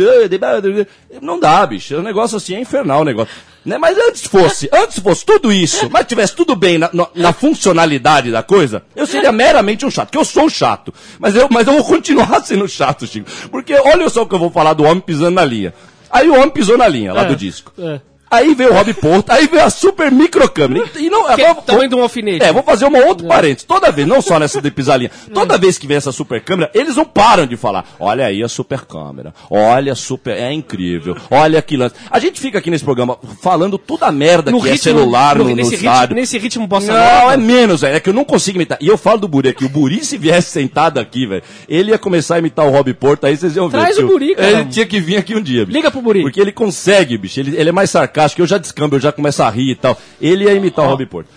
não 1.22 1.38
dá, 1.38 1.66
bicho, 1.66 1.98
o 1.98 2.02
negócio 2.02 2.38
assim 2.38 2.56
é 2.56 2.62
infernal 2.62 3.02
o 3.02 3.06
negócio. 3.06 3.34
Né? 3.68 3.78
Mas 3.78 3.98
antes 3.98 4.24
fosse, 4.26 4.70
antes 4.72 5.00
fosse 5.00 5.26
tudo 5.26 5.52
isso, 5.52 5.90
mas 5.92 6.06
tivesse 6.08 6.34
tudo 6.34 6.56
bem 6.56 6.78
na, 6.78 6.90
na- 6.94 7.08
na 7.14 7.34
funcionalidade 7.34 8.32
da 8.32 8.42
coisa, 8.42 8.82
eu 8.96 9.06
seria 9.06 9.30
meramente 9.32 9.86
um 9.86 9.92
chato, 9.92 10.10
que 10.10 10.18
eu 10.18 10.24
sou 10.24 10.46
um 10.46 10.50
chato. 10.50 10.94
Mas 11.20 11.36
eu, 11.36 11.50
mas 11.52 11.68
eu 11.68 11.74
vou 11.74 11.84
continuar 11.84 12.42
sendo 12.46 12.66
chato, 12.68 13.06
Chico. 13.06 13.30
Porque 13.52 13.74
olha 13.74 14.08
só 14.10 14.22
o 14.22 14.26
que 14.26 14.34
eu 14.34 14.40
vou 14.40 14.50
falar 14.50 14.72
do 14.74 14.84
homem 14.86 15.02
pisando 15.02 15.32
na 15.32 15.44
linha. 15.44 15.74
Aí 16.10 16.30
o 16.30 16.36
homem 16.36 16.50
pisou 16.50 16.78
na 16.78 16.88
linha, 16.88 17.12
lá 17.12 17.24
É, 17.24 17.26
do 17.26 17.36
disco. 17.36 17.74
é. 17.78 18.00
Aí 18.30 18.54
veio 18.54 18.72
o 18.72 18.74
Rob 18.74 18.94
Porto, 18.96 19.30
aí 19.32 19.48
veio 19.48 19.64
a 19.64 19.70
super 19.70 20.12
microcâmera. 20.12 20.86
E, 20.96 21.06
e 21.06 21.10
não, 21.10 21.30
é 21.30 21.34
agora- 21.34 21.56
tamanho 21.62 21.90
de 21.90 21.96
um 21.96 22.02
alfinete. 22.02 22.44
é, 22.44 22.52
vou 22.52 22.62
fazer 22.64 22.86
uma 22.86 23.00
outra 23.06 23.26
parênteses. 23.28 23.64
Toda 23.64 23.92
vez, 23.92 24.08
não 24.08 24.22
só 24.22 24.38
nessa 24.40 24.62
de 24.62 24.70
pisalinha, 24.70 25.10
toda 25.34 25.58
vez 25.58 25.78
que 25.78 25.88
vem 25.88 25.98
essa 25.98 26.12
super 26.12 26.42
câmera, 26.42 26.70
eles 26.74 26.96
não 26.98 27.06
param 27.06 27.46
de 27.48 27.56
falar. 27.56 27.86
Olha 28.00 28.26
aí 28.26 28.44
a 28.44 28.48
super 28.50 28.82
câmera. 28.82 29.34
Olha 29.50 29.94
a 29.94 29.96
super. 29.96 30.36
É 30.38 30.52
incrível. 30.52 31.16
Olha 31.32 31.62
que 31.62 31.78
lance. 31.78 31.96
A 32.12 32.20
gente 32.20 32.40
fica 32.40 32.58
aqui 32.60 32.70
nesse 32.70 32.84
programa 32.84 33.18
falando 33.42 33.78
toda 33.78 34.06
a 34.08 34.12
merda 34.12 34.52
que 34.52 34.70
é 34.70 34.78
celular 34.78 35.38
no, 35.38 35.46
no 35.46 35.56
nesse, 35.56 35.72
ritmo, 35.72 35.90
estádio. 35.90 36.16
nesse 36.16 36.38
ritmo 36.38 36.68
bossa 36.68 36.92
Não, 36.92 37.22
nova. 37.22 37.34
é 37.34 37.38
menos, 37.38 37.82
velho. 37.82 37.96
É 37.96 38.00
que 38.00 38.10
eu 38.10 38.14
não 38.14 38.26
consigo 38.26 38.58
imitar. 38.58 38.78
E 38.82 38.88
eu 38.88 38.98
falo 38.98 39.20
do 39.20 39.28
Buri 39.28 39.50
aqui. 39.50 39.64
O 39.66 39.70
Buri, 39.70 40.04
se 40.04 40.18
viesse 40.18 40.50
sentado 40.52 41.00
aqui, 41.00 41.26
velho, 41.26 41.44
ele 41.70 41.92
ia 41.92 41.98
começar 41.98 42.36
a 42.36 42.40
imitar 42.40 42.66
o 42.68 42.72
Rob 42.72 42.94
Porto, 42.94 43.26
aí 43.26 43.38
vocês 43.38 43.56
iam 43.56 43.70
ver. 43.70 43.78
Traz 43.80 43.96
que 43.96 44.04
o 44.04 44.08
Buri, 44.08 44.36
cara. 44.36 44.48
Ele 44.50 44.66
tinha 44.66 44.86
que 44.86 45.00
vir 45.00 45.16
aqui 45.18 45.34
um 45.36 45.42
dia, 45.42 45.66
bicho. 45.66 45.78
Liga 45.78 45.90
pro 45.90 46.02
Buri. 46.02 46.22
Porque 46.24 46.42
ele 46.42 46.52
consegue, 46.52 47.18
bicho. 47.18 47.40
Ele, 47.40 47.56
ele 47.58 47.70
é 47.70 47.72
mais 47.72 47.90
sarcástico. 47.90 48.17
Eu 48.42 48.48
já 48.48 48.58
descambo, 48.58 48.96
eu 48.96 49.00
já 49.00 49.12
começo 49.12 49.44
a 49.44 49.50
rir 49.50 49.72
e 49.72 49.76
tal. 49.76 49.98
Ele 50.20 50.46
ia 50.46 50.54
imitar 50.54 50.86
o 50.86 50.90
Rob 50.90 51.06
Porto. 51.06 51.30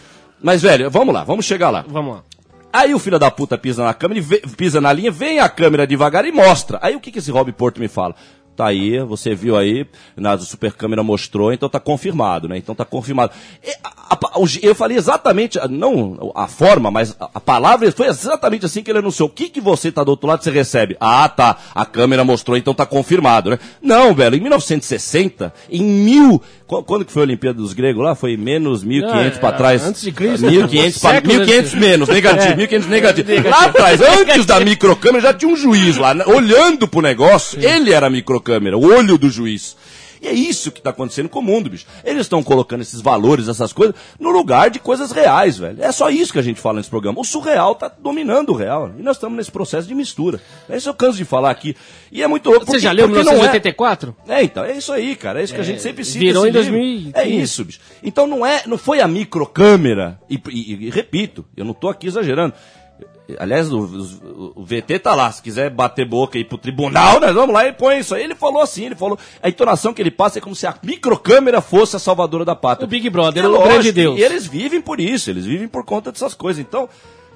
Mas, 0.43 0.63
velho, 0.63 0.91
vamos 0.91 1.15
lá, 1.15 1.23
vamos 1.25 1.45
chegar 1.45 1.71
lá. 1.71 1.85
Vamos 1.89 2.15
lá. 2.17 2.23
Aí 2.73 2.95
o 2.95 2.99
filho 3.01 3.19
da 3.19 3.31
puta 3.31 3.59
pisa 3.59 3.83
na 3.85 3.93
câmera, 3.93 4.19
e 4.21 4.23
vê- 4.23 4.43
pisa 4.57 4.81
na 4.81 4.93
linha, 4.93 5.11
vem 5.11 5.41
a 5.41 5.49
câmera 5.49 5.87
devagar 5.87 6.25
e 6.25 6.31
mostra. 6.33 6.79
Aí 6.81 6.95
o 6.95 7.01
que, 7.01 7.11
que 7.11 7.19
esse 7.19 7.31
Rob 7.31 7.51
Porto 7.53 7.81
me 7.81 7.89
fala? 7.89 8.15
Tá 8.61 8.67
aí, 8.67 8.99
você 9.01 9.35
viu 9.35 9.57
aí, 9.57 9.87
na 10.17 10.37
super 10.37 10.73
câmera 10.73 11.03
mostrou, 11.03 11.51
então 11.53 11.69
tá 11.69 11.81
confirmado, 11.81 12.47
né? 12.47 12.59
Então 12.59 12.75
tá 12.75 12.85
confirmado. 12.85 13.33
E 13.67 13.71
a- 13.83 14.15
a- 14.15 14.19
eu 14.63 14.75
falei 14.75 14.99
exatamente, 14.99 15.59
não 15.71 16.33
a 16.35 16.47
forma, 16.47 16.91
mas 16.91 17.17
a, 17.19 17.31
a 17.37 17.41
palavra 17.41 17.91
foi 17.93 18.07
exatamente 18.09 18.67
assim 18.67 18.83
que 18.83 18.91
ele 18.91 18.99
anunciou. 18.99 19.29
O 19.29 19.33
que 19.33 19.49
que 19.49 19.61
você 19.61 19.91
tá 19.91 20.05
do 20.05 20.11
outro 20.11 20.29
lado, 20.29 20.43
você 20.45 20.51
recebe? 20.51 20.97
Ah, 21.01 21.27
tá, 21.29 21.57
a 21.75 21.87
câmera 21.87 22.23
mostrou, 22.23 22.57
então 22.57 22.75
tá 22.75 22.85
confirmado, 22.85 23.49
né? 23.51 23.59
Não, 23.81 24.15
velho, 24.15 24.37
em 24.37 24.41
1960, 24.41 25.53
em 25.71 25.83
mil, 25.83 26.43
qu- 26.67 26.83
quando 26.83 27.05
que 27.05 27.13
foi 27.13 27.23
a 27.23 27.27
Olimpíada 27.27 27.59
dos 27.59 27.73
Gregos 27.73 28.05
lá? 28.05 28.15
Foi 28.15 28.37
menos 28.37 28.85
1500 28.85 29.37
Ah, 29.39 29.41
pra 29.41 29.49
é, 29.49 29.53
trás. 29.53 29.83
antes 29.85 30.03
de 30.03 30.13
Cristo. 30.13 30.47
1500, 30.47 30.99
pra, 31.01 31.11
Séculos 31.13 31.37
1500 31.39 31.73
antes. 31.75 31.89
menos, 31.89 32.09
negativo, 32.09 32.53
É. 32.53 32.57
1500 32.57 32.89
negativo. 32.89 33.49
Lá 33.49 33.65
atrás, 33.67 34.01
antes 34.03 34.45
da 34.47 34.61
microcâmera, 34.61 35.23
já 35.23 35.33
tinha 35.35 35.51
um 35.51 35.57
juiz 35.57 35.97
lá, 35.97 36.13
né, 36.15 36.25
olhando 36.27 36.87
pro 36.89 37.01
negócio. 37.01 37.59
Ele 37.63 37.93
era 37.93 38.07
a 38.07 38.11
microcâmera, 38.59 38.77
o 38.79 38.85
olho 38.87 39.17
do 39.17 39.31
juiz. 39.31 39.77
E 40.23 40.29
é 40.29 40.35
isso 40.35 40.71
que 40.71 40.83
tá 40.83 40.91
acontecendo 40.91 41.31
com 41.31 41.39
o 41.39 41.43
mundo, 41.43 41.71
bicho. 41.71 41.87
Eles 42.05 42.23
estão 42.23 42.43
colocando 42.43 42.83
esses 42.83 43.01
valores, 43.01 43.49
essas 43.49 43.73
coisas, 43.73 43.95
no 44.19 44.29
lugar 44.29 44.69
de 44.69 44.79
coisas 44.79 45.13
reais, 45.13 45.57
velho. 45.57 45.83
É 45.83 45.91
só 45.93 46.11
isso 46.11 46.31
que 46.31 46.39
a 46.39 46.43
gente 46.43 46.61
fala 46.61 46.77
nesse 46.77 46.91
programa. 46.91 47.19
O 47.19 47.25
surreal 47.25 47.75
tá 47.75 47.89
dominando 47.89 48.51
o 48.51 48.55
real. 48.55 48.93
E 48.99 49.03
nós 49.03 49.17
estamos 49.17 49.39
nesse 49.39 49.51
processo 49.51 49.89
de 49.89 49.95
mistura. 49.95 50.39
É 50.69 50.77
isso 50.77 50.91
eu 50.91 50.95
canso 50.95 51.17
de 51.17 51.25
falar 51.25 51.51
aqui. 51.51 51.75
E 52.13 52.23
é 52.23 52.27
muito 52.27 52.51
louco. 52.51 52.67
Você 52.67 52.73
porque- 52.73 52.81
já 52.81 52.93
leu 52.93 53.09
porque 53.09 53.23
não 53.25 53.31
é- 53.33 53.35
1984? 53.37 54.15
é, 54.29 54.43
então, 54.45 54.63
é 54.63 54.77
isso 54.77 54.93
aí, 54.93 55.17
cara. 55.17 55.41
É 55.41 55.45
isso 55.45 55.55
que 55.55 55.61
a 55.61 55.65
gente 55.65 55.81
sempre 55.81 56.05
cita. 56.05 56.19
virou 56.19 56.47
em 56.47 56.51
livro. 56.51 56.71
2015. 56.71 57.13
É 57.15 57.27
isso, 57.27 57.65
bicho. 57.65 57.81
Então 58.03 58.27
não 58.27 58.45
é, 58.45 58.63
não 58.67 58.77
foi 58.77 59.01
a 59.01 59.09
microcâmera. 59.09 60.21
E, 60.29 60.35
e- 60.51 60.87
e 60.89 60.91
repito, 60.91 61.47
eu 61.57 61.65
não 61.65 61.73
tô 61.73 61.89
aqui 61.89 62.07
exagerando. 62.07 62.53
Aliás, 63.39 63.73
o, 63.73 63.79
o- 63.81 64.53
o 64.57 64.65
VT 64.65 64.99
tá 64.99 65.15
lá. 65.15 65.31
Se 65.31 65.43
quiser 65.43 65.71
bater 65.71 66.05
boca 66.07 66.37
e 66.39 66.41
ir 66.41 66.45
pro 66.45 66.59
tribunal, 66.59 67.21
nós 67.21 67.35
vamos 67.35 67.55
lá 67.55 67.67
e 67.67 67.73
põe 67.73 67.99
isso 67.99 68.15
aí. 68.15 68.23
Ele 68.25 68.35
falou 68.35 68.63
assim, 68.63 68.87
ele 68.87 68.95
falou. 68.95 69.19
A 69.43 69.49
entonação 69.49 69.93
que 69.93 70.01
ele 70.03 70.11
passa 70.11 70.39
é 70.39 70.41
como 70.41 70.55
se 70.57 70.67
a 70.67 70.75
microcâmera 70.83 71.61
fosse 71.61 71.97
a 71.97 71.99
salvadora 71.99 72.45
da 72.45 72.55
pátria. 72.57 72.85
O 72.87 72.89
Big 72.89 73.09
Brother, 73.11 73.45
É 73.45 73.49
o 73.49 73.53
grande 73.69 73.93
Deus. 73.93 74.19
E 74.19 74.23
eles 74.23 74.47
vivem 74.47 74.81
por 74.81 75.01
isso, 75.01 75.31
eles 75.31 75.45
vivem 75.45 75.69
por 75.69 75.85
conta 75.85 76.11
dessas 76.13 76.35
coisas. 76.35 76.61
Então, 76.61 76.89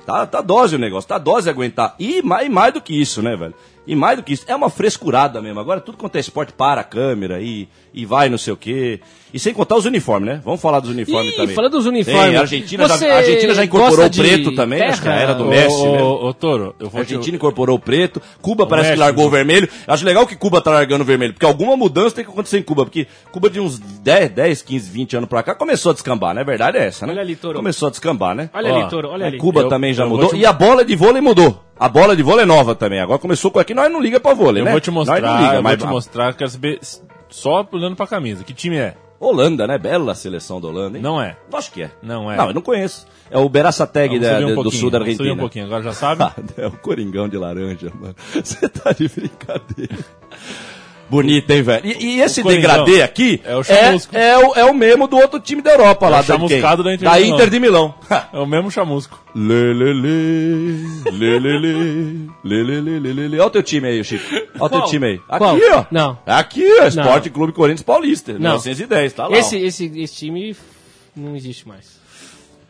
tá, 0.06 0.26
tá 0.26 0.40
dose 0.40 0.76
o 0.76 0.78
negócio, 0.78 1.08
tá 1.08 1.18
dose 1.18 1.48
aguentar. 1.48 1.94
E 1.98 2.22
mais, 2.22 2.48
mais 2.50 2.72
do 2.74 2.80
que 2.80 2.98
isso, 2.98 3.22
né, 3.22 3.36
velho? 3.36 3.54
E 3.86 3.94
mais 3.94 4.16
do 4.16 4.22
que 4.22 4.32
isso, 4.32 4.44
é 4.48 4.54
uma 4.56 4.70
frescurada 4.70 5.42
mesmo. 5.42 5.60
Agora 5.60 5.80
tudo 5.80 5.98
quanto 5.98 6.16
é 6.16 6.20
esporte 6.20 6.52
para 6.54 6.80
a 6.80 6.84
câmera 6.84 7.40
e, 7.40 7.68
e 7.92 8.06
vai 8.06 8.28
não 8.30 8.38
sei 8.38 8.52
o 8.52 8.56
quê. 8.56 9.00
E 9.32 9.38
sem 9.38 9.52
contar 9.52 9.76
os 9.76 9.84
uniformes, 9.84 10.26
né? 10.28 10.40
Vamos 10.44 10.60
falar 10.60 10.80
dos 10.80 10.90
uniformes 10.90 11.32
Ih, 11.34 11.36
também. 11.36 11.54
falando 11.54 11.72
dos 11.72 11.86
uniformes, 11.86 12.22
Tem, 12.28 12.36
a 12.36 12.40
Argentina, 12.40 12.88
já, 12.88 12.94
a 13.12 13.16
Argentina 13.16 13.52
já 13.54 13.64
incorporou 13.64 14.06
o 14.06 14.10
preto 14.10 14.54
também, 14.54 14.80
acho 14.80 15.02
que 15.02 15.08
terra? 15.08 15.20
era 15.20 15.34
do 15.34 15.44
Messi, 15.44 15.74
ô, 15.82 15.92
né? 15.92 16.02
ô, 16.02 16.32
Toro, 16.32 16.74
eu 16.78 16.86
A 16.86 16.90
vou 16.90 17.04
te... 17.04 17.12
Argentina 17.14 17.36
incorporou 17.36 17.76
o 17.76 17.78
preto, 17.80 18.22
Cuba 18.40 18.64
parece 18.66 18.92
que 18.92 18.98
largou 18.98 19.26
o 19.26 19.30
vermelho. 19.30 19.68
Acho 19.88 20.04
legal 20.04 20.24
que 20.26 20.36
Cuba 20.36 20.60
tá 20.62 20.70
largando 20.70 21.02
o 21.02 21.06
vermelho, 21.06 21.32
porque 21.34 21.44
alguma 21.44 21.76
mudança 21.76 22.14
tem 22.14 22.24
que 22.24 22.30
acontecer 22.30 22.58
em 22.58 22.62
Cuba, 22.62 22.84
porque 22.84 23.06
Cuba 23.32 23.50
de 23.50 23.58
uns 23.60 23.78
10, 23.78 24.30
10 24.30 24.62
15, 24.62 24.90
20 24.90 25.16
anos 25.16 25.28
pra 25.28 25.42
cá 25.42 25.54
começou 25.54 25.90
a 25.90 25.92
descambar, 25.92 26.32
né? 26.32 26.40
A 26.42 26.44
verdade 26.44 26.78
é 26.78 26.86
essa, 26.86 27.04
né? 27.06 27.12
Olha 27.12 27.22
ali, 27.22 27.34
Toro. 27.36 27.56
Começou 27.58 27.88
a 27.88 27.90
descambar, 27.90 28.34
né? 28.36 28.48
Olha 28.54 28.72
Ó, 28.72 28.76
ali, 28.80 28.88
Toro, 28.88 29.08
olha 29.10 29.26
ali. 29.26 29.36
Cuba 29.38 29.62
Eu- 29.62 29.68
também 29.68 29.92
já 29.92 30.06
mudou. 30.06 30.28
te- 30.30 30.36
E 30.36 30.46
a 30.46 30.52
bola 30.52 30.84
de 30.84 30.94
vôlei 30.96 31.20
mudou. 31.20 31.60
A 31.78 31.88
bola 31.88 32.16
de 32.16 32.22
vôlei 32.22 32.44
é 32.44 32.46
nova 32.46 32.74
também. 32.74 33.00
Agora 33.00 33.18
começou 33.18 33.50
com 33.50 33.58
aqui, 33.58 33.74
nós 33.74 33.90
não 33.90 34.00
liga 34.00 34.20
pra 34.20 34.32
vôlei, 34.34 34.62
Eu 34.62 34.66
né? 34.66 34.70
vou 34.70 34.80
te 34.80 34.90
mostrar, 34.90 35.20
Nós 35.20 35.30
não 35.30 35.40
liga, 35.42 35.54
eu 35.56 35.62
mas 35.62 35.78
vou 35.78 35.86
te 35.88 35.90
mostrar, 35.92 36.34
quero 36.34 36.50
saber 36.50 36.80
só 37.28 37.66
olhando 37.72 37.96
pra 37.96 38.06
camisa. 38.06 38.44
Que 38.44 38.52
time 38.54 38.76
é? 38.76 38.94
Holanda, 39.18 39.66
né? 39.66 39.78
Bela 39.78 40.14
seleção 40.14 40.60
da 40.60 40.68
Holanda, 40.68 40.98
hein? 40.98 41.02
Não 41.02 41.20
é. 41.20 41.36
Acho 41.52 41.72
que 41.72 41.82
é. 41.82 41.90
Não 42.02 42.30
é. 42.30 42.36
Não, 42.36 42.48
eu 42.48 42.54
não 42.54 42.62
conheço. 42.62 43.06
É 43.30 43.38
o 43.38 43.48
Beraçateg 43.48 44.16
um 44.16 44.62
do 44.62 44.70
sul 44.70 44.90
da 44.90 44.98
Argentina. 44.98 45.32
um 45.32 45.36
pouquinho, 45.36 45.64
agora 45.66 45.82
já 45.82 45.92
sabe. 45.92 46.24
É 46.56 46.66
o 46.66 46.72
Coringão 46.72 47.28
de 47.28 47.36
laranja, 47.36 47.90
mano. 47.98 48.14
Você 48.32 48.68
tá 48.68 48.92
de 48.92 49.08
brincadeira. 49.08 49.98
Bonito, 51.08 51.50
hein, 51.50 51.62
velho? 51.62 51.86
E, 51.86 52.16
e 52.16 52.20
esse 52.20 52.42
degradê 52.42 53.02
aqui 53.02 53.40
é 53.44 53.56
o, 53.56 53.62
chamusco. 53.62 54.16
é, 54.16 54.28
é, 54.30 54.38
o, 54.38 54.54
é 54.54 54.64
o 54.64 54.74
mesmo 54.74 55.06
do 55.06 55.16
outro 55.16 55.38
time 55.40 55.62
da 55.62 55.72
Europa 55.72 56.06
é 56.06 56.08
lá. 56.08 56.20
O 56.20 56.24
chamuscado 56.24 56.82
da 56.82 56.94
Inter, 56.94 57.10
da 57.10 57.20
Inter 57.20 57.50
de 57.50 57.60
Milão. 57.60 57.94
é 58.32 58.38
o 58.38 58.46
mesmo 58.46 58.70
chamusco. 58.70 59.22
Lelele, 59.34 60.86
lelele, 61.12 62.30
lelele, 62.44 63.00
lelele. 63.00 63.36
Olha 63.38 63.46
o 63.46 63.50
teu 63.50 63.62
time 63.62 63.88
aí, 63.88 64.04
Chico. 64.04 64.24
Olha 64.58 64.64
o 64.64 64.68
teu 64.68 64.82
time 64.82 65.06
aí. 65.06 65.20
Aqui, 65.28 65.38
Qual? 65.38 65.58
ó. 65.72 65.84
Não. 65.90 66.18
Aqui, 66.26 66.64
ó. 66.80 66.86
Esporte 66.86 67.30
Clube 67.30 67.52
Corinthians 67.52 67.82
Paulista, 67.82 68.32
Não. 68.32 68.38
1910, 68.58 69.12
tá 69.12 69.26
lá. 69.26 69.36
Esse, 69.36 69.56
esse, 69.56 69.86
esse 69.96 70.14
time 70.14 70.56
não 71.16 71.36
existe 71.36 71.66
mais. 71.68 72.02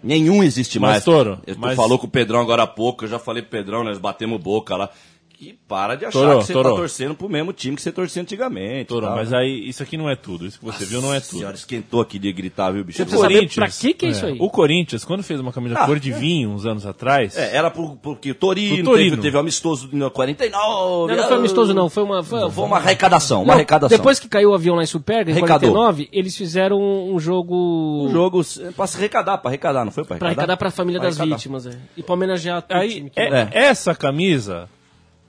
Nenhum 0.02 0.42
existe 0.42 0.78
mais. 0.78 0.96
Mas, 0.96 1.04
Toro, 1.04 1.38
tu 1.46 1.58
mas... 1.58 1.74
falou 1.74 1.98
com 1.98 2.06
o 2.06 2.10
Pedrão 2.10 2.40
agora 2.40 2.64
há 2.64 2.66
pouco, 2.66 3.06
eu 3.06 3.08
já 3.08 3.18
falei 3.18 3.42
pro 3.42 3.52
Pedrão, 3.52 3.82
nós 3.82 3.98
batemos 3.98 4.38
boca 4.38 4.76
lá. 4.76 4.90
Que 5.36 5.58
para 5.66 5.96
de 5.96 6.04
achar 6.06 6.18
Toro, 6.18 6.38
que 6.38 6.44
você 6.46 6.52
Toro. 6.52 6.70
tá 6.70 6.76
torcendo 6.76 7.14
pro 7.14 7.28
mesmo 7.28 7.52
time 7.52 7.74
que 7.74 7.82
você 7.82 7.90
torcia 7.90 8.22
antigamente. 8.22 8.86
Toro, 8.86 9.06
tá? 9.06 9.16
mas 9.16 9.32
aí 9.32 9.68
isso 9.68 9.82
aqui 9.82 9.96
não 9.96 10.08
é 10.08 10.14
tudo. 10.14 10.46
Isso 10.46 10.58
que 10.60 10.64
você 10.64 10.84
viu 10.84 11.02
não 11.02 11.12
é 11.12 11.18
tudo. 11.18 11.38
Senhora, 11.38 11.56
esquentou 11.56 12.00
aqui 12.00 12.18
de 12.20 12.32
gritar, 12.32 12.70
viu, 12.70 12.84
bicho? 12.84 12.98
Você 12.98 13.04
precisa 13.04 13.22
saber 13.22 13.52
pra 13.52 13.68
que 13.68 13.94
que 13.94 14.06
é 14.06 14.08
isso 14.10 14.24
aí. 14.26 14.36
O 14.40 14.48
Corinthians, 14.48 15.04
quando 15.04 15.22
fez 15.24 15.40
uma 15.40 15.52
camisa 15.52 15.74
Ah, 15.78 15.86
cor 15.86 15.98
de 15.98 16.12
vinho 16.12 16.50
uns 16.50 16.64
anos 16.64 16.86
atrás, 16.86 17.36
É, 17.36 17.56
era 17.56 17.68
por- 17.70 17.96
porque 17.96 18.30
o 18.30 18.34
Torino, 18.34 18.84
Torino. 18.84 19.10
Teve, 19.10 19.22
teve 19.22 19.36
o 19.36 19.40
amistoso 19.40 19.88
no 19.92 20.08
49. 20.10 21.12
Não, 21.14 21.16
não 21.22 21.28
foi 21.28 21.36
amistoso, 21.36 21.74
não. 21.74 21.90
Foi 21.90 22.02
uma. 22.04 22.22
Foi, 22.22 22.50
Foi 22.50 22.64
uma 22.64 22.76
arrecadação, 22.76 23.38
uma 23.42 23.46
Não, 23.48 23.54
arrecadação. 23.54 23.96
Depois 23.98 24.20
que 24.20 24.28
caiu 24.28 24.50
o 24.50 24.54
avião 24.54 24.76
lá 24.76 24.82
em 24.82 24.86
Superga, 24.86 25.30
em 25.30 25.34
Arrecadou. 25.34 25.72
49, 25.72 26.08
eles 26.12 26.36
fizeram 26.36 26.80
um 26.80 27.18
jogo. 27.18 28.06
Um 28.06 28.10
jogo 28.12 28.40
é, 28.60 28.70
pra 28.70 28.86
se 28.86 28.96
arrecadar, 28.96 29.38
pra 29.38 29.50
arrecadar, 29.50 29.84
não 29.84 29.90
foi 29.92 30.04
pra 30.04 30.16
Pra 30.16 30.28
arrecadar? 30.28 30.42
arrecadar 30.42 30.56
pra 30.56 30.70
família 30.70 31.00
Pra 31.00 31.08
das 31.08 31.18
arrecadar. 31.18 31.36
vítimas, 31.36 31.66
é. 31.66 31.76
E 31.96 32.02
pra 32.02 32.14
homenagear 32.14 32.62
todo 32.62 32.78
o 32.78 32.88
time 32.88 33.10
que- 33.10 33.18
é- 33.20 33.48
essa 33.52 33.94
camisa 33.94 34.68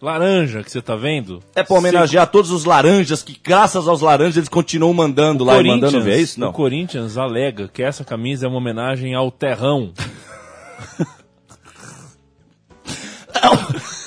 laranja 0.02 0.62
que 0.64 0.72
você 0.72 0.82
tá 0.82 0.96
vendo, 0.96 1.42
É 1.56 1.64
pra 1.64 1.78
homenagear 1.78 2.28
todos 2.28 2.52
os 2.52 2.66
laranjas 2.66 3.24
que, 3.24 3.38
graças 3.44 3.88
aos 3.88 4.02
laranjas, 4.02 4.38
eles 4.38 4.50
continuam 4.50 4.94
mandando 4.94 5.44
lá 5.44 5.60
e 5.60 5.64
mandando 5.68 6.02
ver, 6.02 6.14
é 6.14 6.22
isso? 6.22 6.38
o 6.38 6.42
Não. 6.46 6.52
Corinthians 6.54 7.18
alega 7.18 7.68
que 7.68 7.82
essa 7.82 8.04
camisa 8.04 8.46
é 8.46 8.50
uma 8.50 8.58
homenagem 8.58 9.14
ao 9.16 9.32
terrão. 9.32 9.92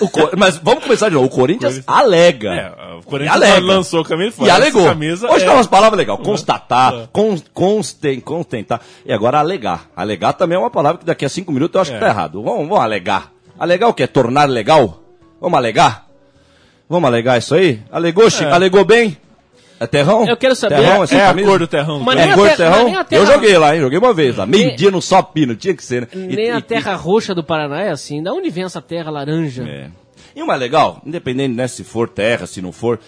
O 0.00 0.08
Cor- 0.08 0.30
Mas 0.38 0.56
vamos 0.58 0.84
começar 0.84 1.08
de 1.08 1.14
novo. 1.14 1.26
O 1.26 1.30
Corinthians 1.30 1.82
alega. 1.86 2.54
É, 2.54 2.94
o 2.98 3.02
Corinthians 3.02 3.34
alega. 3.34 3.60
lançou 3.66 4.00
a 4.00 4.04
camisa 4.04 4.36
e 4.42 4.46
E 4.46 4.50
alegou. 4.50 4.84
camisa 4.84 5.28
Hoje 5.30 5.44
é... 5.44 5.46
tá 5.48 5.54
umas 5.54 5.66
palavras 5.66 5.98
legais. 5.98 6.20
Constatar, 6.20 7.08
con, 7.12 7.36
consten, 7.52 8.20
constentar. 8.20 8.80
E 9.04 9.12
agora 9.12 9.38
alegar. 9.40 9.88
Alegar 9.96 10.34
também 10.34 10.56
é 10.56 10.58
uma 10.58 10.70
palavra 10.70 10.98
que 11.00 11.04
daqui 11.04 11.24
a 11.24 11.28
cinco 11.28 11.50
minutos 11.52 11.74
eu 11.74 11.80
acho 11.80 11.90
É. 11.90 11.94
que 11.94 12.00
tá 12.00 12.08
errado. 12.08 12.40
Vamos, 12.42 12.68
vamos 12.68 12.78
alegar. 12.78 13.32
Alegar 13.58 13.88
o 13.88 13.94
quê? 13.94 14.06
Tornar 14.06 14.48
legal? 14.48 15.02
Vamos 15.40 15.56
alegar? 15.58 16.06
Vamos 16.88 17.06
alegar 17.06 17.38
isso 17.38 17.54
aí? 17.54 17.80
Alegou, 17.90 18.28
Chico? 18.30 18.44
É. 18.50 18.52
Alegou 18.52 18.84
bem? 18.84 19.16
É 19.80 19.86
terrão? 19.86 20.26
Eu 20.26 20.36
quero 20.36 20.56
saber- 20.56 20.76
Terrão, 20.80 21.04
essa 21.04 21.14
É 21.14 21.26
a 21.26 21.34
cor 21.34 21.58
do 21.60 21.66
terrão. 21.68 21.98
do 21.98 22.04
Mas 22.04 22.18
É 22.18 22.30
a 22.30 22.34
cor 22.34 22.48
terra- 22.48 22.56
terrão? 22.56 22.98
a 22.98 23.06
Eu 23.14 23.26
joguei 23.26 23.56
lá, 23.58 23.74
hein? 23.76 23.80
Joguei 23.80 23.98
uma 23.98 24.12
vez 24.12 24.36
lá. 24.36 24.44
Meio 24.44 24.66
Nem- 24.68 24.76
dia 24.76 24.90
no 24.90 25.00
Só 25.00 25.22
Pino, 25.22 25.54
tinha 25.54 25.72
que 25.74 25.84
ser, 25.84 26.02
né? 26.02 26.08
E- 26.14 26.34
Nem 26.34 26.50
a 26.50 26.58
e- 26.58 26.62
terra 26.62 26.94
roxa 26.96 27.32
do 27.34 27.44
Paraná 27.44 27.82
é 27.82 27.90
assim. 27.90 28.20
Da 28.20 28.32
onde 28.32 28.50
vem 28.50 28.64
essa 28.64 28.82
terra 28.82 29.08
laranja? 29.10 29.62
É. 29.68 29.88
E 30.34 30.42
o 30.42 30.46
mais 30.46 30.58
legal, 30.58 31.00
independente 31.06 31.54
né, 31.54 31.68
se 31.68 31.84
for 31.84 32.08
terra, 32.08 32.46
se 32.46 32.60
não 32.60 32.72
for, 32.72 32.98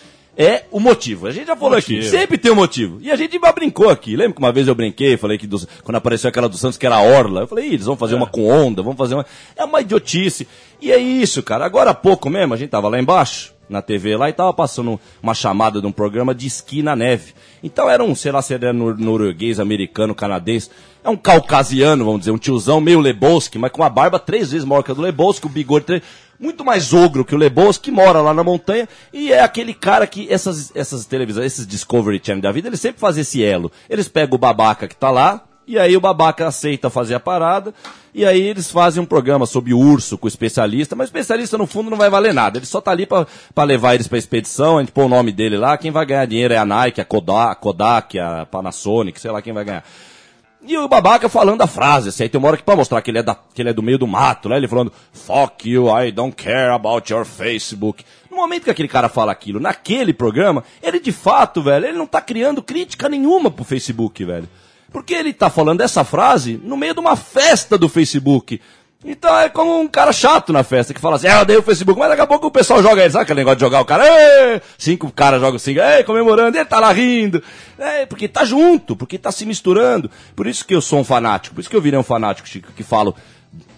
é 0.42 0.64
o 0.70 0.80
motivo. 0.80 1.26
A 1.26 1.30
gente 1.30 1.48
já 1.48 1.54
falou 1.56 1.76
aqui, 1.76 1.96
Motivo. 1.96 2.10
sempre 2.16 2.38
tem 2.38 2.50
um 2.50 2.54
motivo. 2.54 2.98
E 3.02 3.10
a 3.10 3.16
gente 3.16 3.38
já 3.38 3.52
brincou 3.52 3.90
aqui. 3.90 4.16
Lembra 4.16 4.32
que 4.32 4.38
uma 4.38 4.50
vez 4.50 4.66
eu 4.66 4.74
brinquei, 4.74 5.16
falei 5.18 5.36
que 5.36 5.46
quando 5.84 5.96
apareceu 5.96 6.28
aquela 6.30 6.48
do 6.48 6.56
Santos 6.56 6.78
que 6.78 6.86
era 6.86 6.96
a 6.96 7.02
Orla, 7.02 7.42
eu 7.42 7.46
falei, 7.46 7.66
Ih, 7.68 7.74
eles 7.74 7.84
vão 7.84 7.94
fazer 7.96 8.14
uma 8.14 8.26
com 8.26 8.48
onda, 8.48 8.80
vão 8.82 8.96
fazer 8.96 9.14
uma. 9.14 9.26
É 9.54 9.62
uma 9.64 9.82
idiotice. 9.82 10.48
E 10.80 10.90
é 10.90 10.96
isso, 10.96 11.42
cara. 11.42 11.66
Agora 11.66 11.90
há 11.90 11.94
pouco 11.94 12.30
mesmo, 12.30 12.54
a 12.54 12.56
gente 12.56 12.70
tava 12.70 12.88
lá 12.88 12.98
embaixo, 12.98 13.52
na 13.68 13.82
TV 13.82 14.16
lá, 14.16 14.30
e 14.30 14.32
tava 14.32 14.52
passando 14.54 14.98
uma 15.22 15.34
chamada 15.34 15.78
de 15.80 15.86
um 15.86 15.92
programa 15.92 16.34
de 16.34 16.46
esqui 16.46 16.82
na 16.82 16.96
neve. 16.96 17.34
Então 17.62 17.90
era 17.90 18.02
um, 18.02 18.14
sei 18.14 18.32
lá 18.32 18.40
se 18.40 18.54
era 18.54 18.72
nor- 18.72 18.96
norueguês, 18.98 19.60
americano, 19.60 20.14
canadense. 20.14 20.70
É 21.04 21.08
um 21.10 21.16
caucasiano, 21.18 22.02
vamos 22.04 22.20
dizer, 22.20 22.30
um 22.30 22.38
tiozão 22.38 22.80
meio 22.80 22.98
Lebowski, 23.00 23.58
mas 23.58 23.70
com 23.70 23.82
uma 23.82 23.90
barba 23.90 24.18
três 24.18 24.50
vezes 24.52 24.66
maior 24.66 24.82
que 24.82 24.90
a 24.90 24.94
do 24.94 25.02
Lebowski, 25.02 25.46
o 25.46 25.50
bigode 25.50 25.84
três 25.84 26.02
muito 26.40 26.64
mais 26.64 26.94
ogro 26.94 27.24
que 27.24 27.34
o 27.34 27.38
Lebowski, 27.38 27.84
que 27.84 27.90
mora 27.90 28.22
lá 28.22 28.32
na 28.32 28.42
montanha, 28.42 28.88
e 29.12 29.30
é 29.30 29.42
aquele 29.42 29.74
cara 29.74 30.06
que 30.06 30.26
essas, 30.32 30.74
essas 30.74 31.04
televisões, 31.04 31.46
esses 31.46 31.66
Discovery 31.66 32.20
Channel 32.24 32.40
da 32.40 32.50
vida, 32.50 32.68
eles 32.68 32.80
sempre 32.80 32.98
fazem 32.98 33.20
esse 33.20 33.44
elo. 33.44 33.70
Eles 33.88 34.08
pegam 34.08 34.36
o 34.36 34.38
babaca 34.38 34.88
que 34.88 34.96
tá 34.96 35.10
lá, 35.10 35.44
e 35.66 35.78
aí 35.78 35.96
o 35.96 36.00
babaca 36.00 36.48
aceita 36.48 36.88
fazer 36.88 37.14
a 37.14 37.20
parada, 37.20 37.74
e 38.14 38.24
aí 38.24 38.40
eles 38.40 38.70
fazem 38.70 39.02
um 39.02 39.06
programa 39.06 39.44
sobre 39.44 39.74
urso 39.74 40.16
com 40.16 40.26
o 40.26 40.28
especialista, 40.28 40.96
mas 40.96 41.04
o 41.04 41.10
especialista 41.10 41.58
no 41.58 41.66
fundo 41.66 41.90
não 41.90 41.98
vai 41.98 42.08
valer 42.08 42.32
nada, 42.32 42.58
ele 42.58 42.66
só 42.66 42.80
tá 42.80 42.90
ali 42.90 43.06
pra 43.06 43.64
levar 43.64 43.94
eles 43.94 44.08
pra 44.08 44.18
expedição, 44.18 44.78
a 44.78 44.80
gente 44.80 44.92
põe 44.92 45.04
o 45.04 45.08
nome 45.08 45.30
dele 45.30 45.56
lá, 45.56 45.76
quem 45.76 45.90
vai 45.90 46.04
ganhar 46.06 46.24
dinheiro 46.24 46.54
é 46.54 46.56
a 46.56 46.64
Nike, 46.64 47.00
a, 47.00 47.04
Kodak, 47.04 48.18
a 48.18 48.46
Panasonic, 48.46 49.20
sei 49.20 49.30
lá 49.30 49.40
quem 49.40 49.52
vai 49.52 49.64
ganhar. 49.64 49.84
E 50.62 50.76
o 50.76 50.86
babaca 50.88 51.28
falando 51.28 51.62
a 51.62 51.66
frase, 51.66 52.10
assim, 52.10 52.24
aí 52.24 52.28
tem 52.28 52.38
uma 52.38 52.48
hora 52.48 52.56
que 52.56 52.62
pra 52.62 52.76
mostrar 52.76 53.00
que 53.00 53.10
ele, 53.10 53.18
é 53.18 53.22
da, 53.22 53.34
que 53.34 53.62
ele 53.62 53.70
é 53.70 53.72
do 53.72 53.82
meio 53.82 53.96
do 53.96 54.06
mato, 54.06 54.48
né? 54.48 54.58
Ele 54.58 54.68
falando, 54.68 54.92
fuck 55.10 55.68
you, 55.68 55.88
I 55.88 56.12
don't 56.12 56.36
care 56.36 56.70
about 56.70 57.10
your 57.10 57.24
Facebook. 57.24 58.04
No 58.30 58.36
momento 58.36 58.64
que 58.64 58.70
aquele 58.70 58.88
cara 58.88 59.08
fala 59.08 59.32
aquilo, 59.32 59.58
naquele 59.58 60.12
programa, 60.12 60.62
ele 60.82 61.00
de 61.00 61.12
fato, 61.12 61.62
velho, 61.62 61.86
ele 61.86 61.96
não 61.96 62.06
tá 62.06 62.20
criando 62.20 62.62
crítica 62.62 63.08
nenhuma 63.08 63.50
pro 63.50 63.64
Facebook, 63.64 64.22
velho. 64.22 64.48
Porque 64.92 65.14
ele 65.14 65.32
tá 65.32 65.48
falando 65.48 65.80
essa 65.80 66.04
frase 66.04 66.60
no 66.62 66.76
meio 66.76 66.92
de 66.92 67.00
uma 67.00 67.16
festa 67.16 67.78
do 67.78 67.88
Facebook. 67.88 68.60
Então 69.04 69.34
é 69.38 69.48
como 69.48 69.80
um 69.80 69.88
cara 69.88 70.12
chato 70.12 70.52
na 70.52 70.62
festa 70.62 70.92
que 70.92 71.00
fala 71.00 71.16
assim, 71.16 71.26
ah, 71.26 71.36
eu 71.36 71.40
odeio 71.40 71.60
o 71.60 71.62
Facebook, 71.62 71.98
mas 71.98 72.10
daqui 72.10 72.20
a 72.20 72.26
pouco 72.26 72.48
o 72.48 72.50
pessoal 72.50 72.82
joga 72.82 73.00
ele, 73.02 73.10
sabe 73.10 73.22
aquele 73.22 73.40
negócio 73.40 73.56
de 73.56 73.64
jogar 73.64 73.80
o 73.80 73.84
cara, 73.84 74.04
"Ê!" 74.06 74.60
cinco 74.76 75.10
caras 75.10 75.40
jogam 75.40 75.58
cinco, 75.58 75.80
Ei, 75.80 76.04
comemorando, 76.04 76.58
ele 76.58 76.66
tá 76.66 76.78
lá 76.78 76.92
rindo, 76.92 77.42
é, 77.78 78.04
porque 78.04 78.28
tá 78.28 78.44
junto, 78.44 78.94
porque 78.94 79.16
tá 79.16 79.32
se 79.32 79.46
misturando. 79.46 80.10
Por 80.36 80.46
isso 80.46 80.66
que 80.66 80.74
eu 80.74 80.82
sou 80.82 80.98
um 80.98 81.04
fanático, 81.04 81.54
por 81.54 81.62
isso 81.62 81.70
que 81.70 81.76
eu 81.76 81.80
virei 81.80 81.98
um 81.98 82.02
fanático, 82.02 82.46
Chico, 82.46 82.72
que 82.76 82.82
falo, 82.82 83.16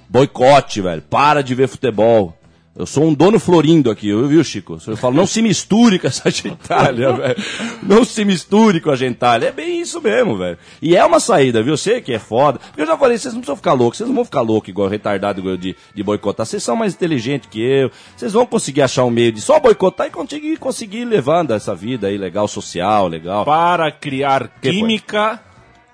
boicote, 0.08 0.80
velho, 0.80 1.02
para 1.02 1.40
de 1.40 1.54
ver 1.54 1.68
futebol. 1.68 2.36
Eu 2.74 2.86
sou 2.86 3.04
um 3.04 3.12
dono 3.12 3.38
florindo 3.38 3.90
aqui, 3.90 4.06
viu, 4.26 4.42
Chico? 4.42 4.78
Eu 4.86 4.96
falo, 4.96 5.14
não 5.14 5.26
se 5.26 5.42
misture 5.42 5.98
com 5.98 6.06
essa 6.06 6.30
gentalha, 6.32 7.12
velho. 7.14 7.36
Não 7.82 8.02
se 8.02 8.24
misture 8.24 8.80
com 8.80 8.90
a 8.90 8.96
gentalha. 8.96 9.46
É 9.48 9.52
bem 9.52 9.80
isso 9.80 10.00
mesmo, 10.00 10.38
velho. 10.38 10.56
E 10.80 10.96
é 10.96 11.04
uma 11.04 11.20
saída, 11.20 11.62
viu? 11.62 11.74
Eu 11.74 11.76
sei 11.76 12.00
que 12.00 12.14
é 12.14 12.18
foda. 12.18 12.58
Porque 12.58 12.80
eu 12.80 12.86
já 12.86 12.96
falei, 12.96 13.18
vocês 13.18 13.34
não 13.34 13.40
precisam 13.40 13.56
ficar 13.56 13.74
loucos, 13.74 13.98
vocês 13.98 14.08
não 14.08 14.16
vão 14.16 14.24
ficar 14.24 14.40
loucos 14.40 14.70
igual 14.70 14.88
retardado 14.88 15.40
igual 15.40 15.56
de, 15.58 15.76
de 15.94 16.02
boicotar. 16.02 16.46
Vocês 16.46 16.62
são 16.62 16.74
mais 16.74 16.94
inteligentes 16.94 17.46
que 17.50 17.60
eu. 17.60 17.90
Vocês 18.16 18.32
vão 18.32 18.46
conseguir 18.46 18.80
achar 18.80 19.04
um 19.04 19.10
meio 19.10 19.32
de 19.32 19.42
só 19.42 19.60
boicotar 19.60 20.06
e 20.06 20.10
conseguir, 20.10 20.56
conseguir 20.56 21.04
levando 21.04 21.52
essa 21.52 21.74
vida 21.74 22.06
aí 22.06 22.16
legal, 22.16 22.48
social, 22.48 23.06
legal. 23.06 23.44
Para 23.44 23.92
criar 23.92 24.50
Que 24.62 24.70
foi? 25.36 25.51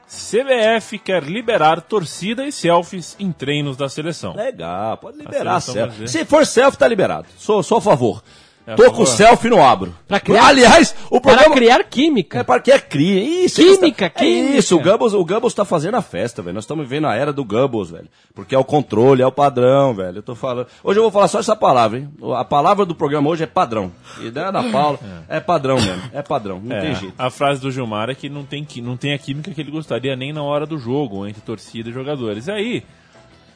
CBF 0.09 0.99
quer 0.99 1.23
liberar 1.23 1.83
torcida 1.83 2.47
e 2.47 2.51
selfies 2.51 3.15
em 3.21 3.31
treinos 3.31 3.77
da 3.77 3.89
seleção. 3.91 4.35
Legal, 4.35 4.97
pode 4.97 5.19
liberar 5.19 5.61
selfie. 5.61 6.09
Se 6.09 6.25
for 6.25 6.47
selfie, 6.47 6.79
tá 6.79 6.89
liberado. 6.89 7.27
Sou, 7.37 7.63
sou 7.63 7.77
a 7.79 7.83
favor. 7.83 8.23
É 8.71 8.75
Tô 8.75 8.93
com 8.93 9.07
selfie, 9.07 9.49
não 9.49 9.67
abro. 9.67 9.95
Pra 10.07 10.21
criar- 10.21 10.47
Aliás, 10.49 10.95
o 11.11 11.21
Para 11.21 11.33
programa... 11.33 11.55
criar 11.57 11.85
química. 11.85 12.41
É 12.41 12.43
para 12.45 12.61
que 12.61 12.71
é 12.71 12.79
cria. 12.79 13.23
Isso, 13.45 13.57
Química, 13.63 13.87
isso, 13.87 13.97
tá- 13.97 14.11
química. 14.11 14.55
É 14.55 14.59
isso, 14.59 14.77
o 14.77 14.79
Gubbels, 14.83 15.15
o 15.15 15.25
Gubbels 15.25 15.55
tá 15.55 15.65
fazendo 15.65 15.95
a 15.97 16.03
festa, 16.03 16.43
velho. 16.43 16.55
Nós 16.55 16.65
estamos 16.65 16.87
vivendo 16.87 17.07
a 17.07 17.15
era 17.15 17.33
do 17.33 17.43
Gubbels, 17.45 17.91
velho. 17.91 18.09
Porque 18.35 18.55
é 18.55 18.59
o 18.59 18.65
controle, 18.65 19.23
é 19.23 19.27
o 19.27 19.33
padrão, 19.33 19.95
velho. 19.95 20.19
Eu 20.19 20.23
tô 20.23 20.35
falando. 20.35 20.67
Hoje 20.85 20.99
eu 20.99 21.03
vou 21.03 21.11
falar 21.11 21.29
só 21.29 21.39
essa 21.41 21.57
palavra, 21.57 21.99
hein? 21.99 22.11
A 22.37 22.45
palavra 22.45 22.85
do 22.85 22.95
programa 22.95 23.31
hoje 23.31 23.43
é 23.45 23.47
padrão. 23.47 23.91
E 24.21 24.31
da 24.31 24.49
Ana 24.51 24.71
Paula 24.71 24.99
é 25.29 25.41
padrão 25.41 25.77
mesmo. 25.77 26.03
É 26.13 26.21
padrão, 26.21 26.61
não 26.63 26.79
tem 26.81 26.95
jeito. 26.95 27.15
a 27.19 27.31
frase 27.31 27.61
do 27.63 27.71
Gilmar 27.71 28.11
é 28.11 28.15
que 28.15 28.29
não 28.29 28.45
tem, 28.45 28.67
não 28.83 28.97
tem 28.99 29.15
a 29.15 29.19
química 29.19 29.51
que 29.51 29.61
ele 29.63 29.71
gostaria 29.71 30.15
nem 30.15 30.33
na 30.33 30.43
hora 30.43 30.67
do 30.67 30.77
jogo, 30.79 31.27
entre 31.27 31.41
torcida 31.41 31.89
e 31.89 31.93
jogadores. 31.93 32.47
E 32.49 32.51
aí, 32.51 32.83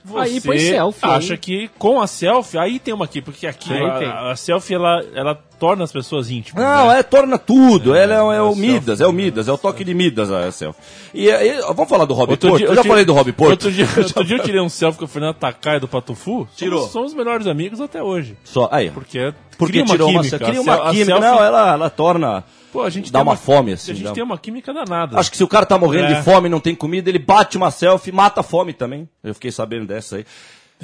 você 0.05 0.19
Aí 0.19 0.41
põe 0.41 0.59
selfie, 0.59 1.07
acha 1.09 1.33
aí. 1.35 1.39
que 1.39 1.71
com 1.79 2.01
a 2.01 2.07
selfie, 2.07 2.59
aí 2.59 2.79
tem 2.79 2.93
uma 2.93 3.07
química, 3.07 3.31
porque 3.31 3.47
aqui 3.47 3.73
Aí 3.73 3.99
tem. 4.01 4.09
a, 4.09 4.31
a 4.33 4.37
selfie 4.37 4.75
ela, 4.75 5.05
ela 5.15 5.35
torna 5.61 5.85
as 5.85 5.93
pessoas 5.93 6.29
íntimas. 6.31 6.65
Não, 6.65 6.89
né? 6.89 6.99
é, 6.99 7.03
torna 7.05 7.39
tudo. 7.39 7.95
Ela 7.95 8.15
é, 8.15 8.17
é 8.17 8.39
é 8.39 8.43
o 8.43 8.47
selfie. 8.53 8.61
Midas, 8.73 9.01
é 9.01 9.07
o 9.07 9.13
Midas, 9.13 9.47
é 9.49 9.53
o 9.53 9.59
toque 9.59 9.85
de 9.85 9.95
Midas, 9.95 10.31
a 10.31 10.51
selfie. 10.51 10.81
E, 11.15 11.31
aí, 11.31 11.61
vamos 11.75 11.89
falar 11.89 12.05
do 12.05 12.15
Rob 12.15 12.31
Outro 12.31 12.49
Porto? 12.51 12.59
dia- 12.59 12.67
eu 12.67 12.75
já 12.75 12.81
outro 12.81 12.89
falei 12.89 13.05
dia- 13.05 13.15
do 13.15 13.17
Rob 13.19 13.33
Porto. 13.33 13.51
Outro 13.51 13.71
dia, 13.73 13.87
outro 13.97 14.25
dia 14.25 14.37
eu 14.39 14.43
tirei 14.43 14.61
um 14.61 14.69
selfie 14.69 14.99
com 14.99 15.05
o 15.05 15.09
Fernando 15.09 15.37
Takai 15.37 15.79
do 15.79 15.87
Patufu. 15.87 16.49
Tirou. 16.57 16.79
Somos, 16.81 16.93
somos 16.93 17.11
os 17.13 17.17
melhores 17.17 17.47
amigos 17.47 17.81
até 17.81 18.03
hoje. 18.03 18.37
Só, 18.43 18.69
aí. 18.73 18.91
Porque, 18.91 19.33
Porque 19.57 19.73
cria 19.73 19.85
uma 19.85 19.91
tirou 19.93 20.11
uma, 20.11 20.21
química. 20.23 20.39
cria 20.45 20.61
uma 20.61 20.75
sel- 20.75 20.83
a 20.87 20.91
química. 20.91 21.05
selfie- 21.13 21.27
Não, 21.29 21.45
ela, 21.45 21.73
ela 21.75 21.91
torna. 21.91 22.45
Pô, 22.73 22.83
a 22.83 22.91
gente 22.91 23.13
dá 23.13 23.19
tem 23.19 23.29
uma 23.29 23.37
fome, 23.37 23.73
assim, 23.75 23.93
A 23.93 23.95
gente 23.95 24.05
dá- 24.05 24.13
tem 24.13 24.23
uma 24.25 24.39
química 24.39 24.73
danada. 24.73 25.19
Acho 25.19 25.31
que 25.31 25.37
se 25.37 25.45
o 25.45 25.49
cara 25.49 25.67
tá 25.67 25.77
morrendo 25.79 26.07
É. 26.07 26.15
de 26.15 26.23
fome 26.23 26.49
e 26.49 26.51
não 26.51 26.59
tem 26.61 26.75
comida, 26.75 27.11
ele 27.11 27.19
bate 27.19 27.57
uma 27.59 27.71
selfie, 27.71 28.11
mata 28.11 28.41
a 28.41 28.43
fome 28.43 28.73
também. 28.73 29.07
Eu 29.23 29.35
fiquei 29.35 29.51
sabendo 29.53 29.87
dessa 29.87 30.17
aí. 30.17 30.25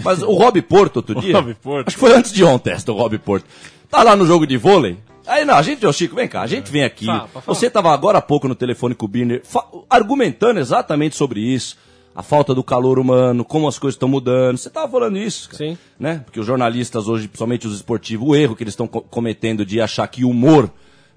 Mas 0.05 0.23
o 0.23 0.33
Rob 0.35 0.61
Porto, 0.63 0.99
outro 0.99 1.15
dia. 1.21 1.33
Rob 1.35 1.55
Porto. 1.55 1.89
Acho 1.89 1.97
que 1.97 2.01
foi 2.01 2.13
antes 2.15 2.31
de 2.33 2.45
ontem 2.45 2.77
do 2.85 2.93
Rob 2.93 3.19
Porto. 3.19 3.47
Tá 3.91 4.03
lá 4.03 4.15
no 4.15 4.27
jogo 4.27 4.47
de 4.47 4.57
vôlei. 4.59 4.99
Aí 5.27 5.45
não, 5.45 5.55
a 5.57 5.63
gente, 5.63 5.85
ô 5.87 5.93
Chico, 5.93 6.15
vem 6.15 6.29
cá, 6.29 6.43
a 6.43 6.47
gente 6.47 6.71
vem 6.71 6.85
aqui. 6.85 7.07
Fala, 7.07 7.27
falar. 7.29 7.45
Você 7.47 7.69
tava 7.71 7.93
agora 7.93 8.19
há 8.19 8.23
pouco 8.23 8.47
no 8.49 8.55
telefone 8.55 8.95
com 8.95 9.05
o 9.07 9.09
Birner, 9.09 9.43
argumentando 9.89 10.61
exatamente 10.61 11.17
sobre 11.17 11.41
isso. 11.41 11.77
A 12.15 12.23
falta 12.23 12.55
do 12.55 12.65
calor 12.65 12.99
humano, 12.99 13.45
como 13.45 13.69
as 13.69 13.79
coisas 13.79 13.95
estão 13.95 14.09
mudando. 14.09 14.57
Você 14.59 14.69
tava 14.69 14.91
falando 14.91 15.17
isso, 15.19 15.49
cara. 15.51 15.59
Sim. 15.71 15.79
Né? 16.01 16.21
Porque 16.25 16.41
os 16.41 16.47
jornalistas 16.47 17.07
hoje, 17.07 17.29
principalmente 17.29 17.67
os 17.67 17.75
esportivos, 17.77 18.29
o 18.29 18.35
erro 18.35 18.57
que 18.57 18.65
eles 18.65 18.73
estão 18.73 18.89
co- 18.89 19.03
cometendo 19.03 19.65
de 19.65 19.81
achar 19.81 20.07
que 20.09 20.25
o 20.25 20.31
humor 20.31 20.69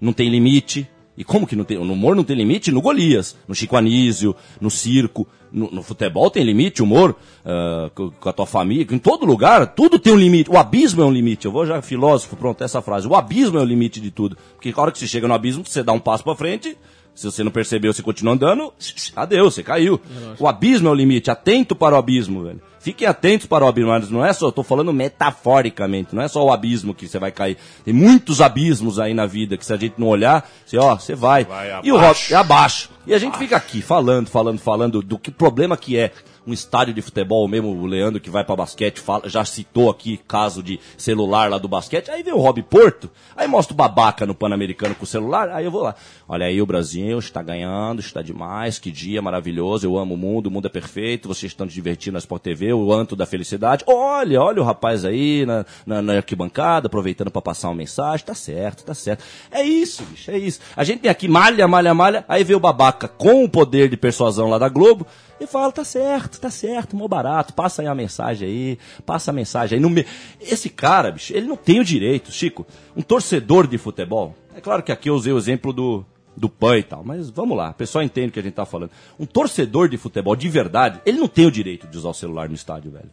não 0.02 0.12
tem 0.12 0.28
limite. 0.28 0.90
E 1.16 1.24
como 1.24 1.46
que 1.46 1.56
não 1.56 1.64
tem? 1.64 1.78
No 1.78 1.94
humor 1.94 2.16
não 2.16 2.24
tem 2.24 2.36
limite? 2.36 2.72
No 2.72 2.82
Golias, 2.82 3.38
no 3.48 3.54
Chico 3.54 3.78
Anísio, 3.78 4.36
no 4.60 4.72
circo, 4.72 5.28
no, 5.52 5.70
no 5.70 5.84
futebol 5.84 6.32
tem 6.32 6.44
limite, 6.44 6.82
humor, 6.82 7.16
ah, 7.46 7.92
com, 7.94 8.30
a 8.30 8.34
tua 8.34 8.46
família, 8.46 8.88
em 8.90 8.98
todo 8.98 9.26
lugar, 9.26 9.68
tudo 9.76 10.00
tem 10.00 10.14
um 10.14 10.18
limite. 10.18 10.50
O 10.50 10.58
abismo 10.58 11.02
é 11.02 11.06
um 11.06 11.12
limite. 11.12 11.46
Eu 11.46 11.52
vou 11.52 11.66
já, 11.66 11.82
filósofo, 11.82 12.36
pronto, 12.36 12.64
essa 12.64 12.82
frase. 12.82 13.08
O 13.08 13.16
abismo 13.16 13.60
é 13.60 13.62
o 13.62 13.66
limite 13.66 14.00
de 14.00 14.10
tudo. 14.10 14.38
Porque 14.56 14.74
a 14.76 14.82
hora 14.82 14.92
que 14.92 14.98
você 14.98 15.08
chega 15.08 15.28
no 15.28 15.34
abismo, 15.34 15.64
você 15.66 15.84
dá 15.84 15.92
um 15.92 16.00
passo 16.00 16.24
pra 16.24 16.36
frente, 16.36 16.78
se 17.22 17.32
você 17.32 17.44
não 17.44 17.52
percebeu, 17.52 17.94
você 17.94 18.02
continua 18.02 18.34
andando, 18.34 18.74
adeus, 19.16 19.54
você 19.54 19.62
caiu. 19.64 20.02
O 20.40 20.48
abismo 20.48 20.88
é 20.88 20.92
o 20.92 20.96
limite, 20.96 21.30
atento 21.30 21.76
para 21.76 21.96
o 21.96 21.98
abismo, 21.98 22.44
velho. 22.44 22.62
Fiquem 22.80 23.08
atentos 23.08 23.46
para 23.46 23.64
o 23.64 23.68
abismo, 23.68 23.92
mas 23.92 24.10
não 24.10 24.26
é 24.26 24.34
só, 24.34 24.48
eu 24.48 24.52
tô 24.52 24.64
falando 24.64 24.92
metaforicamente, 24.92 26.16
não 26.16 26.24
é 26.24 26.28
só 26.28 26.44
o 26.44 26.52
abismo 26.52 26.96
que 26.96 27.08
você 27.08 27.20
vai 27.20 27.32
cair. 27.32 27.58
Tem 27.86 27.94
muitos 27.94 28.42
abismos 28.42 29.00
aí 29.00 29.14
na 29.14 29.28
vida 29.28 29.56
que 29.56 29.64
se 29.64 29.72
a 29.72 29.78
gente 29.78 29.96
não 30.00 30.08
olhar, 30.08 30.50
você, 30.66 30.78
ó, 30.78 30.96
você 30.96 31.14
vai. 31.14 31.44
Vai 31.44 31.80
e 31.84 31.92
o 31.92 31.96
Rob, 31.96 32.06
abaixo. 32.06 32.34
é 32.34 32.38
abaixo. 32.38 32.90
E 33.06 33.14
a 33.14 33.20
gente 33.20 33.38
fica 33.38 33.56
aqui 33.56 33.84
falando, 33.84 34.30
falando, 34.30 34.58
falando 34.58 35.02
do 35.04 35.20
que 35.20 35.30
problema 35.30 35.78
que 35.78 35.96
é 35.96 36.12
um 36.46 36.54
estádio 36.54 36.94
de 36.94 37.02
futebol, 37.02 37.48
mesmo 37.48 37.70
o 37.70 37.86
Leandro 37.86 38.20
que 38.20 38.30
vai 38.30 38.44
pra 38.44 38.56
basquete, 38.56 39.00
fala, 39.00 39.30
já 39.30 39.46
citou 39.46 39.90
aqui 39.90 40.18
caso 40.18 40.64
de 40.64 40.80
celular 40.98 41.50
lá 41.50 41.58
do 41.58 41.68
basquete, 41.68 42.10
aí 42.10 42.24
vem 42.24 42.34
o 42.34 42.40
Rob 42.40 42.62
Porto, 42.64 43.10
aí 43.36 43.48
mostra 43.48 43.74
o 43.74 43.78
babaca 43.78 44.26
no 44.26 44.34
Pan-Americano 44.34 44.96
com 44.96 45.04
o 45.04 45.08
celular, 45.08 45.50
aí 45.50 45.66
eu 45.66 45.72
vou 45.72 45.84
lá. 45.84 45.96
Olha 46.28 46.48
aí 46.48 46.62
o 46.62 46.66
Brasil 46.66 47.20
está 47.20 47.42
ganhando, 47.42 48.00
está 48.00 48.22
demais, 48.22 48.80
que 48.80 48.92
dia 48.92 49.22
maravilhoso, 49.22 49.86
eu 49.86 49.98
amo 49.98 50.16
o 50.16 50.18
mundo, 50.18 50.48
o 50.48 50.52
mundo 50.52 50.66
é 50.66 50.70
perfeito, 50.70 51.28
vocês 51.28 51.52
estão 51.52 51.68
divertindo 51.68 52.14
na 52.14 52.20
Sport 52.20 52.42
TV, 52.42 52.74
o 52.74 52.92
anto 52.92 53.16
da 53.16 53.26
felicidade. 53.26 53.84
Olha, 53.88 54.42
olha 54.42 54.62
o 54.62 54.66
rapaz 54.66 55.06
aí 55.06 55.46
na, 55.46 55.66
na, 55.86 56.02
na 56.02 56.14
arquibancada, 56.14 56.88
aproveitando 56.88 57.30
para 57.30 57.42
passar 57.42 57.70
uma 57.70 57.76
mensagem, 57.76 58.26
tá 58.26 58.34
certo, 58.34 58.84
tá 58.84 58.94
certo. 58.94 59.24
É 59.52 59.62
isso, 59.64 60.04
bicho, 60.04 60.32
é 60.32 60.38
isso. 60.38 60.60
A 60.76 60.84
gente 60.84 61.02
tem 61.02 61.12
aqui 61.12 61.28
malha, 61.28 61.68
malha, 61.68 61.94
malha, 61.94 62.26
aí 62.28 62.44
vê 62.44 62.56
o 62.56 62.60
babaca 62.60 63.08
com 63.08 63.44
o 63.44 63.50
poder 63.50 63.90
de 63.90 63.98
persuasão 63.98 64.50
lá 64.50 64.58
da 64.58 64.70
Globo, 64.70 65.06
e 65.44 65.48
fala, 65.48 65.72
tá 65.72 65.84
certo, 65.84 66.40
tá 66.40 66.52
certo, 66.52 66.96
mó 66.96 67.08
barato, 67.08 67.54
passa 67.54 67.82
aí 67.82 67.88
a 67.88 67.96
mensagem 67.96 68.48
aí, 68.48 68.80
passa 69.06 69.32
a 69.32 69.34
mensagem 69.34 69.78
aí. 69.78 69.90
Me... 69.90 70.06
Esse 70.40 70.70
cara, 70.70 71.12
bicho, 71.12 71.34
ele 71.36 71.48
não 71.48 71.56
tem 71.56 71.80
o 71.80 71.84
direito, 71.84 72.32
Chico, 72.32 72.66
um 72.96 73.02
torcedor 73.02 73.66
de 73.66 73.78
futebol, 73.78 74.36
é 74.56 74.62
claro 74.62 74.84
que 74.84 74.92
aqui 74.92 75.10
eu 75.10 75.16
usei 75.16 75.34
o 75.34 75.38
exemplo 75.38 75.74
do, 75.74 76.06
do 76.38 76.48
PAN 76.48 76.78
e 76.78 76.84
tal, 76.84 77.04
mas 77.04 77.30
vamos 77.30 77.58
lá, 77.58 77.72
o 77.72 77.74
pessoal 77.74 78.04
entende 78.04 78.30
o 78.30 78.32
que 78.32 78.40
a 78.40 78.44
gente 78.44 78.54
tá 78.54 78.66
falando. 78.66 78.92
Um 79.20 79.26
torcedor 79.26 79.90
de 79.90 79.98
futebol 79.98 80.36
de 80.36 80.48
verdade, 80.48 81.02
ele 81.06 81.18
não 81.18 81.28
tem 81.28 81.48
o 81.48 81.52
direito 81.52 81.88
de 81.88 81.98
usar 81.98 82.10
o 82.10 82.14
celular 82.14 82.48
no 82.48 82.56
estádio, 82.56 82.92
velho. 82.92 83.10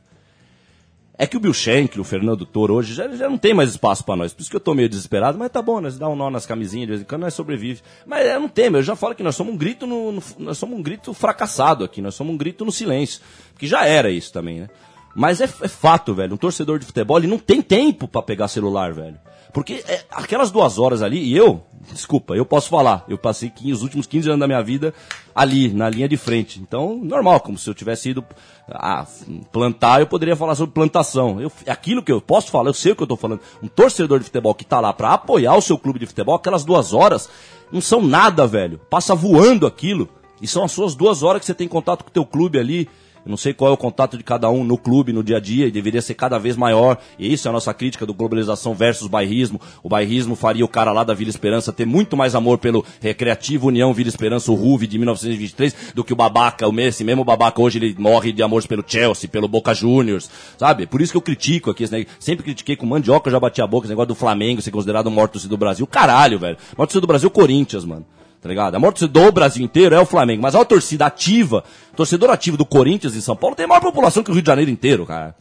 É 1.21 1.27
que 1.27 1.37
o 1.37 1.41
Bill 1.41 1.53
Schenck, 1.53 1.99
o 1.99 2.05
Fernando 2.05 2.47
Toro 2.47 2.75
hoje 2.75 2.95
já, 2.95 3.09
já 3.09 3.29
não 3.29 3.37
tem 3.37 3.53
mais 3.53 3.71
espaço 3.71 4.05
pra 4.05 4.15
nós. 4.15 4.33
Por 4.33 4.41
isso 4.41 4.49
que 4.51 4.55
eu 4.55 4.61
tô 4.61 4.73
meio 4.73 4.89
desesperado, 4.89 5.37
mas 5.37 5.51
tá 5.51 5.61
bom, 5.61 5.81
nós 5.81 5.99
dá 5.99 6.09
um 6.09 6.15
nó 6.15 6.31
nas 6.31 6.47
camisinhas 6.47 6.87
de 6.87 6.91
vez 6.93 7.01
em 7.01 7.05
quando, 7.05 7.23
nós 7.23 7.35
sobrevive. 7.35 7.81
Mas 8.07 8.25
é, 8.25 8.39
não 8.39 8.49
tem, 8.49 8.67
eu 8.67 8.83
já 8.85 8.95
falo 8.95 9.17
que 9.17 9.23
nós 9.25 9.35
somos 9.35 9.53
um 9.53 9.57
grito 9.57 9.85
no, 9.85 10.13
no- 10.13 10.23
nós 10.39 10.57
somos 10.59 10.79
um 10.79 10.83
grito 10.83 11.13
fracassado 11.13 11.83
aqui, 11.83 12.01
nós 12.01 12.15
somos 12.15 12.33
um 12.33 12.37
grito 12.39 12.65
no 12.65 12.71
silêncio. 12.71 13.21
Que 13.59 13.67
já 13.67 13.85
era 13.85 14.11
isso 14.11 14.33
também, 14.33 14.61
né? 14.61 14.69
Mas 15.13 15.41
é, 15.41 15.45
é 15.45 15.69
fato, 15.69 16.15
velho, 16.15 16.35
um 16.35 16.37
torcedor 16.37 16.79
de 16.79 16.87
futebol, 16.87 17.19
ele 17.19 17.27
não 17.27 17.39
tem 17.39 17.61
tempo 17.61 18.07
pra 18.07 18.23
pegar 18.23 18.47
celular, 18.47 18.93
velho. 18.93 19.19
Porque 19.59 19.83
é, 19.89 20.05
aquelas 20.13 20.53
duas 20.53 20.79
horas 20.79 21.03
ali, 21.03 21.19
e 21.19 21.37
eu, 21.37 21.61
desculpa, 21.93 22.37
eu 22.37 22.47
posso 22.47 22.69
falar, 22.69 23.05
eu 23.09 23.19
passei 23.19 23.51
15 23.51 23.73
os 23.73 23.83
últimos 23.83 24.07
15 24.07 24.29
anos 24.29 24.39
da 24.39 24.47
minha 24.47 24.63
vida 24.63 24.95
ali, 25.35 25.69
na 25.73 25.91
linha 25.91 26.09
de 26.09 26.17
frente. 26.17 26.61
Então, 26.61 27.01
normal, 27.03 27.41
como 27.41 27.59
se 27.59 27.69
eu 27.69 27.75
tivesse 27.75 28.11
ido 28.11 28.25
ah, 28.71 29.05
plantar, 29.51 29.99
eu 29.99 30.07
poderia 30.07 30.37
falar 30.37 30.55
sobre 30.55 30.73
plantação. 30.73 31.41
Eu, 31.41 31.51
aquilo 31.67 32.05
que 32.05 32.13
eu 32.13 32.21
posso 32.21 32.53
falar, 32.53 32.71
eu 32.71 32.75
sei 32.75 32.93
o 32.93 32.97
que 32.97 33.03
eu 33.03 33.07
tô 33.09 33.17
falando. 33.17 33.41
Um 33.61 33.67
torcedor 33.67 34.21
de 34.21 34.27
futebol 34.27 34.55
que 34.55 34.65
tá 34.65 34.79
lá 34.79 34.93
pra 34.93 35.15
apoiar 35.15 35.57
o 35.57 35.61
seu 35.61 35.77
clube 35.77 35.99
de 35.99 36.07
futebol, 36.07 36.37
aquelas 36.37 36.65
duas 36.65 36.95
horas 36.95 37.29
não 37.73 37.81
são 37.81 38.01
nada, 38.01 38.47
velho. 38.47 38.79
Passa 38.89 39.13
voando 39.13 39.67
aquilo. 39.67 40.09
E 40.41 40.47
são 40.47 40.63
as 40.63 40.71
suas 40.71 40.95
duas 40.95 41.25
horas 41.25 41.41
que 41.41 41.47
você 41.47 41.55
tem 41.55 41.67
contato 41.67 42.05
com 42.05 42.11
o 42.11 42.13
teu 42.13 42.25
clube 42.25 42.61
ali. 42.61 42.89
Eu 43.29 43.33
não 43.33 43.37
sei 43.37 43.53
qual 43.53 43.71
é 43.71 43.75
o 43.75 43.77
contato 43.77 44.17
de 44.17 44.25
cada 44.25 44.49
um 44.49 44.65
no 44.65 44.79
clube, 44.79 45.13
no 45.13 45.23
dia 45.23 45.37
a 45.37 45.41
dia, 45.41 45.67
e 45.67 45.71
deveria 45.71 46.01
ser 46.01 46.15
cada 46.15 46.39
vez 46.39 46.57
maior. 46.57 46.97
E 47.19 47.31
isso 47.31 47.47
é 47.47 47.51
a 47.51 47.53
nossa 47.53 47.75
crítica 47.75 48.07
do 48.07 48.15
globalização 48.15 48.75
versus 48.75 49.07
bairrismo. 49.07 49.61
O 49.83 49.89
bairrismo 49.91 50.35
faria 50.35 50.65
o 50.65 50.69
cara 50.69 50.93
lá 50.93 51.05
da 51.05 51.13
Vila 51.13 51.29
Esperança 51.29 51.71
ter 51.71 51.85
muito 51.85 52.17
mais 52.17 52.35
amor 52.35 52.57
pelo 52.57 52.83
Recreativo 53.03 53.69
União 53.69 53.93
Vila 53.93 54.09
Esperança, 54.09 54.51
o 54.51 54.55
RUV 54.55 54.87
de 54.87 54.97
1923, 54.97 55.93
do 55.95 56.03
que 56.03 56.15
o 56.15 56.17
babaca, 56.17 56.67
o 56.67 56.73
Messi, 56.73 57.05
mesmo 57.05 57.23
babaca 57.23 57.61
hoje 57.61 57.79
ele 57.79 57.95
morre 57.99 58.33
de 58.33 58.43
amor 58.43 58.67
pelo 58.67 58.83
Chelsea, 58.87 59.29
pelo 59.29 59.47
Boca 59.47 59.75
Juniors, 59.75 60.31
sabe? 60.57 60.87
Por 60.87 61.03
isso 61.03 61.13
que 61.13 61.19
eu 61.19 61.23
critico 61.23 61.71
aqui, 61.71 61.85
esse 61.85 61.93
negócio. 61.93 62.17
sempre 62.19 62.43
critiquei 62.43 62.77
com 62.77 62.87
mandioca, 62.87 63.29
eu 63.29 63.33
já 63.33 63.39
bati 63.39 63.61
a 63.61 63.67
boca, 63.67 63.85
esse 63.85 63.93
negócio 63.93 64.09
do 64.09 64.15
Flamengo 64.15 64.63
ser 64.63 64.71
considerado 64.71 65.09
o 65.09 65.11
maior 65.11 65.29
torcedor 65.29 65.59
do 65.59 65.61
Brasil. 65.61 65.87
Caralho, 65.87 66.39
velho. 66.39 66.57
O 66.73 66.81
maior 66.81 66.91
do 66.91 67.07
Brasil 67.07 67.29
o 67.29 67.31
Corinthians, 67.31 67.85
mano 67.85 68.07
tá 68.41 68.49
ligado? 68.49 68.75
A 68.75 68.79
maior 68.79 68.93
torcida 68.93 69.13
do 69.13 69.33
Brasil 69.33 69.65
inteiro 69.65 69.95
é 69.95 70.01
o 70.01 70.07
Flamengo, 70.07 70.43
mas 70.43 70.55
a 70.55 70.65
torcida 70.65 71.07
ativa, 71.07 71.65
torcedor 71.97 72.31
ativo 72.31 72.57
do 72.57 72.65
Corinthians 72.65 73.17
em 73.17 73.21
São 73.21 73.37
Paulo 73.37 73.57
tem 73.57 73.65
a 73.65 73.69
maior 73.69 73.81
população 73.81 74.23
que 74.23 74.31
o 74.31 74.35
Rio 74.35 74.43
de 74.43 74.47
Janeiro 74.47 74.71
inteiro, 74.71 75.05
cara. 75.07 75.35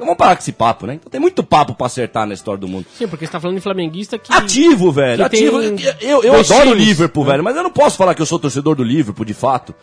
Então 0.00 0.06
vamos 0.06 0.16
parar 0.16 0.34
com 0.34 0.40
esse 0.40 0.52
papo, 0.52 0.86
né? 0.86 0.94
Então 0.94 1.10
tem 1.10 1.20
muito 1.20 1.44
papo 1.44 1.74
pra 1.74 1.86
acertar 1.86 2.26
na 2.26 2.32
história 2.32 2.58
do 2.58 2.66
mundo. 2.66 2.86
Sim, 2.96 3.06
porque 3.06 3.26
você 3.26 3.32
tá 3.32 3.38
falando 3.38 3.56
de 3.58 3.62
flamenguista 3.62 4.18
que. 4.18 4.32
Ativo, 4.32 4.90
velho, 4.90 5.18
que 5.18 5.22
ativo. 5.22 5.60
Eu, 6.00 6.22
eu 6.22 6.40
adoro 6.40 6.70
o 6.70 6.74
Liverpool, 6.74 7.22
né? 7.24 7.32
velho, 7.32 7.44
mas 7.44 7.54
eu 7.54 7.62
não 7.62 7.70
posso 7.70 7.98
falar 7.98 8.14
que 8.14 8.22
eu 8.22 8.26
sou 8.26 8.38
torcedor 8.38 8.74
do 8.74 8.82
Liverpool, 8.82 9.26
de 9.26 9.34
fato. 9.34 9.74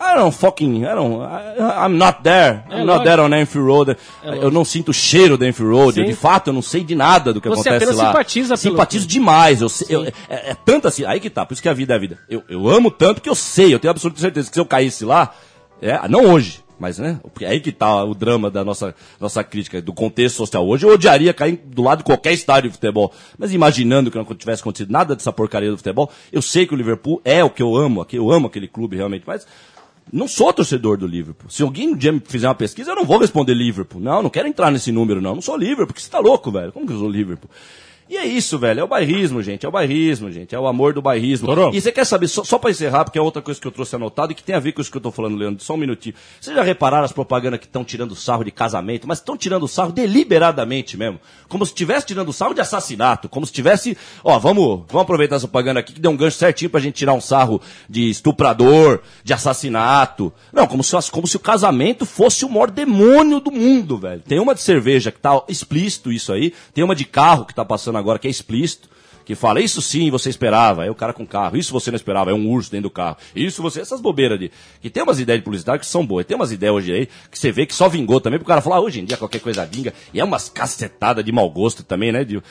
I 0.00 0.14
don't 0.16 0.32
fucking, 0.36 0.84
I 0.84 0.94
don't, 0.94 1.20
I, 1.22 1.84
I'm 1.86 1.96
not 1.98 2.22
there. 2.22 2.62
É, 2.70 2.76
I'm 2.76 2.84
not 2.86 2.98
lógico. 2.98 3.04
there 3.04 3.20
on 3.22 3.32
Enfield 3.34 3.66
Road. 3.68 3.96
eu 4.24 4.50
não 4.50 4.64
sinto 4.64 4.90
o 4.90 4.94
cheiro 4.94 5.36
da 5.36 5.46
Enfield 5.48 5.72
Road. 5.74 5.94
Sim. 5.94 6.00
Eu, 6.02 6.06
de 6.06 6.14
fato, 6.14 6.48
eu 6.50 6.52
não 6.52 6.62
sei 6.62 6.84
de 6.84 6.94
nada 6.94 7.32
do 7.32 7.40
que 7.40 7.48
Você 7.48 7.68
acontece 7.68 7.92
lá. 7.94 8.06
simpatiza 8.06 8.48
pelo- 8.56 8.58
Simpatizo 8.58 9.06
demais. 9.08 9.60
Eu, 9.60 9.68
eu- 9.88 10.04
é, 10.28 10.50
é 10.50 10.56
tanto 10.64 10.86
assim, 10.86 11.04
aí 11.04 11.18
que 11.18 11.28
tá, 11.28 11.44
por 11.44 11.54
isso 11.54 11.62
que 11.62 11.68
a 11.68 11.72
vida 11.74 11.94
é 11.94 11.96
a 11.96 11.98
vida. 11.98 12.18
Eu, 12.30 12.42
eu 12.48 12.68
amo 12.68 12.90
tanto 12.92 13.20
que 13.20 13.28
eu 13.28 13.34
sei, 13.34 13.74
eu 13.74 13.78
tenho 13.80 13.90
absoluta 13.90 14.20
certeza 14.20 14.48
que 14.48 14.54
se 14.54 14.60
eu 14.60 14.66
caísse 14.66 15.04
lá, 15.04 15.34
é, 15.82 16.06
não 16.08 16.24
hoje, 16.30 16.60
mas 16.78 16.96
né, 16.98 17.18
porque 17.22 17.44
é 17.44 17.48
aí 17.48 17.58
que 17.60 17.72
tá 17.72 18.04
o 18.04 18.14
drama 18.14 18.48
da 18.52 18.64
nossa, 18.64 18.94
nossa 19.20 19.42
crítica, 19.42 19.82
do 19.82 19.92
contexto 19.92 20.36
social. 20.36 20.64
Hoje 20.64 20.86
eu 20.86 20.92
odiaria 20.94 21.34
cair 21.34 21.60
do 21.64 21.82
lado 21.82 21.98
de 21.98 22.04
qualquer 22.04 22.32
estádio 22.32 22.70
de 22.70 22.76
futebol, 22.76 23.12
mas 23.36 23.52
imaginando 23.52 24.12
que 24.12 24.16
não 24.16 24.24
tivesse 24.24 24.60
acontecido 24.62 24.92
nada 24.92 25.16
dessa 25.16 25.32
porcaria 25.32 25.72
do 25.72 25.76
futebol, 25.76 26.08
eu 26.32 26.40
sei 26.40 26.68
que 26.68 26.74
o 26.74 26.76
Liverpool 26.76 27.20
é 27.24 27.42
o 27.42 27.50
que 27.50 27.60
eu 27.62 27.76
amo, 27.76 28.06
eu 28.12 28.30
amo 28.30 28.46
aquele 28.46 28.68
clube 28.68 28.96
realmente, 28.96 29.24
mas 29.26 29.44
não 30.12 30.28
sou 30.28 30.52
torcedor 30.52 30.96
do 30.96 31.06
Liverpool. 31.06 31.50
Se 31.50 31.62
alguém 31.62 31.88
um 31.88 31.96
dia 31.96 32.12
me 32.12 32.20
fizer 32.20 32.48
uma 32.48 32.54
pesquisa, 32.54 32.90
eu 32.90 32.96
não 32.96 33.04
vou 33.04 33.18
responder 33.18 33.54
Liverpool. 33.54 34.00
Não, 34.00 34.22
não 34.22 34.30
quero 34.30 34.48
entrar 34.48 34.70
nesse 34.70 34.92
número, 34.92 35.20
não. 35.20 35.34
Não 35.34 35.42
sou 35.42 35.56
Liverpool, 35.56 35.88
porque 35.88 36.00
você 36.00 36.10
tá 36.10 36.18
louco, 36.18 36.50
velho. 36.50 36.72
Como 36.72 36.86
que 36.86 36.92
eu 36.92 36.98
sou 36.98 37.08
Liverpool? 37.08 37.50
E 38.08 38.16
é 38.16 38.24
isso, 38.26 38.58
velho. 38.58 38.80
É 38.80 38.84
o 38.84 38.88
bairrismo, 38.88 39.42
gente. 39.42 39.66
É 39.66 39.68
o 39.68 39.72
bairrismo, 39.72 40.32
gente. 40.32 40.54
É 40.54 40.58
o 40.58 40.66
amor 40.66 40.94
do 40.94 41.02
bairrismo. 41.02 41.46
Torou. 41.46 41.74
E 41.74 41.80
você 41.80 41.92
quer 41.92 42.06
saber, 42.06 42.26
só, 42.26 42.42
só 42.42 42.58
pra 42.58 42.70
encerrar, 42.70 43.04
porque 43.04 43.18
é 43.18 43.22
outra 43.22 43.42
coisa 43.42 43.60
que 43.60 43.66
eu 43.66 43.70
trouxe 43.70 43.94
anotado 43.96 44.32
e 44.32 44.34
que 44.34 44.42
tem 44.42 44.54
a 44.54 44.58
ver 44.58 44.72
com 44.72 44.80
isso 44.80 44.90
que 44.90 44.96
eu 44.96 45.00
tô 45.02 45.10
falando, 45.10 45.36
Leandro. 45.36 45.62
Só 45.62 45.74
um 45.74 45.76
minutinho. 45.76 46.14
Vocês 46.40 46.56
já 46.56 46.62
repararam 46.62 47.04
as 47.04 47.12
propagandas 47.12 47.60
que 47.60 47.66
estão 47.66 47.84
tirando 47.84 48.16
sarro 48.16 48.44
de 48.44 48.50
casamento, 48.50 49.06
mas 49.06 49.18
estão 49.18 49.36
tirando 49.36 49.68
sarro 49.68 49.92
deliberadamente 49.92 50.96
mesmo. 50.96 51.20
Como 51.48 51.66
se 51.66 51.72
estivesse 51.72 52.06
tirando 52.06 52.32
sarro 52.32 52.54
de 52.54 52.62
assassinato. 52.62 53.28
Como 53.28 53.44
se 53.44 53.52
tivesse. 53.52 53.96
Ó, 54.24 54.38
vamos, 54.38 54.84
vamos 54.88 55.02
aproveitar 55.02 55.36
essa 55.36 55.46
propaganda 55.46 55.80
aqui 55.80 55.92
que 55.92 56.00
deu 56.00 56.10
um 56.10 56.16
gancho 56.16 56.38
certinho 56.38 56.70
pra 56.70 56.80
gente 56.80 56.94
tirar 56.94 57.12
um 57.12 57.20
sarro 57.20 57.60
de 57.88 58.08
estuprador, 58.08 59.00
de 59.22 59.34
assassinato. 59.34 60.32
Não, 60.50 60.66
como 60.66 60.82
se, 60.82 60.96
como 61.10 61.26
se 61.26 61.36
o 61.36 61.40
casamento 61.40 62.06
fosse 62.06 62.46
o 62.46 62.48
maior 62.48 62.70
demônio 62.70 63.38
do 63.38 63.50
mundo, 63.50 63.98
velho. 63.98 64.22
Tem 64.26 64.40
uma 64.40 64.54
de 64.54 64.62
cerveja 64.62 65.12
que 65.12 65.20
tá 65.20 65.42
explícito 65.46 66.10
isso 66.10 66.32
aí. 66.32 66.54
Tem 66.72 66.82
uma 66.82 66.94
de 66.94 67.04
carro 67.04 67.44
que 67.44 67.54
tá 67.54 67.64
passando 67.64 67.97
agora 67.98 68.18
que 68.18 68.26
é 68.28 68.30
explícito. 68.30 68.88
Que 69.28 69.34
fala, 69.34 69.60
isso 69.60 69.82
sim 69.82 70.10
você 70.10 70.30
esperava, 70.30 70.86
é 70.86 70.90
o 70.90 70.94
cara 70.94 71.12
com 71.12 71.26
carro, 71.26 71.54
isso 71.58 71.70
você 71.70 71.90
não 71.90 71.96
esperava, 71.96 72.30
é 72.30 72.32
um 72.32 72.48
urso 72.48 72.70
dentro 72.70 72.84
do 72.84 72.90
carro, 72.90 73.18
isso 73.36 73.60
você, 73.60 73.78
essas 73.78 74.00
bobeiras 74.00 74.38
de. 74.38 74.50
Que 74.80 74.88
tem 74.88 75.02
umas 75.02 75.20
ideias 75.20 75.40
de 75.40 75.44
publicidade 75.44 75.80
que 75.80 75.86
são 75.86 76.06
boas, 76.06 76.24
tem 76.24 76.34
umas 76.34 76.50
ideias 76.50 76.74
hoje 76.74 76.92
aí 76.94 77.08
que 77.30 77.38
você 77.38 77.52
vê 77.52 77.66
que 77.66 77.74
só 77.74 77.90
vingou 77.90 78.22
também, 78.22 78.38
pro 78.38 78.48
cara 78.48 78.62
falar, 78.62 78.76
ah, 78.76 78.80
hoje 78.80 79.00
em 79.00 79.04
dia 79.04 79.18
qualquer 79.18 79.40
coisa 79.40 79.66
vinga, 79.66 79.92
e 80.14 80.18
é 80.18 80.24
umas 80.24 80.48
cacetadas 80.48 81.22
de 81.22 81.30
mau 81.30 81.50
gosto 81.50 81.84
também, 81.84 82.10
né? 82.10 82.24
De 82.24 82.42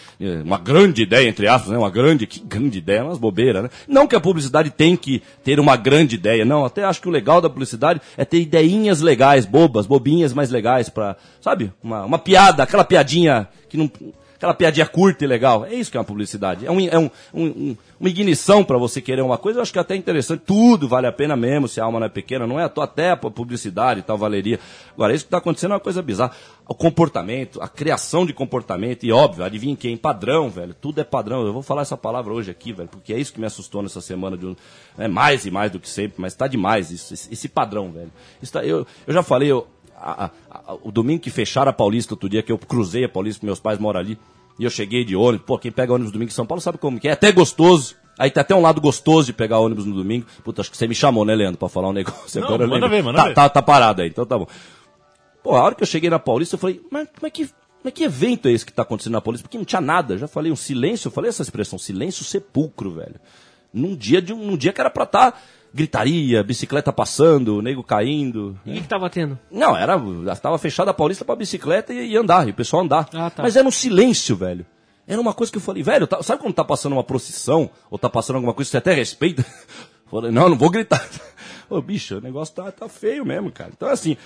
uma 0.46 0.60
grande 0.60 1.02
ideia, 1.02 1.28
entre 1.28 1.48
aspas, 1.48 1.72
né? 1.72 1.80
Uma 1.80 1.90
grande, 1.90 2.28
que 2.28 2.40
grande 2.40 2.78
ideia, 2.78 3.04
umas 3.04 3.18
bobeiras, 3.18 3.64
né? 3.64 3.70
Não 3.88 4.06
que 4.06 4.16
a 4.16 4.20
publicidade 4.20 4.70
tem 4.70 4.96
que 4.96 5.24
ter 5.44 5.60
uma 5.60 5.76
grande 5.76 6.14
ideia, 6.14 6.46
não, 6.46 6.64
até 6.64 6.84
acho 6.84 7.02
que 7.02 7.08
o 7.08 7.12
legal 7.12 7.42
da 7.42 7.50
publicidade 7.50 8.00
é 8.16 8.24
ter 8.24 8.40
ideinhas 8.40 9.02
legais, 9.02 9.48
bobas, 9.48 9.88
bobinhas 9.88 10.32
mais 10.32 10.52
legais 10.52 10.90
pra, 10.90 11.16
sabe? 11.42 11.74
Uma, 11.82 12.06
uma 12.06 12.20
piada, 12.20 12.62
aquela 12.62 12.84
piadinha 12.84 13.48
que 13.68 13.78
não 13.78 13.90
aquela 14.38 14.54
piadinha 14.54 14.86
curta 14.86 15.24
e 15.26 15.28
legal. 15.28 15.66
É 15.66 15.74
isso 15.74 15.92
que 15.92 15.98
é 15.98 16.00
uma 16.00 16.06
publicidade. 16.06 16.66
É, 16.66 16.72
um, 16.72 16.80
é 16.80 16.98
um, 16.98 17.10
um- 17.34 17.46
um- 17.46 17.78
uma 18.00 18.10
ignição 18.10 18.64
para 18.64 18.78
você 18.78 19.02
querer 19.02 19.22
uma 19.24 19.38
coisa. 19.38 19.58
Eu 19.60 19.64
acho 19.64 19.74
que 19.74 19.80
é 19.80 19.82
até 19.82 19.96
interessante. 19.96 20.44
Tudo 20.46 20.88
vale 20.88 21.08
a 21.08 21.12
pena 21.12 21.36
mesmo, 21.36 21.68
se 21.68 21.82
a 21.82 21.84
alma 21.84 22.00
não 22.00 22.06
é 22.06 22.10
pequena. 22.10 22.46
Não 22.48 22.60
é 22.60 22.64
à 22.64 22.70
toa, 22.70 22.84
até 22.86 23.10
a 23.12 23.18
publicidade 23.18 24.00
e 24.00 24.04
tal 24.04 24.18
valeria. 24.18 24.60
Agora, 24.94 25.14
isso 25.14 25.26
que 25.26 25.28
está 25.28 25.40
acontecendo 25.40 25.72
é 25.72 25.74
uma 25.74 25.80
coisa 25.80 26.02
bizarra. 26.02 26.32
O 26.70 26.76
comportamento, 26.76 27.62
a 27.62 27.68
criação 27.68 28.26
de 28.26 28.34
comportamento. 28.34 29.04
E 29.06 29.12
óbvio, 29.12 29.44
adivinha 29.44 29.76
quem? 29.76 29.98
Padrão, 29.98 30.50
velho. 30.50 30.74
Tudo 30.74 31.02
é 31.02 31.04
padrão. 31.04 31.46
Eu 31.46 31.54
vou 31.54 31.64
falar 31.64 31.82
essa 31.82 31.98
palavra 31.98 32.32
hoje 32.34 32.52
aqui, 32.52 32.72
velho, 32.74 32.90
porque 32.90 33.14
é 33.14 33.20
isso 33.20 33.34
que 33.34 33.40
me 33.40 33.46
assustou 33.48 33.82
nessa 33.82 34.02
semana. 34.02 34.38
De, 34.38 34.46
um- 34.46 34.56
é 34.98 35.08
mais 35.08 35.46
e 35.46 35.52
mais 35.52 35.72
do 35.72 35.80
que 35.80 35.90
sempre, 35.90 36.16
mas 36.22 36.34
está 36.34 36.46
demais 36.48 36.92
isso, 36.92 37.14
esse, 37.14 37.32
esse 37.34 37.48
padrão, 37.50 37.92
velho. 37.92 38.12
Isso 38.42 38.52
tá- 38.54 38.64
eu, 38.66 38.86
eu 39.08 39.14
já 39.14 39.24
falei, 39.24 39.50
eu, 39.52 39.68
a- 39.98 40.32
a- 40.50 40.78
o 40.84 40.92
domingo 40.92 41.22
que 41.22 41.30
fecharam 41.30 41.70
a 41.70 41.74
Paulista 41.74 42.14
outro 42.14 42.30
dia, 42.30 42.44
que 42.44 42.52
eu 42.52 42.58
cruzei 42.58 43.04
a 43.04 43.10
Paulista, 43.10 43.46
meus 43.46 43.60
pais 43.60 43.80
moram 43.80 44.00
ali, 44.00 44.18
e 44.60 44.64
eu 44.64 44.70
cheguei 44.70 45.04
de 45.04 45.16
ônibus, 45.16 45.46
pô, 45.46 45.58
quem 45.58 45.72
pega 45.72 45.94
ônibus 45.94 46.12
domingo 46.12 46.30
em 46.30 46.34
São 46.34 46.46
Paulo 46.46 46.62
sabe 46.62 46.78
como 46.78 47.00
que 47.00 47.08
é, 47.08 47.12
é 47.12 47.14
até 47.14 47.32
gostoso. 47.32 47.96
Aí 48.20 48.32
tem 48.32 48.42
até 48.42 48.56
um 48.56 48.62
lado 48.62 48.82
gostoso 48.82 49.28
de 49.28 49.34
pegar 49.34 49.60
ônibus 49.60 49.86
no 49.86 49.94
domingo. 49.94 50.26
Puta, 50.44 50.62
acho 50.62 50.72
que 50.72 50.78
você 50.78 50.88
me 50.88 50.96
chamou, 50.96 51.24
né, 51.24 51.36
Leandro, 51.36 51.60
pra 51.60 51.70
falar 51.70 51.90
um 51.90 51.94
negócio. 51.94 52.40
Não, 52.42 52.48
Agora 52.48 52.64
manda 52.66 52.86
lembro. 52.86 52.90
ver, 52.90 53.04
manda 53.04 53.18
tá, 53.20 53.28
ver. 53.28 53.34
Tá, 53.36 53.50
tá 53.50 53.62
parado 53.62 54.02
aí, 54.02 54.10
então 54.10 54.26
tá 54.26 54.38
bom. 54.40 54.48
Pô, 55.44 55.56
a 55.56 55.62
hora 55.64 55.76
que 55.76 55.84
eu 55.84 55.88
cheguei 55.88 56.10
na 56.10 56.18
Paulista, 56.18 56.56
eu 56.56 56.60
falei, 56.60 56.82
mas 56.92 57.08
como 57.16 57.28
é 57.28 57.30
que, 57.30 57.46
como 57.46 57.86
é 57.86 57.92
que 57.92 58.04
evento 58.04 58.48
é 58.48 58.52
esse 58.52 58.66
que 58.66 58.74
tá 58.74 58.82
acontecendo 58.82 59.14
na 59.14 59.22
Paulista? 59.22 59.44
Porque 59.48 59.58
não 59.58 59.66
tinha 59.66 59.80
nada. 59.82 60.18
Já 60.18 60.28
falei 60.28 60.52
um 60.52 60.56
silêncio, 60.56 61.08
eu 61.10 61.12
falei 61.12 61.30
essa 61.30 61.44
expressão, 61.44 61.78
silêncio 61.78 62.24
sepulcro, 62.26 62.92
velho. 62.92 63.16
Num 63.72 63.96
dia, 63.96 64.20
de 64.20 64.34
um, 64.34 64.44
num 64.44 64.58
dia 64.58 64.74
que 64.74 64.82
era 64.82 64.90
pra 64.90 65.04
estar 65.04 65.40
gritaria, 65.78 66.44
bicicleta 66.44 66.92
passando, 66.92 67.62
nego 67.62 67.84
caindo. 67.84 68.60
E 68.66 68.72
o 68.72 68.74
que, 68.76 68.82
que 68.82 68.88
tava 68.88 69.10
tendo? 69.10 69.38
Não, 69.52 69.78
era. 69.78 69.96
Tava 70.36 70.58
fechada 70.58 70.92
a 70.92 70.94
Paulista 70.94 71.24
pra 71.24 71.36
bicicleta 71.36 71.94
e, 71.94 72.12
e 72.12 72.18
andar, 72.18 72.48
e 72.48 72.52
o 72.52 72.54
pessoal 72.54 72.84
andar. 72.84 73.08
Ah, 73.14 73.30
tá. 73.30 73.44
Mas 73.44 73.56
era 73.56 73.68
um 73.68 73.72
silêncio, 73.72 74.36
velho. 74.36 74.66
Era 75.08 75.22
uma 75.22 75.34
coisa 75.34 75.52
que 75.52 75.58
eu 75.58 75.62
falei, 75.62 75.82
velho, 75.84 76.06
tá- 76.06 76.22
sabe 76.22 76.42
quando 76.42 76.54
tá 76.54 76.66
passando 76.66 76.92
uma 76.94 77.04
procissão, 77.04 77.70
ou 77.90 77.98
tá 77.98 78.10
passando 78.10 78.36
alguma 78.38 78.54
coisa 78.54 78.68
que 78.68 78.72
você 78.72 78.78
até 78.78 78.94
respeita? 78.94 79.46
Falei, 80.12 80.32
não, 80.32 80.50
não 80.50 80.58
vou 80.58 80.70
gritar. 80.70 81.06
Ô, 81.70 81.82
bicho, 81.82 82.18
o 82.18 82.22
negócio 82.22 82.54
tá, 82.56 82.72
tá 82.72 82.90
feio 82.90 83.26
mesmo, 83.26 83.52
cara. 83.52 83.72
Então, 83.76 83.88
assim, 83.90 84.18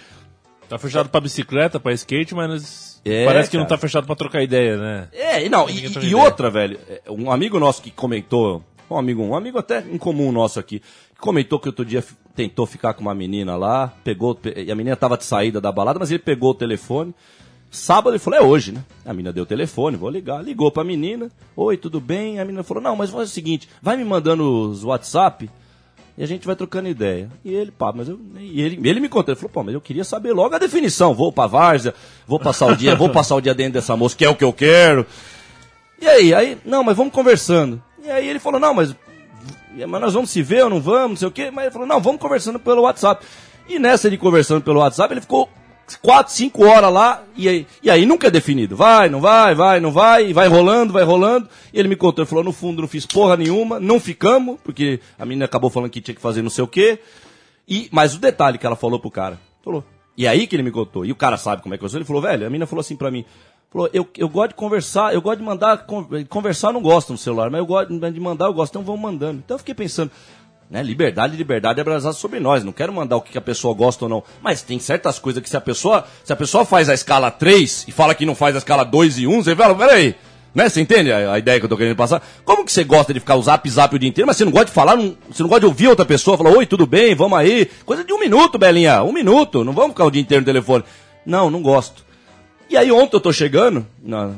Tá 0.69 0.77
fechado 0.77 1.09
pra 1.09 1.19
bicicleta, 1.19 1.81
pra 1.81 1.91
skate, 1.91 2.33
mas 2.33 3.01
É, 3.03 3.25
parece 3.25 3.49
que 3.49 3.57
não 3.57 3.65
cara. 3.65 3.75
tá 3.75 3.81
fechado 3.81 4.05
pra 4.07 4.15
trocar 4.15 4.41
ideia, 4.41 4.77
né? 4.77 5.07
É, 5.11 5.45
e 5.45 5.49
não, 5.49 5.69
e, 5.69 5.85
e 6.07 6.15
outra, 6.15 6.49
velho, 6.49 6.79
é, 6.87 7.01
um 7.11 7.29
amigo 7.29 7.59
nosso 7.59 7.81
que 7.81 7.91
comentou, 7.91 8.63
um 8.89 8.97
amigo, 8.97 9.21
um 9.21 9.35
amigo 9.35 9.57
até 9.59 9.79
em 9.81 9.97
comum 9.97 10.31
nosso 10.31 10.61
aqui, 10.61 10.81
comentou 11.21 11.59
que 11.59 11.69
outro 11.69 11.85
dia 11.85 12.03
tentou 12.35 12.65
ficar 12.65 12.93
com 12.93 13.01
uma 13.01 13.15
menina 13.15 13.55
lá, 13.55 13.93
pegou, 14.03 14.35
pe- 14.35 14.53
e 14.57 14.71
a 14.71 14.75
menina 14.75 14.95
tava 14.95 15.17
de 15.17 15.23
saída 15.23 15.61
da 15.61 15.71
balada, 15.71 15.99
mas 15.99 16.09
ele 16.11 16.19
pegou 16.19 16.51
o 16.51 16.55
telefone. 16.55 17.13
Sábado 17.69 18.11
ele 18.11 18.19
falou, 18.19 18.37
é 18.39 18.43
hoje, 18.43 18.73
né? 18.73 18.83
A 19.05 19.13
menina 19.13 19.31
deu 19.31 19.43
o 19.43 19.47
telefone, 19.47 19.95
vou 19.95 20.09
ligar. 20.09 20.43
Ligou 20.43 20.69
pra 20.71 20.83
menina, 20.83 21.29
oi, 21.55 21.77
tudo 21.77 22.01
bem? 22.01 22.37
A 22.39 22.43
menina 22.43 22.63
falou, 22.63 22.83
não, 22.83 22.95
mas 22.97 23.09
faz 23.09 23.29
o 23.29 23.31
seguinte, 23.33 23.69
vai 23.81 23.95
me 23.95 24.03
mandando 24.03 24.43
os 24.69 24.83
WhatsApp 24.83 25.49
e 26.17 26.23
a 26.23 26.27
gente 26.27 26.45
vai 26.45 26.55
trocando 26.55 26.89
ideia. 26.89 27.29
E 27.45 27.53
ele, 27.53 27.71
pá, 27.71 27.93
mas 27.95 28.09
eu. 28.09 28.19
E 28.37 28.61
ele, 28.61 28.89
ele 28.89 28.99
me 28.99 29.07
contou, 29.07 29.31
ele 29.31 29.39
falou, 29.39 29.53
pô, 29.53 29.63
mas 29.63 29.73
eu 29.73 29.79
queria 29.79 30.03
saber 30.03 30.33
logo 30.33 30.53
a 30.53 30.59
definição. 30.59 31.13
Vou 31.13 31.31
pra 31.31 31.47
várzea, 31.47 31.93
vou 32.27 32.37
passar 32.39 32.65
o 32.65 32.75
dia, 32.75 32.93
vou 32.95 33.09
passar 33.09 33.35
o 33.35 33.41
dia 33.41 33.53
dentro 33.53 33.73
dessa 33.73 33.95
moça, 33.95 34.17
que 34.17 34.25
é 34.25 34.29
o 34.29 34.35
que 34.35 34.43
eu 34.43 34.51
quero. 34.51 35.05
E 36.01 36.07
aí, 36.07 36.33
aí, 36.33 36.57
não, 36.65 36.83
mas 36.83 36.97
vamos 36.97 37.13
conversando. 37.13 37.81
E 38.03 38.09
aí 38.09 38.27
ele 38.27 38.39
falou, 38.39 38.59
não, 38.59 38.73
mas, 38.73 38.93
mas 39.87 40.01
nós 40.01 40.13
vamos 40.13 40.29
se 40.29 40.41
ver 40.41 40.63
ou 40.63 40.69
não 40.69 40.81
vamos, 40.81 41.09
não 41.09 41.17
sei 41.17 41.27
o 41.27 41.31
quê. 41.31 41.51
Mas 41.51 41.65
ele 41.65 41.73
falou, 41.73 41.87
não, 41.87 42.01
vamos 42.01 42.21
conversando 42.21 42.59
pelo 42.59 42.81
WhatsApp. 42.83 43.25
E 43.67 43.79
nessa 43.79 44.09
de 44.09 44.17
conversando 44.17 44.61
pelo 44.61 44.79
WhatsApp, 44.79 45.13
ele 45.13 45.21
ficou 45.21 45.49
quatro, 46.01 46.33
cinco 46.33 46.65
horas 46.65 46.91
lá, 46.91 47.23
e 47.35 47.49
aí, 47.49 47.67
e 47.83 47.89
aí 47.89 48.05
nunca 48.05 48.27
é 48.27 48.31
definido. 48.31 48.75
Vai, 48.75 49.09
não 49.09 49.19
vai, 49.19 49.55
vai, 49.55 49.79
não 49.79 49.91
vai, 49.91 50.33
vai 50.33 50.47
rolando, 50.47 50.93
vai 50.93 51.03
rolando. 51.03 51.49
E 51.73 51.79
ele 51.79 51.87
me 51.87 51.95
contou, 51.95 52.23
ele 52.23 52.29
falou, 52.29 52.43
no 52.43 52.51
fundo 52.51 52.81
não 52.81 52.87
fiz 52.87 53.05
porra 53.05 53.35
nenhuma, 53.35 53.79
não 53.79 53.99
ficamos, 53.99 54.59
porque 54.63 54.99
a 55.17 55.25
menina 55.25 55.45
acabou 55.45 55.69
falando 55.69 55.89
que 55.89 56.01
tinha 56.01 56.15
que 56.15 56.21
fazer 56.21 56.41
não 56.41 56.49
sei 56.49 56.63
o 56.63 56.67
quê. 56.67 56.99
E, 57.67 57.89
mas 57.91 58.15
o 58.15 58.19
detalhe 58.19 58.57
que 58.57 58.65
ela 58.65 58.75
falou 58.75 58.99
pro 58.99 59.11
cara, 59.11 59.39
falou. 59.63 59.83
E 60.17 60.27
aí 60.27 60.45
que 60.45 60.55
ele 60.55 60.63
me 60.63 60.71
contou, 60.71 61.05
e 61.05 61.11
o 61.11 61.15
cara 61.15 61.37
sabe 61.37 61.61
como 61.61 61.73
é 61.73 61.77
que 61.77 61.83
eu 61.83 61.89
sou, 61.89 61.97
ele 61.97 62.05
falou, 62.05 62.21
velho, 62.21 62.45
a 62.45 62.49
menina 62.49 62.67
falou 62.67 62.81
assim 62.81 62.95
pra 62.95 63.09
mim, 63.09 63.25
falou, 63.71 63.89
eu, 63.93 64.07
eu 64.17 64.27
gosto 64.29 64.49
de 64.49 64.55
conversar, 64.55 65.13
eu 65.13 65.21
gosto 65.21 65.39
de 65.39 65.45
mandar, 65.45 65.77
con- 65.85 66.07
conversar 66.29 66.73
não 66.73 66.81
gosto 66.81 67.11
no 67.11 67.17
celular, 67.17 67.49
mas 67.49 67.59
eu 67.59 67.65
gosto 67.65 67.87
de 68.11 68.19
mandar, 68.19 68.45
eu 68.45 68.53
gosto, 68.53 68.73
então 68.73 68.83
vamos 68.83 69.01
mandando. 69.01 69.41
Então 69.43 69.55
eu 69.55 69.59
fiquei 69.59 69.73
pensando, 69.73 70.11
né, 70.69 70.81
liberdade, 70.83 71.35
liberdade 71.35 71.79
é 71.79 71.81
abraçar 71.81 72.13
sobre 72.13 72.39
nós, 72.39 72.63
não 72.63 72.71
quero 72.71 72.91
mandar 72.93 73.17
o 73.17 73.21
que 73.21 73.31
que 73.31 73.37
a 73.37 73.41
pessoa 73.41 73.73
gosta 73.73 74.05
ou 74.05 74.09
não, 74.09 74.23
mas 74.41 74.61
tem 74.61 74.77
certas 74.79 75.19
coisas 75.19 75.41
que 75.41 75.49
se 75.49 75.55
a 75.57 75.61
pessoa, 75.61 76.05
se 76.23 76.31
a 76.33 76.35
pessoa 76.35 76.65
faz 76.65 76.89
a 76.89 76.93
escala 76.93 77.31
3 77.31 77.85
e 77.87 77.91
fala 77.91 78.13
que 78.15 78.25
não 78.25 78.35
faz 78.35 78.55
a 78.55 78.57
escala 78.59 78.83
2 78.83 79.19
e 79.19 79.27
1, 79.27 79.43
você 79.43 79.55
fala, 79.55 79.73
peraí, 79.75 80.15
né? 80.53 80.67
Você 80.67 80.81
entende 80.81 81.09
a, 81.13 81.31
a 81.33 81.39
ideia 81.39 81.57
que 81.59 81.65
eu 81.65 81.69
tô 81.69 81.77
querendo 81.77 81.95
passar? 81.95 82.21
Como 82.43 82.65
que 82.65 82.71
você 82.73 82.83
gosta 82.83 83.13
de 83.13 83.21
ficar 83.21 83.35
o 83.35 83.41
zap 83.41 83.69
zap 83.69 83.95
o 83.95 83.99
dia 83.99 84.09
inteiro, 84.09 84.27
mas 84.27 84.35
você 84.35 84.43
não 84.43 84.51
gosta 84.51 84.65
de 84.65 84.71
falar, 84.73 84.97
não- 84.97 85.15
você 85.29 85.41
não 85.43 85.49
gosta 85.49 85.61
de 85.61 85.65
ouvir 85.65 85.87
outra 85.87 86.05
pessoa, 86.05 86.37
falar, 86.37 86.49
oi, 86.51 86.65
tudo 86.65 86.85
bem, 86.85 87.15
vamos 87.15 87.37
aí. 87.39 87.69
Coisa 87.85 88.03
de 88.03 88.11
um 88.11 88.19
minuto, 88.19 88.57
Belinha, 88.57 89.01
um 89.01 89.13
minuto, 89.13 89.63
não 89.63 89.71
vamos 89.71 89.91
ficar 89.91 90.03
o 90.05 90.11
dia 90.11 90.21
inteiro 90.21 90.41
no 90.41 90.45
telefone. 90.45 90.83
Não, 91.25 91.49
não 91.49 91.61
gosto. 91.61 92.03
E 92.71 92.77
aí 92.77 92.89
ontem 92.89 93.17
eu 93.17 93.19
tô 93.19 93.33
chegando, 93.33 93.85
na, 94.01 94.31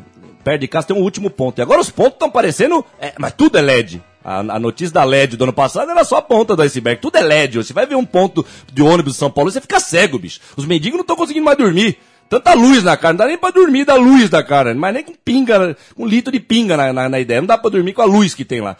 perto 0.43 0.61
de 0.61 0.67
casa 0.67 0.87
tem 0.87 0.97
um 0.97 1.01
último 1.01 1.29
ponto. 1.29 1.59
E 1.59 1.61
agora 1.61 1.79
os 1.79 1.91
pontos 1.91 2.13
estão 2.13 2.31
parecendo. 2.31 2.83
é, 2.99 3.13
mas 3.19 3.31
tudo 3.31 3.59
é 3.59 3.61
LED. 3.61 4.01
A, 4.25 4.39
a 4.39 4.59
notícia 4.59 4.91
da 4.91 5.03
LED 5.03 5.37
do 5.37 5.43
ano 5.43 5.53
passado 5.53 5.91
era 5.91 6.03
só 6.03 6.17
a 6.17 6.21
ponta 6.21 6.55
do 6.55 6.63
iceberg. 6.63 6.99
Tudo 6.99 7.15
é 7.15 7.21
LED. 7.21 7.57
Você 7.57 7.73
vai 7.73 7.85
ver 7.85 7.93
um 7.93 8.03
ponto 8.03 8.43
de 8.73 8.81
ônibus 8.81 9.15
em 9.15 9.19
São 9.19 9.29
Paulo, 9.29 9.51
você 9.51 9.61
fica 9.61 9.79
cego, 9.79 10.17
bicho. 10.17 10.39
Os 10.57 10.65
mendigos 10.65 10.97
não 10.97 11.03
estão 11.03 11.15
conseguindo 11.15 11.45
mais 11.45 11.55
dormir. 11.55 11.99
Tanta 12.27 12.55
luz 12.55 12.83
na 12.83 12.97
cara, 12.97 13.13
não 13.13 13.17
dá 13.19 13.27
nem 13.27 13.37
pra 13.37 13.51
dormir 13.51 13.85
da 13.85 13.93
luz 13.93 14.31
da 14.31 14.41
cara. 14.41 14.73
Mas 14.73 14.95
nem 14.95 15.03
com 15.03 15.13
pinga, 15.13 15.77
com 15.95 16.07
litro 16.07 16.31
de 16.31 16.39
pinga 16.39 16.75
na, 16.75 16.91
na, 16.91 17.09
na 17.09 17.19
ideia. 17.19 17.39
Não 17.39 17.47
dá 17.47 17.55
pra 17.55 17.69
dormir 17.69 17.93
com 17.93 18.01
a 18.01 18.05
luz 18.05 18.33
que 18.33 18.43
tem 18.43 18.61
lá. 18.61 18.75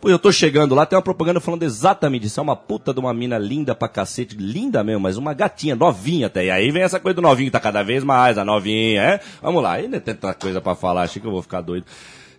Pô, 0.00 0.08
eu 0.08 0.18
tô 0.18 0.30
chegando 0.30 0.76
lá, 0.76 0.86
tem 0.86 0.96
uma 0.96 1.02
propaganda 1.02 1.40
falando 1.40 1.64
exatamente 1.64 2.22
disso. 2.22 2.38
É 2.38 2.42
uma 2.42 2.54
puta 2.54 2.94
de 2.94 3.00
uma 3.00 3.12
mina 3.12 3.36
linda 3.36 3.74
pra 3.74 3.88
cacete, 3.88 4.36
linda 4.36 4.84
mesmo, 4.84 5.00
mas 5.00 5.16
uma 5.16 5.34
gatinha, 5.34 5.74
novinha 5.74 6.28
até. 6.28 6.44
E 6.44 6.50
aí 6.50 6.70
vem 6.70 6.82
essa 6.82 7.00
coisa 7.00 7.16
do 7.16 7.22
novinho, 7.22 7.48
que 7.48 7.52
tá 7.52 7.60
cada 7.60 7.82
vez 7.82 8.04
mais, 8.04 8.38
a 8.38 8.44
novinha, 8.44 9.02
é? 9.02 9.20
Vamos 9.42 9.60
lá, 9.60 9.72
ainda 9.72 10.00
tem 10.00 10.14
tanta 10.14 10.34
coisa 10.34 10.60
pra 10.60 10.76
falar, 10.76 11.02
achei 11.02 11.20
que 11.20 11.26
eu 11.26 11.32
vou 11.32 11.42
ficar 11.42 11.62
doido. 11.62 11.84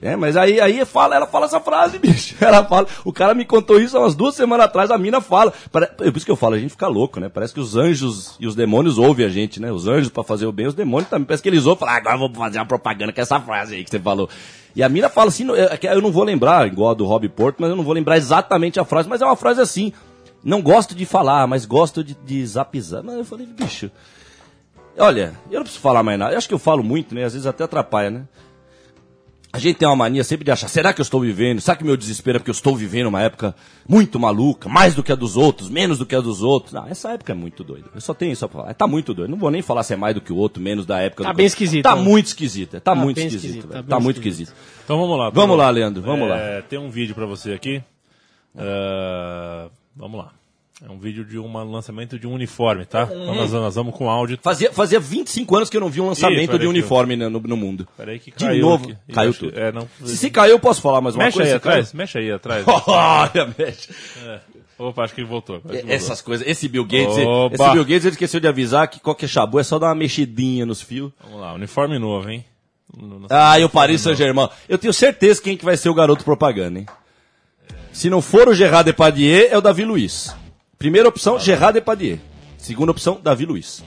É, 0.02 0.16
mas 0.16 0.38
aí, 0.38 0.62
aí 0.62 0.86
fala, 0.86 1.16
ela 1.16 1.28
fala 1.28 1.46
essa 1.46 1.60
frase, 1.60 2.00
bicho. 2.00 2.34
Ela 2.40 2.64
fala, 2.64 2.88
o 3.04 3.12
cara 3.12 3.34
me 3.34 3.44
contou 3.44 3.82
isso 3.82 3.98
há 3.98 4.00
umas 4.00 4.16
duas 4.16 4.34
semanas 4.34 4.66
atrás, 4.66 4.90
a 4.92 4.98
mina 4.98 5.20
fala. 5.20 5.54
É 5.74 6.10
por 6.10 6.16
isso 6.16 6.26
que 6.26 6.32
eu 6.32 6.38
falo, 6.38 6.56
a 6.56 6.60
gente 6.60 6.72
fica 6.72 6.88
louco, 6.88 7.20
né? 7.20 7.28
Parece 7.28 7.54
que 7.54 7.60
os 7.60 7.76
anjos 7.76 8.36
e 8.40 8.48
os 8.48 8.56
demônios 8.56 8.98
ouvem 8.98 9.26
a 9.26 9.30
gente, 9.30 9.60
né? 9.60 9.70
Os 9.72 9.88
anjos 9.88 10.10
pra 10.10 10.24
fazer 10.24 10.46
o 10.46 10.54
bem, 10.54 10.68
os 10.68 10.74
demônios 10.74 11.10
também. 11.10 11.26
Parece 11.26 11.44
que 11.44 11.50
eles 11.50 11.66
ouvem 11.66 11.86
e 11.86 11.92
ah, 11.92 11.96
agora 11.96 12.18
vou 12.18 12.34
fazer 12.34 12.60
uma 12.60 12.66
propaganda 12.66 13.12
com 13.12 13.20
essa 13.20 13.42
frase 13.42 13.76
aí 13.76 13.84
que 13.84 13.90
você 13.90 14.00
falou. 14.00 14.30
E 14.74 14.82
a 14.82 14.88
mina 14.88 15.10
fala 15.10 15.28
assim, 15.28 15.46
é 15.52 15.76
que 15.76 15.88
eu 15.88 16.02
não 16.02 16.14
vou 16.14 16.24
lembrar, 16.24 16.66
igual 16.66 16.92
a 16.92 16.94
do 16.94 17.06
Rob 17.06 17.28
Porto, 17.28 17.58
mas 17.60 17.70
eu 17.70 17.76
não 17.76 17.84
vou 17.84 17.94
lembrar 17.94 18.16
exatamente 18.16 18.80
a 18.80 18.86
frase, 18.86 19.10
mas 19.10 19.22
é 19.22 19.26
uma 19.26 19.36
frase 19.36 19.60
assim. 19.60 19.92
Não 20.42 20.62
gosto 20.62 20.96
de 20.96 21.06
falar, 21.06 21.46
mas 21.46 21.66
gosto 21.66 22.02
de, 22.02 22.16
de 22.16 22.46
zapizar. 22.46 23.04
Mas 23.04 23.16
eu 23.16 23.26
falei, 23.26 23.46
bicho. 23.46 23.92
Olha, 24.98 25.34
eu 25.52 25.56
não 25.56 25.64
preciso 25.64 25.82
falar 25.82 26.04
mais 26.04 26.18
nada. 26.18 26.34
Eu 26.34 26.38
acho 26.38 26.48
que 26.48 26.54
eu 26.54 26.60
falo 26.60 26.84
muito, 26.84 27.14
né? 27.14 27.26
Às 27.26 27.34
vezes 27.34 27.46
até 27.46 27.66
atrapalha, 27.66 28.10
né? 28.10 28.24
A 29.52 29.58
gente 29.58 29.78
tem 29.78 29.88
uma 29.88 29.96
mania 29.96 30.24
sempre 30.24 30.46
de 30.46 30.52
achar, 30.52 30.68
será 30.68 30.94
que 30.94 31.02
eu 31.02 31.04
estou 31.04 31.20
vivendo? 31.20 31.60
Será 31.60 31.76
que 31.76 31.84
meu 31.84 31.98
desespero 31.98 32.36
é 32.36 32.40
porque 32.40 32.52
eu 32.52 32.54
estou 32.54 32.76
vivendo 32.76 33.08
uma 33.08 33.20
época 33.24 33.56
muito 33.88 34.20
maluca, 34.20 34.70
mais 34.70 34.94
do 34.94 35.02
que 35.02 35.12
a 35.12 35.16
dos 35.16 35.36
outros, 35.36 35.70
menos 35.70 35.98
do 35.98 36.06
que 36.06 36.14
a 36.16 36.22
dos 36.22 36.44
outros? 36.44 36.72
Não, 36.74 36.86
essa 36.88 37.14
época 37.14 37.32
é 37.32 37.36
muito 37.36 37.64
doida. 37.64 37.88
Eu 37.96 38.00
só 38.00 38.14
tenho 38.14 38.32
isso 38.32 38.48
pra 38.48 38.62
falar. 38.62 38.74
Tá 38.76 38.86
muito 38.86 39.12
doido. 39.12 39.32
Não 39.32 39.40
vou 39.40 39.50
nem 39.50 39.64
falar 39.64 39.82
se 39.82 39.92
é 39.94 39.96
mais 39.98 40.14
do 40.14 40.22
que 40.22 40.32
o 40.32 40.36
outro, 40.36 40.62
menos 40.62 40.86
da 40.86 41.00
época 41.02 41.24
Tá 41.24 41.32
do 41.32 41.36
bem 41.38 41.46
que- 41.46 41.48
esquisito, 41.48 41.84
Tá 41.84 41.96
né? 41.96 42.02
muito 42.04 42.28
esquisito. 42.28 42.80
Tá, 42.80 42.94
muito 42.94 43.16
bem 43.16 43.26
esquisito. 43.26 43.48
esquisito, 43.50 43.72
velho. 43.72 43.84
tá 43.84 43.90
Tá, 43.96 44.00
muito 44.00 44.18
esquisito. 44.18 44.50
esquisito. 44.50 44.82
Então 44.86 45.00
vamos 45.00 45.18
lá. 45.18 45.30
Vamos 45.32 45.58
lá, 45.58 45.70
Leandro, 45.72 46.02
vamos 46.04 46.30
É, 46.30 46.62
Tem 46.62 46.78
um 46.78 46.92
vídeo 46.92 47.16
pra 47.16 47.26
você 47.26 47.54
aqui. 47.54 47.82
É, 48.56 49.68
vamos 49.96 50.20
lá. 50.20 50.32
É 50.86 50.90
um 50.90 50.98
vídeo 50.98 51.26
de 51.26 51.38
um 51.38 51.52
lançamento 51.70 52.18
de 52.18 52.26
um 52.26 52.32
uniforme, 52.34 52.86
tá? 52.86 53.04
Então 53.04 53.36
nós, 53.36 53.52
nós 53.52 53.76
vamos 53.76 53.94
com 53.94 54.10
áudio. 54.10 54.40
Fazia, 54.42 54.72
fazia 54.72 54.98
25 55.00 55.56
anos 55.58 55.70
que 55.70 55.76
eu 55.76 55.82
não 55.82 55.90
vi 55.90 56.00
um 56.00 56.08
lançamento 56.08 56.48
peraí 56.52 56.60
de 56.60 56.68
uniforme 56.68 57.18
né, 57.18 57.28
no, 57.28 57.40
no 57.42 57.58
mundo. 57.58 57.86
Peraí 57.98 58.18
que 58.18 58.32
De 58.32 58.38
caiu 58.38 58.62
novo, 58.62 58.86
aqui. 58.86 58.98
Eu 59.10 59.14
caiu 59.16 59.30
acho 59.32 59.40
tudo. 59.40 59.60
É, 59.60 59.72
não. 59.74 59.88
Se, 60.06 60.16
se 60.16 60.30
caiu, 60.30 60.52
eu 60.52 60.60
posso 60.60 60.82
falar 60.82 61.02
mais 61.02 61.16
uma 61.16 61.26
Mexe 61.26 61.38
coisa? 61.38 61.52
aí 61.52 61.58
atrás, 61.58 61.92
mexe 61.94 62.18
aí 62.18 62.32
atrás. 62.32 62.64
Olha, 62.88 63.54
mexe. 63.58 63.90
É. 64.26 64.40
Opa, 64.78 65.04
acho 65.04 65.14
que 65.14 65.20
ele 65.20 65.28
voltou. 65.28 65.58
acho 65.58 65.64
que 65.68 65.74
voltou. 65.74 65.92
Essas 65.94 66.22
coisas, 66.22 66.48
esse 66.48 66.70
Bill 66.70 66.86
Gates, 66.86 67.18
Oba. 67.28 67.56
esse 67.56 67.70
Bill 67.72 67.84
Gates 67.84 68.06
ele 68.06 68.14
esqueceu 68.14 68.40
de 68.40 68.48
avisar 68.48 68.88
que 68.88 69.02
qualquer 69.02 69.28
chabu 69.28 69.60
é 69.60 69.64
só 69.64 69.78
dar 69.78 69.88
uma 69.88 69.96
mexidinha 69.96 70.66
nos 70.66 70.82
fios. 70.82 71.12
Vamos 71.22 71.42
lá, 71.42 71.54
uniforme 71.54 72.00
novo, 72.00 72.30
hein? 72.30 72.46
No- 72.98 73.20
no- 73.20 73.28
Ah, 73.30 73.60
e 73.60 73.66
o 73.66 73.70
Paris 73.70 74.00
Saint-Germain. 74.00 74.48
Eu 74.70 74.78
tenho 74.78 74.94
certeza 74.94 75.42
quem 75.42 75.58
que 75.58 75.66
vai 75.66 75.76
ser 75.76 75.90
o 75.90 75.94
garoto 75.94 76.24
propaganda, 76.24 76.80
hein? 76.80 76.86
Se 77.92 78.10
não 78.10 78.22
for 78.22 78.48
o 78.48 78.54
Gerard 78.56 78.86
Depardieu, 78.86 79.50
é 79.52 79.58
o 79.58 79.62
Davi 79.62 79.84
Luiz. 79.84 80.34
Primeira 80.80 81.10
opção, 81.10 81.38
Gerard 81.38 81.74
Depardieu. 81.74 82.18
Segunda 82.58 82.92
opção, 82.92 83.20
Davi 83.22 83.46
Luiz. 83.46 83.84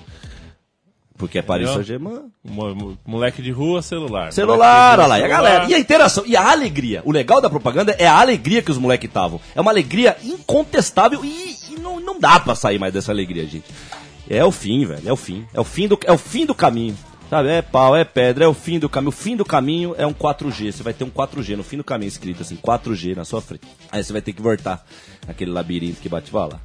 Porque 1.16 1.38
é 1.38 1.42
Paris? 1.42 1.68
Saint-Germain. 1.70 2.30
Mo- 2.44 2.74
mo- 2.74 2.98
Moleque 3.06 3.40
de 3.40 3.50
rua, 3.50 3.80
celular. 3.80 4.32
Celular, 4.32 4.98
olha 4.98 5.06
lá, 5.08 5.18
e 5.20 5.24
a 5.24 5.28
galera. 5.28 5.64
E 5.70 5.74
a 5.74 5.78
interação, 5.78 6.24
e 6.26 6.36
a 6.36 6.50
alegria. 6.50 7.00
O 7.04 7.12
legal 7.12 7.40
da 7.40 7.48
propaganda 7.48 7.92
é 7.98 8.06
a 8.06 8.20
alegria 8.20 8.60
que 8.60 8.70
os 8.70 8.76
moleques 8.78 9.08
estavam. 9.08 9.40
É 9.54 9.60
uma 9.60 9.70
alegria 9.70 10.16
incontestável 10.22 11.24
e, 11.24 11.56
e 11.70 11.78
não, 11.80 11.98
não 12.00 12.18
dá 12.20 12.38
pra 12.40 12.54
sair 12.54 12.78
mais 12.78 12.92
dessa 12.92 13.10
alegria, 13.12 13.46
gente. 13.46 13.64
É 14.28 14.44
o 14.44 14.50
fim, 14.50 14.84
velho, 14.84 15.08
é 15.08 15.12
o 15.12 15.16
fim. 15.16 15.46
É 15.54 15.60
o 15.60 15.64
fim 15.64 15.88
do, 15.88 15.98
é 16.04 16.12
o 16.12 16.18
fim 16.18 16.44
do 16.44 16.54
caminho. 16.54 16.96
Sabe, 17.30 17.48
é 17.48 17.62
pau, 17.62 17.96
é 17.96 18.04
pedra, 18.04 18.44
é 18.44 18.48
o 18.48 18.52
fim 18.52 18.78
do 18.78 18.88
caminho. 18.88 19.08
O 19.08 19.12
fim 19.12 19.36
do 19.36 19.44
caminho 19.44 19.94
é 19.96 20.06
um 20.06 20.12
4G. 20.12 20.70
Você 20.72 20.82
vai 20.82 20.92
ter 20.92 21.04
um 21.04 21.10
4G 21.10 21.56
no 21.56 21.62
fim 21.64 21.78
do 21.78 21.84
caminho 21.84 22.08
escrito 22.08 22.42
assim, 22.42 22.56
4G 22.56 23.16
na 23.16 23.24
sua 23.24 23.40
frente. 23.40 23.62
Aí 23.90 24.02
você 24.04 24.12
vai 24.12 24.20
ter 24.20 24.32
que 24.34 24.42
voltar 24.42 24.84
naquele 25.26 25.50
labirinto 25.50 26.00
que 26.00 26.08
bate 26.10 26.34
lá. 26.34 26.60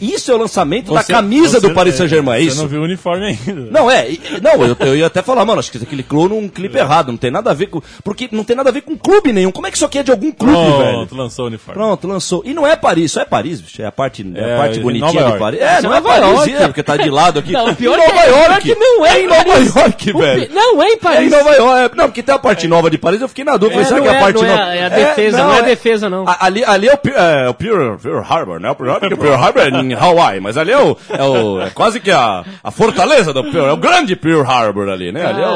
Isso 0.00 0.30
é 0.30 0.34
o 0.34 0.38
lançamento 0.38 0.92
da 0.92 1.02
Você- 1.02 1.12
camisa 1.12 1.60
você- 1.60 1.68
do 1.68 1.74
Paris 1.74 1.94
Saint-Germain, 1.94 2.36
é 2.36 2.40
Você 2.42 2.48
isso? 2.48 2.62
não 2.62 2.68
viu 2.68 2.80
o 2.80 2.84
uniforme 2.84 3.26
ainda. 3.26 3.70
Não, 3.70 3.90
é. 3.90 4.08
Não, 4.42 4.64
eu, 4.64 4.76
eu 4.80 4.96
ia 4.96 5.06
até 5.06 5.22
falar, 5.22 5.44
mano, 5.44 5.60
acho 5.60 5.70
que 5.70 5.78
você 5.78 5.86
clicou 5.86 6.28
num 6.28 6.48
clipe 6.48 6.76
errado. 6.78 7.08
Não 7.12 7.16
tem 7.16 7.30
nada 7.30 7.50
a 7.50 7.54
ver 7.54 7.66
com. 7.66 7.80
Porque 8.02 8.28
não 8.32 8.44
tem 8.44 8.56
nada 8.56 8.70
a 8.70 8.72
ver 8.72 8.82
com 8.82 8.96
clube 8.96 9.32
nenhum. 9.32 9.50
Como 9.52 9.66
é 9.66 9.70
que 9.70 9.76
isso 9.76 9.84
aqui 9.84 9.98
é 9.98 10.02
de 10.02 10.10
algum 10.10 10.32
clube, 10.32 10.54
velho? 10.54 10.92
Pronto, 10.98 11.14
lançou 11.16 11.44
o 11.44 11.48
uniforme. 11.48 11.80
Pronto, 11.80 12.08
lançou. 12.08 12.42
E 12.44 12.52
não 12.54 12.66
é 12.66 12.74
Paris, 12.76 13.12
só 13.12 13.20
é 13.20 13.24
Paris, 13.24 13.60
bicho. 13.60 13.80
É 13.82 13.86
a 13.86 13.92
parte, 13.92 14.26
é 14.34 14.40
É, 14.40 14.54
a 14.54 14.58
parte 14.58 14.78
em 14.78 14.82
bonitinha 14.82 15.10
de 15.10 15.18
York. 15.18 15.38
Paris. 15.38 15.60
É, 15.60 15.82
não 15.82 15.94
é 15.94 15.98
é 15.98 16.00
Nova 16.00 16.08
Paris, 16.08 16.28
York. 16.36 16.52
é, 16.54 16.66
porque 16.66 16.82
tá 16.82 16.96
de 16.96 17.10
lado 17.10 17.38
aqui. 17.38 17.52
Não, 17.62 17.68
o 17.70 17.76
pior 17.76 17.98
em 17.98 18.02
é 18.02 18.06
que 18.06 18.12
Nova 18.12 18.24
é- 18.26 18.30
York. 18.30 18.62
pior 18.62 18.74
que 18.74 18.74
não 18.80 19.06
é 19.06 19.10
É 19.18 19.22
em 19.22 19.26
Nova 19.26 19.44
Paris. 19.44 19.74
York, 19.74 20.12
O 20.12 20.18
velho. 20.18 20.46
pi- 20.48 20.54
Não, 20.54 20.82
é 20.82 20.86
em 20.86 20.90
É 20.90 20.94
em 20.94 20.98
Paris. 20.98 21.30
Nova 21.30 21.50
York. 21.54 21.96
Não, 21.96 22.04
porque 22.06 22.22
tem 22.22 22.34
a 22.34 22.38
parte 22.38 22.66
nova 22.68 22.90
de 22.90 22.98
Paris, 22.98 23.20
eu 23.20 23.28
fiquei 23.28 23.44
na 23.44 23.56
dúvida. 23.56 23.80
É, 23.80 23.84
será 23.84 23.96
não 23.96 24.02
que 24.04 24.08
é 24.08 24.12
a 24.12 24.16
é- 24.16 24.20
parte 24.20 24.36
não 24.42 24.44
é 24.44 24.48
nova? 24.56 24.74
é 24.74 24.84
a 24.84 24.88
defesa, 24.88 25.38
não 25.44 25.52
é 25.54 25.58
a 25.58 25.62
defesa, 25.62 26.10
não. 26.10 26.24
Ali, 26.40 26.64
ali 26.64 26.88
é 26.88 26.92
o, 26.94 26.98
é, 27.08 27.52
Pearl 27.52 28.22
Harbor, 28.28 28.60
né? 28.60 28.70
O 28.70 28.74
Pearl 28.74 29.34
Harbor 29.34 29.62
é 29.62 29.81
em 29.82 29.94
Hawaii, 29.94 30.40
mas 30.40 30.56
ali 30.56 30.70
é 30.72 30.78
o, 30.78 30.96
é 31.10 31.22
o 31.24 31.60
é 31.60 31.70
quase 31.70 32.00
que 32.00 32.10
a, 32.10 32.44
a 32.62 32.70
fortaleza 32.70 33.32
do 33.32 33.42
Pearl, 33.50 33.66
é 33.68 33.72
o 33.72 33.76
grande 33.76 34.14
Pearl 34.16 34.42
Harbor 34.42 34.88
ali, 34.88 35.10
né? 35.12 35.24
Ali 35.26 35.42
é 35.42 35.46
o. 35.48 35.54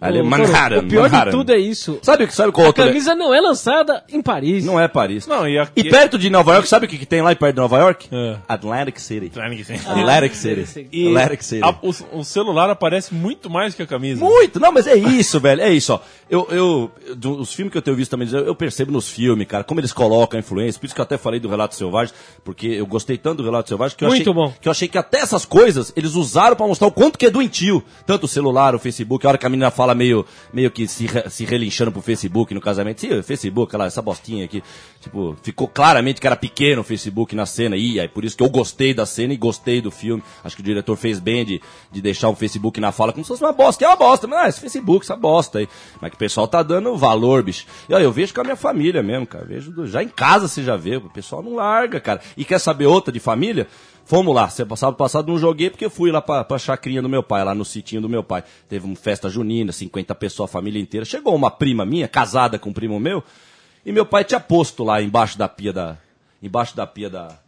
Ali 0.00 0.18
é 0.18 0.22
Manhattan, 0.22 0.78
O 0.78 0.88
pior 0.88 1.02
Manhattan. 1.10 1.30
de 1.30 1.36
tudo 1.36 1.52
é 1.52 1.58
isso. 1.58 1.98
sabe, 2.02 2.30
sabe 2.32 2.52
qual 2.52 2.64
A 2.64 2.68
outro... 2.68 2.84
camisa 2.84 3.14
não 3.14 3.34
é 3.34 3.40
lançada 3.40 4.02
em 4.10 4.22
Paris. 4.22 4.64
Não 4.64 4.80
é 4.80 4.88
Paris. 4.88 5.26
Não, 5.26 5.46
e 5.46 5.58
aqui... 5.58 5.72
E 5.80 5.90
perto 5.90 6.18
de 6.18 6.30
Nova 6.30 6.54
York, 6.54 6.66
sabe 6.68 6.86
o 6.86 6.88
que, 6.88 6.96
que 6.96 7.04
tem 7.06 7.20
lá 7.20 7.34
perto 7.34 7.54
de 7.56 7.60
Nova 7.60 7.78
York? 7.78 8.08
É. 8.10 8.36
Atlantic 8.48 8.98
City. 8.98 9.26
E- 9.26 9.38
Atlantic 9.38 9.64
City. 10.34 10.88
E 10.90 11.08
Atlantic 11.08 11.42
City. 11.42 11.62
a- 11.64 11.74
o, 11.82 12.18
o 12.20 12.24
celular 12.24 12.70
aparece 12.70 13.12
muito 13.14 13.50
mais 13.50 13.74
que 13.74 13.82
a 13.82 13.86
camisa. 13.86 14.24
Muito, 14.24 14.58
não, 14.58 14.72
mas 14.72 14.86
é 14.86 14.94
isso, 14.96 15.38
velho, 15.40 15.60
é 15.60 15.70
isso, 15.70 15.92
ó. 15.92 16.00
Eu, 16.30 16.46
eu, 16.50 16.90
filmes 17.46 17.72
que 17.72 17.76
eu 17.78 17.82
tenho 17.82 17.96
visto 17.96 18.10
também, 18.12 18.28
eu, 18.32 18.40
eu 18.46 18.54
percebo 18.54 18.92
nos 18.92 19.08
filmes, 19.10 19.46
cara, 19.46 19.64
como 19.64 19.80
eles 19.80 19.92
colocam 19.92 20.38
a 20.38 20.40
influência, 20.40 20.78
por 20.80 20.86
isso 20.86 20.94
que 20.94 21.00
eu 21.00 21.04
até 21.04 21.18
falei 21.18 21.40
do 21.40 21.48
Relato 21.48 21.74
Selvagem, 21.74 22.14
porque 22.44 22.66
eu 22.68 22.86
gostei 22.86 23.18
tanto 23.18 23.38
do 23.38 23.44
Relato 23.44 23.68
Selvagem 23.68 23.96
que 23.98 24.04
eu 24.04 24.08
Muito 24.08 24.22
achei, 24.22 24.32
bom. 24.32 24.52
que 24.60 24.68
eu 24.68 24.70
achei 24.72 24.88
que 24.88 24.96
até 24.96 25.18
essas 25.18 25.44
coisas 25.44 25.92
eles 25.96 26.14
usaram 26.14 26.56
pra 26.56 26.66
mostrar 26.66 26.86
o 26.86 26.92
quanto 26.92 27.18
que 27.18 27.26
é 27.26 27.30
doentio. 27.30 27.82
Tanto 28.06 28.24
o 28.24 28.28
celular, 28.28 28.74
o 28.74 28.78
Facebook, 28.78 29.26
a 29.26 29.30
hora 29.30 29.38
que 29.38 29.44
a 29.44 29.48
menina 29.48 29.70
fala 29.70 29.89
meio, 29.94 30.24
meio 30.52 30.70
que 30.70 30.86
se, 30.86 31.06
se 31.30 31.44
relinchando 31.44 31.92
pro 31.92 32.00
Facebook 32.02 32.52
no 32.54 32.60
casamento. 32.60 33.00
Sim, 33.00 33.22
Facebook, 33.22 33.70
aquela, 33.70 33.86
essa 33.86 34.02
bostinha 34.02 34.44
aqui, 34.44 34.62
tipo, 35.00 35.36
ficou 35.42 35.68
claramente 35.68 36.20
que 36.20 36.26
era 36.26 36.36
pequeno 36.36 36.80
o 36.82 36.84
Facebook 36.84 37.34
na 37.34 37.46
cena, 37.46 37.76
e 37.76 37.98
aí 38.00 38.08
por 38.08 38.24
isso 38.24 38.36
que 38.36 38.42
eu 38.42 38.48
gostei 38.50 38.92
da 38.94 39.06
cena 39.06 39.32
e 39.32 39.36
gostei 39.36 39.80
do 39.80 39.90
filme. 39.90 40.22
Acho 40.44 40.56
que 40.56 40.62
o 40.62 40.64
diretor 40.64 40.96
fez 40.96 41.18
bem 41.18 41.44
de, 41.44 41.60
de 41.90 42.00
deixar 42.00 42.28
o 42.28 42.34
Facebook 42.34 42.80
na 42.80 42.92
fala 42.92 43.12
como 43.12 43.24
se 43.24 43.28
fosse 43.28 43.42
uma 43.42 43.52
bosta, 43.52 43.84
é 43.84 43.88
uma 43.88 43.96
bosta, 43.96 44.26
mas 44.26 44.38
ah, 44.38 44.48
esse 44.48 44.60
Facebook, 44.60 45.04
essa 45.04 45.16
bosta 45.16 45.58
aí. 45.58 45.68
Mas 46.00 46.10
que 46.10 46.16
o 46.16 46.18
pessoal 46.18 46.46
tá 46.48 46.62
dando 46.62 46.96
valor, 46.96 47.42
bicho. 47.42 47.66
E 47.88 47.94
olha, 47.94 48.04
eu 48.04 48.12
vejo 48.12 48.32
com 48.34 48.40
a 48.40 48.44
minha 48.44 48.56
família 48.56 49.02
mesmo, 49.02 49.26
cara. 49.26 49.44
Vejo 49.44 49.70
do- 49.70 49.86
já 49.86 50.02
em 50.02 50.08
casa 50.08 50.48
você 50.48 50.62
já 50.62 50.76
vê, 50.76 50.96
o 50.96 51.02
pessoal 51.10 51.42
não 51.42 51.54
larga, 51.54 52.00
cara. 52.00 52.20
E 52.36 52.44
quer 52.44 52.58
saber 52.58 52.86
outra 52.86 53.12
de 53.12 53.20
família? 53.20 53.66
Fomos 54.10 54.34
lá, 54.34 54.48
sábado 54.48 54.96
passado 54.96 55.28
não 55.30 55.38
joguei 55.38 55.70
porque 55.70 55.84
eu 55.84 55.90
fui 55.90 56.10
lá 56.10 56.20
pra, 56.20 56.42
pra 56.42 56.58
chacrinha 56.58 57.00
do 57.00 57.08
meu 57.08 57.22
pai, 57.22 57.44
lá 57.44 57.54
no 57.54 57.64
sitinho 57.64 58.02
do 58.02 58.08
meu 58.08 58.24
pai. 58.24 58.42
Teve 58.68 58.84
uma 58.84 58.96
festa 58.96 59.30
junina, 59.30 59.70
50 59.70 60.12
pessoas, 60.16 60.50
a 60.50 60.52
família 60.52 60.82
inteira. 60.82 61.04
Chegou 61.06 61.32
uma 61.32 61.48
prima 61.48 61.86
minha, 61.86 62.08
casada 62.08 62.58
com 62.58 62.70
um 62.70 62.72
primo 62.72 62.98
meu, 62.98 63.22
e 63.86 63.92
meu 63.92 64.04
pai 64.04 64.24
tinha 64.24 64.40
posto 64.40 64.82
lá 64.82 65.00
embaixo 65.00 65.38
da 65.38 65.46
pia 65.48 65.72
da. 65.72 65.96
Embaixo 66.42 66.74
da 66.74 66.88
pia 66.88 67.08
da. 67.08 67.38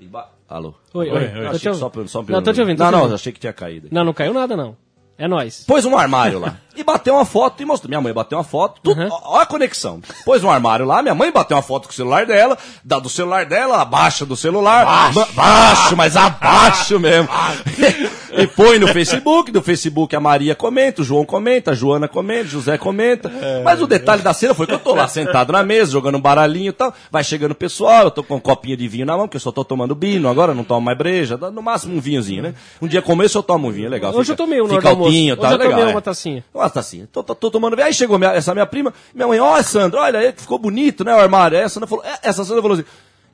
Emba... 0.00 0.30
Alô? 0.48 0.72
Oi, 0.94 1.10
Oi, 1.10 1.16
oi. 1.18 1.38
oi. 1.40 1.46
Achei 1.48 1.74
só 1.74 1.90
só 2.06 2.22
pra- 2.22 2.32
Não, 2.34 2.42
tô 2.42 2.50
te 2.54 2.62
ouvindo. 2.62 2.78
Não, 2.78 2.90
não, 2.90 2.98
ouvindo. 3.00 3.14
achei 3.16 3.30
que 3.34 3.40
tinha 3.40 3.52
caído. 3.52 3.88
Não, 3.90 4.04
não 4.04 4.14
caiu 4.14 4.32
nada, 4.32 4.56
não. 4.56 4.74
É 5.16 5.28
nóis. 5.28 5.64
Pôs 5.66 5.84
um 5.84 5.96
armário 5.96 6.38
lá. 6.40 6.56
E 6.76 6.82
bateu 6.82 7.14
uma 7.14 7.24
foto 7.24 7.62
e 7.62 7.64
mostrou. 7.64 7.88
Minha 7.88 8.00
mãe 8.00 8.12
bateu 8.12 8.36
uma 8.36 8.42
foto. 8.42 8.80
Tudo, 8.82 9.00
Uhum. 9.00 9.08
ó, 9.08 9.36
ó 9.36 9.38
a 9.42 9.46
conexão. 9.46 10.00
Pôs 10.24 10.42
um 10.42 10.50
armário 10.50 10.84
lá, 10.84 11.00
minha 11.02 11.14
mãe 11.14 11.30
bateu 11.30 11.56
uma 11.56 11.62
foto 11.62 11.86
com 11.86 11.92
o 11.92 11.94
celular 11.94 12.26
dela, 12.26 12.58
dá 12.82 12.98
do 12.98 13.08
celular 13.08 13.46
dela, 13.46 13.80
abaixa 13.80 14.26
do 14.26 14.34
celular. 14.36 14.84
Baixo, 14.84 15.32
baixo 15.34 15.96
mas 15.96 16.16
abaixo 16.16 16.98
mesmo. 16.98 17.28
e 18.36 18.46
põe 18.46 18.78
no 18.78 18.88
Facebook, 18.88 19.50
do 19.52 19.62
Facebook 19.62 20.14
a 20.16 20.20
Maria 20.20 20.54
comenta, 20.54 21.02
o 21.02 21.04
João 21.04 21.24
comenta, 21.24 21.70
a 21.70 21.74
Joana 21.74 22.08
comenta, 22.08 22.44
José 22.48 22.76
comenta. 22.78 23.30
Mas 23.64 23.80
o 23.80 23.86
detalhe 23.86 24.22
da 24.22 24.32
cena 24.32 24.54
foi 24.54 24.66
que 24.66 24.72
eu 24.74 24.78
tô 24.78 24.94
lá 24.94 25.06
sentado 25.08 25.52
na 25.52 25.62
mesa, 25.62 25.92
jogando 25.92 26.16
um 26.16 26.20
baralhinho 26.20 26.70
e 26.70 26.72
tal. 26.72 26.92
Vai 27.10 27.22
chegando 27.24 27.52
o 27.52 27.54
pessoal, 27.54 28.04
eu 28.04 28.10
tô 28.10 28.22
com 28.22 28.36
um 28.36 28.40
copinho 28.40 28.76
de 28.76 28.88
vinho 28.88 29.06
na 29.06 29.16
mão, 29.16 29.26
porque 29.26 29.36
eu 29.36 29.40
só 29.40 29.52
tô 29.52 29.64
tomando 29.64 29.94
bino, 29.94 30.28
agora 30.28 30.54
não 30.54 30.64
tomo 30.64 30.80
mais 30.80 30.98
breja, 30.98 31.36
no 31.36 31.62
máximo 31.62 31.96
um 31.96 32.00
vinhozinho, 32.00 32.42
né? 32.42 32.54
Um 32.80 32.86
dia 32.86 33.00
como 33.02 33.22
esse 33.22 33.36
eu 33.36 33.42
tomo 33.42 33.68
um 33.68 33.70
vinho, 33.70 33.86
é 33.86 33.90
legal. 33.90 34.14
Hoje 34.14 34.32
eu 34.32 34.36
tomei 34.36 34.60
um 34.60 34.68
fica 34.68 34.88
altinho, 34.88 35.34
Hoje 35.34 35.40
tá 35.42 35.52
eu 35.52 35.58
tomei 35.58 35.74
legal. 35.74 35.90
uma 35.90 35.98
é. 35.98 36.02
tacinha. 36.02 36.44
Uma 36.52 36.70
tacinha. 36.70 37.08
Tô, 37.12 37.22
tô, 37.22 37.34
tô 37.34 37.50
tomando 37.50 37.76
vinho. 37.76 37.86
Aí 37.86 37.94
chegou 37.94 38.18
minha- 38.18 38.32
essa 38.32 38.52
minha 38.52 38.66
prima, 38.66 38.92
minha 39.14 39.26
mãe, 39.28 39.38
ó, 39.40 39.62
Sandra, 39.62 40.00
olha 40.00 40.18
aí, 40.18 40.32
ficou 40.36 40.58
bonito, 40.58 41.04
né, 41.04 41.14
o 41.14 41.18
armário. 41.18 41.56
Aí 41.58 41.64
a 41.64 41.68
Sandra 41.68 41.86
falou, 41.88 42.04
é, 42.04 42.18
essa 42.22 42.44
Sandra 42.44 42.62
falou 42.62 42.76
assim, 42.76 42.84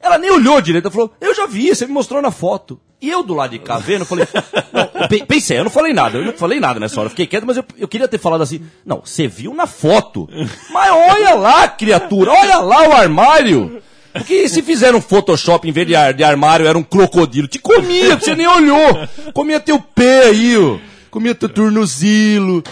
ela 0.03 0.19
nem 0.19 0.31
olhou 0.31 0.61
direito, 0.61 0.87
ela 0.87 0.93
falou, 0.93 1.13
eu 1.21 1.35
já 1.35 1.47
vi, 1.47 1.69
você 1.75 1.87
me 1.87 1.93
mostrou 1.93 2.21
na 2.23 2.31
foto. 2.31 2.81
E 3.03 3.09
eu 3.09 3.23
do 3.23 3.33
lado 3.35 3.51
de 3.51 3.59
cá 3.59 3.79
vendo, 3.79 4.01
eu 4.03 4.07
falei, 4.07 4.27
não, 4.73 4.91
eu 5.03 5.09
pe- 5.09 5.25
pensei, 5.25 5.59
eu 5.59 5.65
não 5.65 5.71
falei 5.71 5.93
nada, 5.95 6.19
eu 6.19 6.25
não 6.25 6.33
falei 6.35 6.61
nada 6.61 6.79
nessa 6.79 6.97
hora, 7.01 7.07
eu 7.07 7.11
fiquei 7.11 7.27
quieto, 7.27 7.47
mas 7.47 7.57
eu, 7.57 7.65
eu 7.79 7.89
queria 7.89 8.07
ter 8.09 8.19
falado 8.19 8.43
assim, 8.43 8.61
não, 8.85 9.01
você 9.05 9.27
viu 9.27 9.55
na 9.55 9.67
foto. 9.67 10.29
Mas 10.71 10.91
olha 10.93 11.35
lá, 11.35 11.67
criatura, 11.69 12.31
olha 12.33 12.59
lá 12.59 12.89
o 12.89 12.93
armário. 12.93 13.81
Porque 14.13 14.49
se 14.49 14.61
fizeram 14.61 14.99
um 14.99 15.03
Photoshop 15.03 15.69
em 15.69 15.73
vez 15.73 15.87
de, 15.87 15.95
ar- 15.95 16.13
de 16.13 16.25
armário, 16.25 16.67
era 16.67 16.77
um 16.77 16.83
crocodilo. 16.83 17.47
Te 17.47 17.59
comia, 17.61 18.19
você 18.19 18.35
nem 18.35 18.47
olhou. 18.47 19.07
Comia 19.33 19.61
teu 19.61 19.79
pé 19.81 20.25
aí, 20.25 20.57
ó. 20.59 20.79
Comia 21.11 21.35
teu 21.35 21.49
tornozilo. 21.49 22.63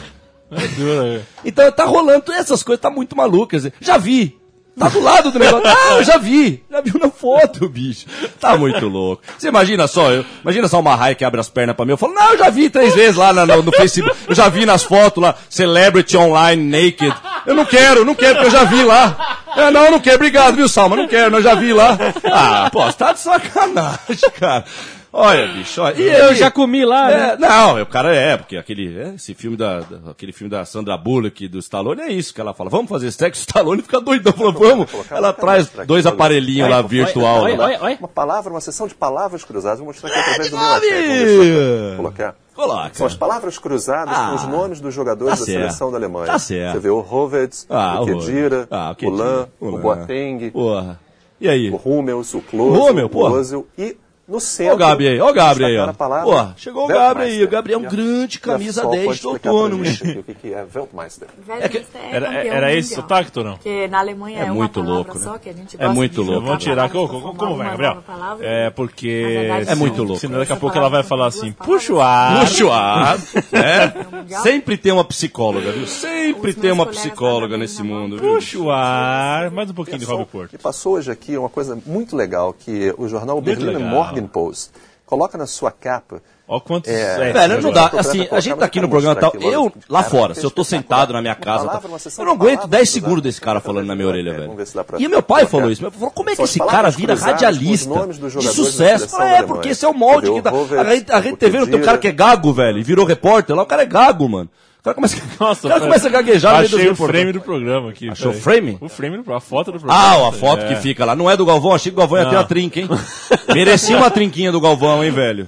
É 0.50 0.66
duro, 0.68 1.02
é. 1.06 1.20
Então 1.44 1.70
tá 1.72 1.84
rolando 1.84 2.32
essas 2.32 2.62
coisas, 2.62 2.80
tá 2.80 2.90
muito 2.90 3.14
dizer, 3.56 3.72
já 3.80 3.98
vi. 3.98 4.37
Tá 4.78 4.88
do 4.88 5.00
lado 5.00 5.30
do 5.30 5.38
negócio. 5.38 5.66
Ah, 5.66 5.94
eu 5.96 6.04
já 6.04 6.16
vi. 6.18 6.62
Já 6.70 6.80
viu 6.80 6.94
na 7.00 7.10
foto, 7.10 7.68
bicho. 7.68 8.06
Tá 8.40 8.56
muito 8.56 8.86
louco. 8.88 9.22
Você 9.36 9.48
imagina 9.48 9.86
só, 9.86 10.10
eu, 10.10 10.24
imagina 10.42 10.68
só 10.68 10.78
uma 10.80 10.94
raia 10.94 11.14
que 11.14 11.24
abre 11.24 11.40
as 11.40 11.48
pernas 11.48 11.74
pra 11.74 11.84
mim. 11.84 11.92
Eu 11.92 11.96
falo, 11.96 12.14
não, 12.14 12.32
eu 12.32 12.38
já 12.38 12.50
vi 12.50 12.70
três 12.70 12.94
vezes 12.94 13.16
lá 13.16 13.32
na- 13.32 13.44
no, 13.46 13.62
no 13.62 13.72
Facebook. 13.72 14.16
Eu 14.28 14.34
já 14.34 14.48
vi 14.48 14.64
nas 14.64 14.82
fotos 14.82 15.22
lá, 15.22 15.34
Celebrity 15.50 16.16
Online 16.16 16.62
Naked. 16.70 17.14
Eu 17.46 17.54
não 17.54 17.64
quero, 17.64 18.04
não 18.04 18.14
quero, 18.14 18.34
porque 18.34 18.46
eu 18.46 18.50
já 18.52 18.64
vi 18.64 18.82
lá. 18.84 19.38
É, 19.56 19.70
não, 19.70 19.84
eu 19.86 19.90
não 19.90 20.00
quero, 20.00 20.16
obrigado, 20.16 20.54
viu, 20.54 20.68
Salma? 20.68 20.94
Não 20.96 21.08
quero, 21.08 21.36
eu 21.36 21.42
já 21.42 21.54
vi 21.54 21.72
lá. 21.72 21.98
Ah, 22.24 22.68
pô, 22.72 22.84
você 22.84 22.96
tá 22.96 23.12
de 23.12 23.20
sacanagem, 23.20 24.30
cara. 24.38 24.64
Olha, 25.12 25.46
bicho, 25.48 25.80
olha. 25.80 25.94
E 25.98 26.06
Eu 26.06 26.34
já 26.34 26.50
comi 26.50 26.84
lá, 26.84 27.06
né? 27.08 27.30
é, 27.32 27.36
não, 27.38 27.80
o 27.82 27.86
cara 27.86 28.14
é, 28.14 28.36
porque 28.36 28.56
aquele, 28.58 28.94
é, 29.00 29.14
esse 29.14 29.32
filme 29.34 29.56
da, 29.56 29.80
da- 29.80 30.10
aquele 30.10 30.32
filme 30.32 30.50
da 30.50 30.64
Sandra 30.66 30.96
Bullock 30.98 31.48
do 31.48 31.58
Stallone 31.58 32.02
é 32.02 32.12
isso 32.12 32.34
que 32.34 32.40
ela 32.40 32.52
fala. 32.52 32.68
Vamos 32.68 32.88
fazer 32.90 33.10
sexo, 33.10 33.40
o 33.40 33.44
Stallone 33.48 33.80
fica 33.82 34.00
doidão, 34.00 34.32
falou, 34.34 34.52
vamos. 34.52 34.88
Ela 35.10 35.32
traz 35.32 35.68
dois 35.86 36.04
aparelhinhos 36.04 36.68
lá 36.68 36.82
virtual. 36.82 37.42
Olha, 37.42 37.56
lá. 37.56 37.64
olha, 37.64 37.78
olha. 37.80 37.96
Uma 37.98 38.08
palavra, 38.08 38.52
uma 38.52 38.60
sessão 38.60 38.86
de 38.86 38.94
palavras 38.94 39.42
cruzadas. 39.44 39.78
Vou 39.78 39.88
mostrar 39.88 40.10
aqui 40.10 40.18
através 40.18 40.50
do 40.50 40.56
meu 40.58 40.66
nome! 40.66 40.86
iPad. 40.86 41.96
Colocar. 41.96 42.34
Coloca. 42.54 42.90
São 42.94 43.06
as 43.06 43.14
palavras 43.14 43.56
cruzadas 43.58 44.12
Ah, 44.14 44.28
com 44.30 44.34
os 44.34 44.44
nomes 44.44 44.80
dos 44.80 44.92
jogadores 44.92 45.34
tá 45.34 45.40
da 45.40 45.46
certo. 45.46 45.58
seleção 45.60 45.90
da 45.90 45.96
Alemanha. 45.96 46.26
Tá 46.26 46.38
certo. 46.38 46.72
Você 46.74 46.78
vê 46.80 46.90
o 46.90 46.98
Hoveds, 46.98 47.66
Ah, 47.70 48.00
o 48.02 48.06
Kedira, 48.06 48.66
Ah, 48.70 48.88
o 48.88 48.92
o 48.92 48.96
Kedira, 48.96 49.16
Lan, 49.24 49.46
o. 49.60 49.78
Boateng, 49.78 50.50
Porra. 50.50 51.00
E 51.40 51.48
aí? 51.48 51.70
o 51.70 51.76
Hummels, 51.76 52.34
o 52.34 52.40
Klose, 52.40 52.78
Hummel, 52.90 53.08
o. 53.12 53.18
Ozil 53.30 53.66
e 53.78 53.96
no 54.28 54.36
Ó 54.36 54.40
centro... 54.40 54.74
o 54.74 54.76
Gabi 54.76 55.08
aí, 55.08 55.20
ó 55.20 55.30
o 55.30 55.32
Gabi 55.32 55.64
aí, 55.64 55.78
ó. 55.78 55.92
Porra, 55.92 56.54
chegou 56.56 56.84
o 56.84 56.88
Gabi 56.88 57.22
aí. 57.22 57.42
O 57.42 57.48
Gabi 57.48 57.72
é 57.72 57.78
um 57.78 57.82
grande 57.82 58.38
camisa 58.38 58.82
Sol 58.82 58.90
10 58.90 59.04
pode 59.06 59.22
do 59.22 59.30
aqui 59.30 60.18
O 60.18 60.22
que 60.22 60.34
que 60.34 60.52
é 60.52 60.66
Weltmeister? 60.74 61.28
Weltmeister 61.48 62.00
é 62.02 62.16
Era, 62.16 62.46
era 62.46 62.74
esse 62.74 62.94
sotaque, 62.94 63.30
ou 63.38 63.44
não? 63.44 63.52
Porque 63.54 63.88
na 63.88 64.00
Alemanha 64.00 64.40
É 64.40 64.42
é, 64.42 64.44
uma 64.44 64.54
muito 64.54 64.74
palavra 64.74 64.94
louco, 64.94 65.18
né? 65.18 65.24
só 65.24 65.38
que 65.38 65.48
a 65.48 65.52
gente 65.52 65.76
É 65.78 65.88
muito 65.88 66.22
de 66.22 66.30
louco. 66.30 66.46
Vamos 66.46 66.62
tirar. 66.62 66.90
Como, 66.90 67.34
como, 67.34 67.56
vai, 67.56 67.70
Gabriel? 67.70 68.04
É 68.40 68.70
porque. 68.70 69.08
verdade, 69.08 69.70
É 69.70 69.74
muito 69.74 70.02
louco. 70.02 70.20
Senão 70.20 70.38
daqui 70.38 70.52
a 70.52 70.56
pouco 70.56 70.76
ela 70.76 70.88
vai 70.88 71.02
falar 71.02 71.26
assim: 71.26 71.52
puxa 71.52 71.94
o 71.94 72.00
ar. 72.00 72.40
Puxa 72.40 72.64
o 72.66 72.72
ar? 72.72 73.18
Mundial. 74.12 74.42
Sempre 74.42 74.76
tem 74.76 74.92
uma 74.92 75.04
psicóloga, 75.04 75.72
viu? 75.72 75.86
Sempre 75.86 76.52
tem 76.52 76.70
uma 76.70 76.86
psicóloga 76.86 77.56
nesse 77.56 77.82
mundo? 77.82 78.18
Puxa 78.18 78.58
o 78.58 78.70
ar. 78.70 79.50
Mais 79.50 79.70
um 79.70 79.74
pouquinho 79.74 79.98
de 79.98 80.04
Rob 80.04 80.24
Porto. 80.26 80.54
E 80.54 80.58
passou 80.58 80.94
hoje 80.94 81.10
aqui 81.10 81.36
uma 81.36 81.48
coisa 81.48 81.78
muito 81.86 82.14
legal 82.14 82.52
que 82.52 82.92
o 82.98 83.08
jornal 83.08 83.40
Berliner 83.40 83.78
legal. 84.20 84.30
Morgenpost 84.32 84.70
coloca 85.08 85.38
na 85.38 85.46
sua 85.46 85.70
capa. 85.70 86.22
Ó, 86.46 86.60
quantos. 86.60 86.90
É, 86.90 87.30
é, 87.30 87.32
Velho, 87.32 87.62
não 87.62 87.72
dá. 87.72 87.90
Assim, 87.98 88.26
a 88.30 88.40
gente 88.40 88.56
tá 88.58 88.64
aqui 88.66 88.80
no 88.80 88.88
programa 88.88 89.16
e 89.16 89.20
tal. 89.20 89.30
aqui, 89.34 89.44
Eu, 89.44 89.72
lá 89.88 90.02
cara, 90.02 90.10
fora, 90.10 90.34
se 90.34 90.44
eu 90.44 90.50
tô 90.50 90.64
sentado 90.64 91.12
na 91.12 91.20
minha 91.20 91.34
casa, 91.34 91.66
palavra, 91.66 91.90
tá, 91.98 92.10
eu 92.18 92.24
não 92.24 92.32
aguento 92.32 92.60
palavras 92.60 92.70
10 92.70 92.70
cruzadas. 92.70 92.88
segundos 92.90 93.22
desse 93.22 93.40
cara 93.40 93.60
falando 93.60 93.86
na 93.86 93.94
minha 93.94 94.08
orelha, 94.08 94.32
velho. 94.32 94.56
E 94.98 95.06
o 95.06 95.10
meu 95.10 95.22
pai 95.22 95.46
falou 95.46 95.70
isso. 95.70 95.82
Ele 95.82 95.90
falou, 95.90 96.10
como 96.10 96.30
é 96.30 96.36
que 96.36 96.42
esse 96.42 96.58
cara 96.58 96.90
vira 96.90 97.14
radialista 97.14 98.06
de 98.06 98.48
sucesso? 98.48 99.20
é, 99.20 99.42
porque 99.42 99.50
Alemanha. 99.50 99.72
esse 99.72 99.84
é 99.84 99.88
o 99.88 99.94
molde 99.94 100.30
que 100.30 100.40
dá. 100.40 100.52
o 100.52 100.78
A 100.78 100.82
Rede, 100.82 101.12
a 101.12 101.18
Rede 101.18 101.34
o 101.34 101.38
TV 101.38 101.58
não 101.58 101.66
tem 101.66 101.80
um 101.80 101.84
cara 101.84 101.98
que 101.98 102.08
é 102.08 102.12
gago, 102.12 102.52
velho, 102.52 102.78
e 102.78 102.82
virou 102.82 103.04
repórter 103.06 103.54
lá, 103.56 103.62
o 103.62 103.66
cara 103.66 103.82
é 103.82 103.86
gago, 103.86 104.28
mano. 104.28 104.48
Cara 104.88 104.94
começa, 104.94 105.16
Nossa, 105.38 105.66
o 105.66 105.70
cara 105.70 105.80
começa 105.82 106.08
a 106.08 106.10
gaguejar 106.10 106.60
Achei 106.60 106.88
o 106.88 106.96
frame 106.96 107.32
do 107.32 107.40
programa 107.40 107.90
aqui. 107.90 108.08
Achou 108.08 108.30
o 108.30 108.34
frame? 108.34 108.78
O 108.80 108.88
frame 108.88 109.16
do 109.18 109.22
programa. 109.22 109.38
A 109.38 109.40
foto 109.40 109.72
do 109.72 109.78
programa. 109.78 110.00
Ah, 110.00 110.28
a 110.28 110.32
foto 110.32 110.64
É. 110.64 110.68
que 110.68 110.76
fica 110.76 111.04
lá. 111.04 111.14
Não 111.14 111.30
é 111.30 111.36
do 111.36 111.44
Galvão, 111.44 111.74
achei 111.74 111.92
que 111.92 111.96
o 111.96 111.98
Galvão 111.98 112.18
ia 112.18 112.28
ter 112.28 112.36
uma 112.36 112.44
trinca, 112.44 112.80
hein? 112.80 112.88
Merecia 113.54 113.96
uma 113.96 114.10
trinquinha 114.10 114.50
do 114.50 114.60
Galvão, 114.60 115.04
hein, 115.04 115.10
velho? 115.10 115.46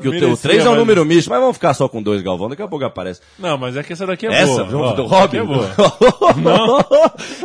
Que 0.00 0.08
o, 0.08 0.12
teu, 0.12 0.20
Merecia, 0.28 0.50
3 0.50 0.66
é 0.66 0.70
um 0.70 0.74
número 0.76 1.04
misto, 1.04 1.28
mas 1.30 1.40
vamos 1.40 1.56
ficar 1.56 1.74
só 1.74 1.88
com 1.88 2.02
dois 2.02 2.22
Galvão, 2.22 2.48
daqui 2.48 2.62
a 2.62 2.68
pouco 2.68 2.84
aparece. 2.84 3.20
Não, 3.38 3.56
mas 3.58 3.76
é 3.76 3.82
que 3.82 3.92
essa 3.92 4.06
daqui 4.06 4.26
é 4.26 4.32
Essa, 4.42 4.64
boa. 4.64 4.90
Ó, 4.90 4.92
do 4.92 5.04
essa 5.04 5.14
Robin. 5.14 5.36
É 5.38 5.42
boa. 5.44 5.70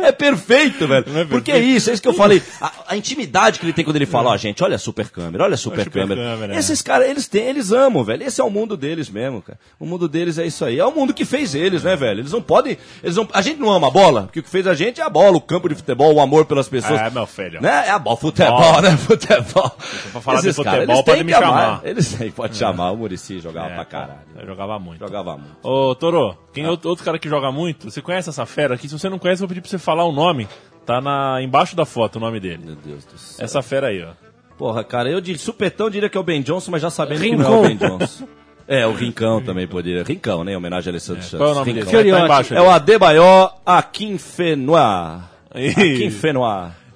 é 0.02 0.12
perfeito, 0.12 0.86
velho. 0.86 1.04
É 1.18 1.24
Porque 1.24 1.50
é 1.50 1.54
perfeito? 1.54 1.76
isso, 1.76 1.90
é 1.90 1.92
isso 1.94 2.02
que 2.02 2.08
eu 2.08 2.14
falei. 2.14 2.42
A, 2.60 2.72
a 2.88 2.96
intimidade 2.96 3.58
que 3.58 3.64
ele 3.66 3.72
tem 3.72 3.84
quando 3.84 3.96
ele 3.96 4.06
fala, 4.06 4.30
ó, 4.30 4.36
gente, 4.36 4.62
olha 4.62 4.76
a 4.76 4.78
super 4.78 5.08
câmera, 5.10 5.44
olha 5.44 5.54
a 5.54 5.58
super, 5.58 5.84
super 5.84 6.00
câmera. 6.00 6.20
câmera, 6.22 6.54
é. 6.54 6.58
Esses 6.58 6.82
caras, 6.82 7.08
eles 7.08 7.26
têm, 7.28 7.44
eles 7.48 7.72
amam, 7.72 8.02
velho. 8.04 8.22
Esse 8.22 8.40
é 8.40 8.44
o 8.44 8.50
mundo 8.50 8.76
deles 8.76 9.08
mesmo, 9.08 9.42
cara. 9.42 9.58
O 9.78 9.86
mundo 9.86 10.08
deles 10.08 10.38
é 10.38 10.46
isso 10.46 10.64
aí. 10.64 10.78
É 10.78 10.84
o 10.84 10.92
mundo 10.92 11.12
que 11.14 11.24
fez 11.24 11.54
eles, 11.54 11.82
né, 11.82 11.96
velho? 11.96 12.20
Eles 12.20 12.32
não 12.32 12.42
podem, 12.42 12.76
eles 13.02 13.16
não, 13.16 13.28
a 13.32 13.42
gente 13.42 13.60
não 13.60 13.70
ama 13.72 13.88
a 13.88 13.90
bola, 13.90 14.22
porque 14.22 14.40
o 14.40 14.42
que 14.42 14.50
fez 14.50 14.66
a 14.66 14.74
gente 14.74 15.00
é 15.00 15.04
a 15.04 15.10
bola, 15.10 15.36
o 15.36 15.40
campo 15.40 15.68
de 15.68 15.74
futebol, 15.74 16.14
o 16.14 16.20
amor 16.20 16.44
pelas 16.46 16.68
pessoas. 16.68 17.00
É, 17.00 17.10
meu 17.10 17.26
filho. 17.26 17.60
Né? 17.60 17.84
É 17.86 17.90
a 17.90 17.98
bola, 17.98 18.16
futebol, 18.16 18.60
Bola. 18.60 18.82
né? 18.82 18.96
Futebol. 19.06 19.70
pra 20.12 20.20
falar 20.20 20.40
de 20.40 20.48
Esses 20.48 20.62
caras, 20.64 20.80
futebol, 20.80 20.96
eles 20.96 21.04
pode 21.04 21.24
me 21.24 21.32
que 21.32 21.38
amar. 21.38 21.48
chamar. 21.48 21.80
Eles 21.84 22.12
têm, 22.12 22.30
pode 22.30 22.45
chamar. 22.54 22.90
O 22.92 22.96
Murici 22.96 23.40
jogava 23.40 23.70
É, 23.70 23.74
pra 23.74 23.84
caralho. 23.84 24.20
Eu 24.38 24.46
jogava 24.46 24.78
muito. 24.78 24.98
Jogava 25.00 25.36
muito. 25.36 25.56
Ô, 25.62 25.94
Toro, 25.94 26.36
quem 26.52 26.64
é 26.64 26.70
outro, 26.70 26.88
outro 26.88 27.04
cara 27.04 27.18
que 27.18 27.28
joga 27.28 27.50
muito? 27.50 27.90
Você 27.90 28.00
conhece 28.02 28.28
essa 28.28 28.46
fera 28.46 28.74
aqui? 28.74 28.88
Se 28.88 28.98
você 28.98 29.08
não 29.08 29.18
conhece, 29.18 29.42
eu 29.42 29.46
vou 29.46 29.54
pedir 29.54 29.60
pra 29.62 29.70
você 29.70 29.78
falar 29.78 30.04
o 30.04 30.12
nome. 30.12 30.46
Tá 30.84 31.00
na, 31.00 31.42
embaixo 31.42 31.74
da 31.74 31.84
foto 31.84 32.16
o 32.16 32.20
nome 32.20 32.38
dele. 32.38 32.62
Meu 32.64 32.76
Deus 32.76 33.04
do 33.04 33.18
céu. 33.18 33.44
Essa 33.44 33.60
fera 33.62 33.88
aí, 33.88 34.02
ó. 34.04 34.10
Porra, 34.56 34.84
cara, 34.84 35.10
eu 35.10 35.20
de 35.20 35.36
supetão 35.36 35.90
diria 35.90 36.08
que 36.08 36.16
é 36.16 36.20
o 36.20 36.24
Ben 36.24 36.40
Johnson, 36.40 36.70
mas 36.70 36.80
já 36.82 36.88
sabendo 36.90 37.20
que 37.20 37.36
não 37.36 37.54
é 37.54 37.58
o 37.58 37.62
Ben 37.62 37.76
Johnson. 37.76 38.26
É, 38.68 38.84
o 38.86 38.92
Rincão 38.92 39.40
também 39.40 39.66
poderia. 39.68 40.02
Rincão, 40.02 40.42
né? 40.42 40.52
Em 40.52 40.56
homenagem 40.56 40.90
a 40.90 40.92
Alessandro 40.92 41.22
Santos. 41.22 41.38
Qual 41.38 41.48
é 41.50 41.52
o 41.52 41.54
nome 41.54 41.72
Rincão. 41.72 41.92
dele? 41.92 42.10
Tá 42.10 42.24
embaixo 42.24 42.54
É 42.54 42.60
o 42.60 42.68
Adebayor 42.70 43.52
Akinfenwa. 43.64 45.22
Isso. 45.54 46.26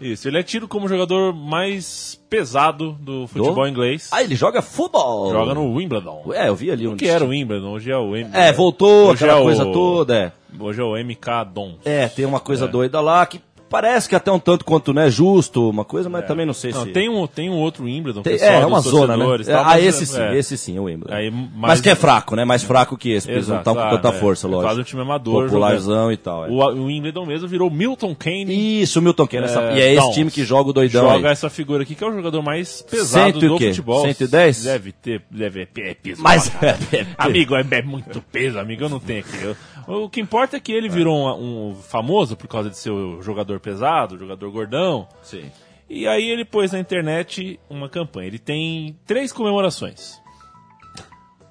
Isso, 0.01 0.26
ele 0.28 0.38
é 0.38 0.42
tido 0.42 0.66
como 0.66 0.86
o 0.86 0.88
jogador 0.88 1.34
mais 1.34 2.18
pesado 2.30 2.92
do 3.01 3.26
futebol 3.26 3.68
inglês. 3.68 4.09
Ah, 4.12 4.22
ele 4.22 4.34
joga 4.34 4.62
futebol. 4.62 5.30
Joga 5.30 5.55
no 5.55 5.74
Wimbledon. 5.74 6.22
É, 6.32 6.48
eu 6.48 6.55
vi 6.55 6.70
ali. 6.70 6.86
O 6.86 6.96
que 6.96 7.07
era 7.07 7.24
o 7.24 7.28
Wimbledon? 7.28 7.70
Hoje 7.72 7.90
é 7.90 7.96
o 7.96 8.16
M. 8.16 8.30
É, 8.32 8.51
voltou, 8.53 9.09
Hoje 9.11 9.24
aquela 9.24 9.38
é 9.38 9.42
o- 9.42 9.44
coisa 9.44 9.64
toda, 9.66 10.16
é. 10.16 10.32
Hoje 10.59 10.80
é 10.80 10.84
o 10.84 10.96
MK 10.96 11.44
Dons. 11.53 11.76
É, 11.84 12.09
tem 12.09 12.24
uma 12.24 12.40
coisa 12.40 12.66
doida 12.66 13.01
lá 13.01 13.24
que 13.26 13.40
parece 13.70 14.08
que 14.08 14.14
até 14.16 14.30
um 14.30 14.38
tanto 14.38 14.64
quanto 14.64 14.92
não 14.92 15.00
é 15.02 15.10
justo, 15.10 15.70
uma 15.70 15.84
coisa, 15.84 16.08
mas 16.10 16.26
também 16.26 16.44
não 16.44 16.52
sei 16.52 16.72
Não, 16.72 16.82
se... 16.84 16.90
tem 16.90 17.08
um, 17.08 17.26
tem 17.26 17.48
um 17.48 17.54
outro 17.56 17.84
Wimbledon. 17.84 18.20
Tem- 18.22 18.36
só 18.36 18.44
é, 18.44 18.60
é 18.60 18.66
uma 18.66 18.80
zona, 18.80 19.16
né? 19.16 19.24
É, 19.40 19.44
tal, 19.44 19.64
ah, 19.64 19.80
esse 19.80 20.04
sim, 20.04 20.20
é. 20.20 20.36
esse 20.36 20.58
sim, 20.58 20.76
eu 20.76 20.84
lembro. 20.84 21.12
Aí, 21.14 21.30
mas, 21.30 21.50
mas- 21.54 21.80
que 21.80 21.88
é 21.88 21.94
fraco, 21.94 22.34
né? 22.34 22.44
Mais 22.44 22.62
fraco 22.62 22.96
que 22.98 23.12
esse, 23.12 23.26
porque 23.28 23.38
eles 23.38 23.48
não 23.48 23.58
estão 23.58 23.74
com 23.74 23.80
ah, 23.80 23.90
tanta 23.90 24.08
é. 24.08 24.12
força, 24.20 24.46
É 24.46 24.50
lógico. 24.50 24.68
quase 24.68 24.80
um 24.80 24.84
time 24.84 25.02
amador 25.02 25.44
Popularzão 25.44 26.10
e 26.12 26.16
tal. 26.16 26.44
é. 26.46 26.48
O, 26.50 26.54
o 26.54 26.84
Wimbledon 26.86 27.24
mesmo 27.24 27.46
virou 27.48 27.70
Milton 27.70 28.14
Kane. 28.14 28.82
Isso, 28.82 28.98
o 28.98 29.02
Milton 29.02 29.26
Kane. 29.26 29.44
essa- 29.44 29.62
É, 29.62 29.76
e 29.76 29.80
é 29.80 29.94
esse 29.94 30.12
time 30.12 30.30
que 30.30 30.44
joga 30.44 30.70
o 30.70 30.72
doidão 30.72 31.08
Joga 31.08 31.28
aí. 31.28 31.32
essa 31.32 31.48
figura 31.48 31.84
aqui, 31.84 31.94
que 31.94 32.02
é 32.02 32.06
o 32.06 32.12
jogador 32.12 32.42
mais 32.42 32.82
pesado 32.82 33.24
Cento 33.32 33.36
o 33.36 33.58
do 33.58 33.58
futebol. 33.58 34.02
110? 34.02 34.64
Deve 34.64 34.92
ter, 34.92 35.22
deve 35.30 35.62
é 35.76 35.94
peso. 35.94 36.20
Mas- 36.22 36.50
amigo, 37.16 37.54
é, 37.54 37.64
é 37.70 37.82
muito 37.82 38.20
peso, 38.32 38.58
amigo, 38.58 38.84
eu 38.84 38.88
não 38.88 38.98
tenho 38.98 39.20
aqui. 39.20 39.56
O 39.87 40.09
que 40.09 40.20
importa 40.20 40.57
é 40.57 40.61
que 40.61 40.72
ele 40.72 40.89
virou 40.89 41.16
um, 41.16 41.70
um 41.70 41.74
famoso 41.74 42.37
por 42.37 42.49
causa 42.49 42.70
de 42.70 42.76
ser 42.76 42.93
jogador 43.20 43.61
pesado, 43.61 44.18
jogador 44.18 44.51
gordão. 44.51 45.09
Sim. 45.22 45.51
E 45.89 46.07
aí 46.07 46.28
ele 46.28 46.45
pôs 46.45 46.72
na 46.72 46.78
internet 46.78 47.59
uma 47.68 47.89
campanha. 47.89 48.28
Ele 48.28 48.39
tem 48.39 48.97
três 49.05 49.33
comemorações. 49.33 50.20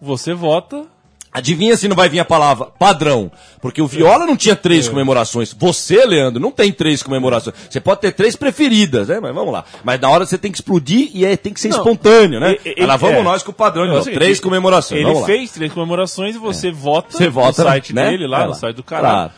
Você 0.02 0.34
vota. 0.34 0.88
Adivinha 1.32 1.78
se 1.78 1.88
não 1.88 1.96
vai 1.96 2.10
vir 2.10 2.20
a 2.20 2.26
palavra 2.26 2.66
padrão. 2.66 3.32
Porque 3.62 3.82
o 3.82 3.88
Viola 3.88 4.26
não 4.26 4.36
tinha 4.36 4.56
três 4.56 4.88
É. 4.88 4.90
comemorações. 4.90 5.54
Você, 5.58 6.04
Leandro, 6.06 6.42
não 6.42 6.50
tem 6.52 6.72
três 6.72 7.04
comemorações. 7.04 7.56
Você 7.70 7.80
pode 7.80 8.02
ter 8.02 8.12
três 8.14 8.36
preferidas, 8.36 9.10
né? 9.10 9.20
Mas 9.20 9.36
vamos 9.36 9.54
lá. 9.54 9.64
Mas 9.84 10.00
na 10.02 10.10
hora 10.10 10.26
você 10.26 10.38
tem 10.40 10.52
que 10.52 10.58
explodir 10.58 11.12
e 11.14 11.24
é, 11.26 11.38
tem 11.38 11.54
que 11.54 11.60
ser 11.60 11.70
Não, 11.70 11.78
espontâneo, 11.78 12.40
né? 12.40 12.56
e- 12.66 12.70
e- 12.70 12.76
Mas 12.80 12.88
lá 12.88 12.98
vamos 12.98 13.18
é. 13.18 13.22
nós 13.24 13.44
com 13.44 13.52
o 13.52 13.54
padrão 13.54 13.86
de 13.86 13.96
É 13.96 14.02
seguinte, 14.02 14.16
Três 14.20 14.40
comemorações. 14.40 14.98
Ele 15.02 15.06
vamos 15.06 15.22
lá. 15.22 15.28
fez 15.28 15.52
três 15.52 15.72
comemorações 15.72 16.36
e 16.36 16.40
você 16.40 16.72
vota 16.72 17.16
Você 17.16 17.30
vota, 17.30 17.64
no 17.64 17.70
site 17.70 17.94
né? 17.94 18.10
dele, 18.10 18.26
lá 18.28 18.38
Vai 18.40 18.48
no 18.48 18.54
lá. 18.54 18.58
site 18.60 18.76
do 18.76 18.84
canal. 18.84 19.12
Claro. 19.12 19.32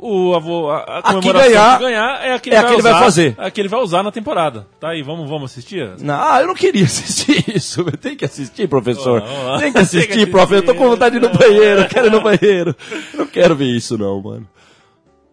O, 0.00 0.32
avô, 0.34 0.70
a, 0.70 0.78
a 0.78 1.02
comemoração 1.02 1.20
que 1.20 1.32
ganhar, 1.32 1.78
ganhar 1.80 2.24
é 2.24 2.32
a 2.32 2.38
que 2.38 2.48
ele, 2.50 2.56
é 2.56 2.60
vai, 2.60 2.68
que 2.68 2.74
ele 2.76 2.82
vai 2.82 2.92
usar, 2.92 3.00
fazer. 3.00 3.34
É 3.36 3.46
a 3.46 3.50
que 3.50 3.60
ele 3.60 3.68
vai 3.68 3.80
usar 3.80 4.02
na 4.04 4.12
temporada. 4.12 4.66
Tá 4.78 4.90
aí, 4.90 5.02
vamos, 5.02 5.28
vamos 5.28 5.50
assistir? 5.50 5.90
Não, 6.00 6.14
ah, 6.14 6.40
eu 6.40 6.46
não 6.46 6.54
queria 6.54 6.84
assistir 6.86 7.44
isso. 7.56 7.82
Tem 8.00 8.14
que 8.16 8.24
assistir, 8.24 8.68
professor. 8.68 9.20
Lá. 9.44 9.58
Tem 9.60 9.72
que 9.72 9.78
assistir, 9.78 10.10
assistir. 10.10 10.30
prof. 10.30 10.54
Eu 10.54 10.62
tô 10.64 10.72
com 10.76 10.88
vontade 10.88 11.18
de 11.18 11.26
ir 11.26 11.28
no 11.28 11.36
banheiro. 11.36 11.80
Eu 11.80 11.88
quero 11.88 12.06
ir 12.06 12.10
no 12.12 12.20
banheiro. 12.20 12.76
Eu 13.12 13.18
não 13.18 13.26
quero 13.26 13.56
ver 13.56 13.66
isso, 13.66 13.98
não, 13.98 14.22
mano. 14.22 14.46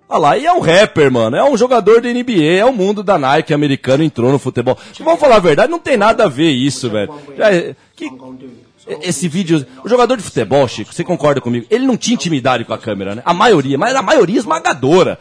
Olha 0.10 0.20
lá, 0.20 0.38
e 0.38 0.46
é 0.46 0.52
um 0.54 0.60
rapper, 0.60 1.12
mano. 1.12 1.36
É 1.36 1.44
um 1.44 1.56
jogador 1.58 2.02
da 2.02 2.10
NBA. 2.12 2.54
É 2.60 2.66
o 2.66 2.74
mundo 2.74 3.04
da 3.04 3.18
Nike 3.20 3.54
americano 3.54 4.04
entrou 4.04 4.32
no 4.32 4.40
futebol. 4.40 4.78
Vamos 5.00 5.20
falar 5.20 5.36
a 5.36 5.40
verdade, 5.40 5.72
não 5.72 5.80
tem 5.80 5.96
nada 5.98 6.26
a 6.26 6.28
ver 6.28 6.50
isso, 6.50 6.90
velho. 6.90 7.14
Já 7.38 7.52
é- 7.54 7.76
que- 7.96 8.10
esse 9.02 9.28
vídeo. 9.28 9.66
O 9.84 9.90
jogador 9.90 10.16
de 10.18 10.24
futebol, 10.24 10.68
Chico, 10.68 10.94
você 10.94 11.04
concorda 11.04 11.42
comigo? 11.42 11.66
Ele 11.70 11.86
não 11.86 11.98
tinha 11.98 12.16
intimidade 12.16 12.64
com 12.66 12.74
a 12.74 12.78
câmera, 12.78 13.16
né? 13.16 13.22
A 13.26 13.34
maioria, 13.34 13.78
mas 13.78 13.96
a 13.96 14.02
maioria 14.02 14.38
esmagadora. 14.38 15.18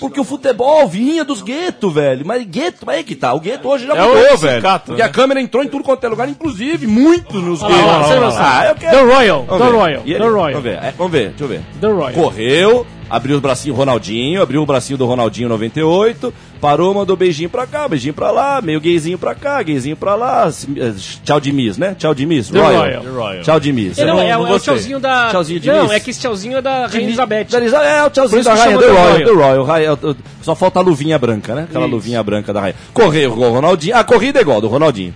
Porque 0.00 0.18
o 0.18 0.24
futebol 0.24 0.88
vinha 0.88 1.24
dos 1.24 1.42
guetos, 1.42 1.92
velho. 1.92 2.24
Mas 2.26 2.42
gueto, 2.46 2.86
mas 2.86 2.96
aí 2.96 3.04
que 3.04 3.14
tá. 3.14 3.34
O 3.34 3.40
gueto 3.40 3.68
hoje 3.68 3.86
já 3.86 3.94
É 3.94 4.00
mudou, 4.00 4.14
velho. 4.22 4.38
sindicato, 4.38 4.86
Porque 4.86 5.02
né? 5.02 5.08
a 5.08 5.10
câmera 5.10 5.40
entrou 5.40 5.62
em 5.62 5.68
tudo 5.68 5.84
quanto 5.84 6.04
é 6.04 6.08
lugar, 6.08 6.26
inclusive 6.28 6.86
muito 6.86 7.38
nos 7.38 7.60
lá, 7.60 7.68
guetos. 7.68 8.36
Ah, 8.38 8.66
eu 8.70 8.74
quero. 8.76 8.96
The 8.96 9.14
Royal, 9.14 9.44
Vamos 9.44 9.58
The 9.66 9.70
ver. 9.72 9.76
Royal, 9.78 10.02
The 10.02 10.18
Royal. 10.18 10.50
Vamos 10.52 10.62
ver, 10.62 10.78
é, 10.82 10.94
vamos 10.96 11.12
ver, 11.12 11.28
deixa 11.28 11.44
eu 11.44 11.48
ver. 11.48 11.60
The 11.80 11.86
Royal. 11.86 12.12
Correu, 12.12 12.86
Abriu 13.08 13.36
os 13.36 13.42
bracinhos 13.42 13.76
Ronaldinho, 13.76 14.40
abriu 14.42 14.62
o 14.62 14.66
bracinho 14.66 14.96
do 14.98 15.04
Ronaldinho 15.06 15.48
98, 15.48 16.32
parou, 16.60 16.94
mandou 16.94 17.14
beijinho 17.16 17.50
pra 17.50 17.66
cá, 17.66 17.86
beijinho 17.86 18.14
pra 18.14 18.30
lá, 18.30 18.60
meio 18.62 18.80
gayzinho 18.80 19.18
pra 19.18 19.34
cá, 19.34 19.62
gayzinho 19.62 19.94
pra 19.96 20.14
lá. 20.14 20.48
eh, 20.76 20.92
Tchau 21.22 21.38
de 21.38 21.52
Miss, 21.52 21.76
né? 21.76 21.94
Tchau 21.98 22.14
de 22.14 22.24
Miss. 22.26 22.48
The 22.48 22.58
Royal. 22.60 23.02
The 23.02 23.08
Royal. 23.10 23.42
Tchau 23.42 23.60
de 23.60 23.72
Miss. 23.72 23.98
Não, 23.98 24.18
É, 24.20 24.30
é, 24.30 24.38
o- 24.38 24.46
é 24.46 24.52
o 24.52 24.58
tchauzinho 24.58 24.98
da. 24.98 25.28
Tchauzinho 25.30 25.60
de 25.60 25.68
Não, 25.68 25.82
Miss. 25.82 25.92
é 25.92 26.00
que 26.00 26.10
esse 26.10 26.20
tchauzinho 26.20 26.56
é 26.56 26.62
da 26.62 26.86
Rainha 26.86 27.06
Elizabeth. 27.08 27.44
Da 27.50 27.58
Elisa- 27.58 27.82
É, 27.84 28.02
o 28.04 28.10
tchauzinho 28.10 28.42
da 28.42 28.54
rainha, 28.54 28.78
The 28.78 28.86
Royal, 28.86 29.04
Royal. 29.12 29.66
The 29.66 29.72
Royal. 29.72 30.16
Só 30.42 30.54
falta 30.54 30.78
a 30.80 30.82
luvinha 30.82 31.18
branca, 31.18 31.54
né? 31.54 31.66
Aquela 31.68 31.84
Isso. 31.86 31.94
luvinha 31.94 32.22
branca 32.22 32.52
da 32.52 32.60
rainha. 32.60 32.76
Correu 32.92 33.32
com 33.32 33.40
o 33.48 33.52
Ronaldinho. 33.52 33.96
A 33.96 34.02
corrida 34.02 34.38
é 34.38 34.42
igual, 34.42 34.60
do 34.60 34.68
Ronaldinho. 34.68 35.14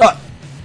Ah, 0.00 0.16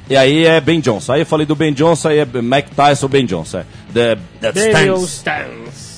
e 0.09 0.15
aí 0.15 0.45
é 0.45 0.61
Ben 0.61 0.79
Johnson. 0.79 1.13
Aí 1.13 1.21
eu 1.21 1.25
falei 1.25 1.45
do 1.45 1.55
Ben 1.55 1.73
Johnson, 1.73 2.09
aí 2.09 2.19
é 2.19 2.25
Mike 2.25 2.71
Tyson, 2.75 3.07
Ben 3.07 3.25
Johnson. 3.25 3.59
É. 3.59 3.63
The, 3.93 4.51
the. 4.51 4.93
Stans. 5.05 5.88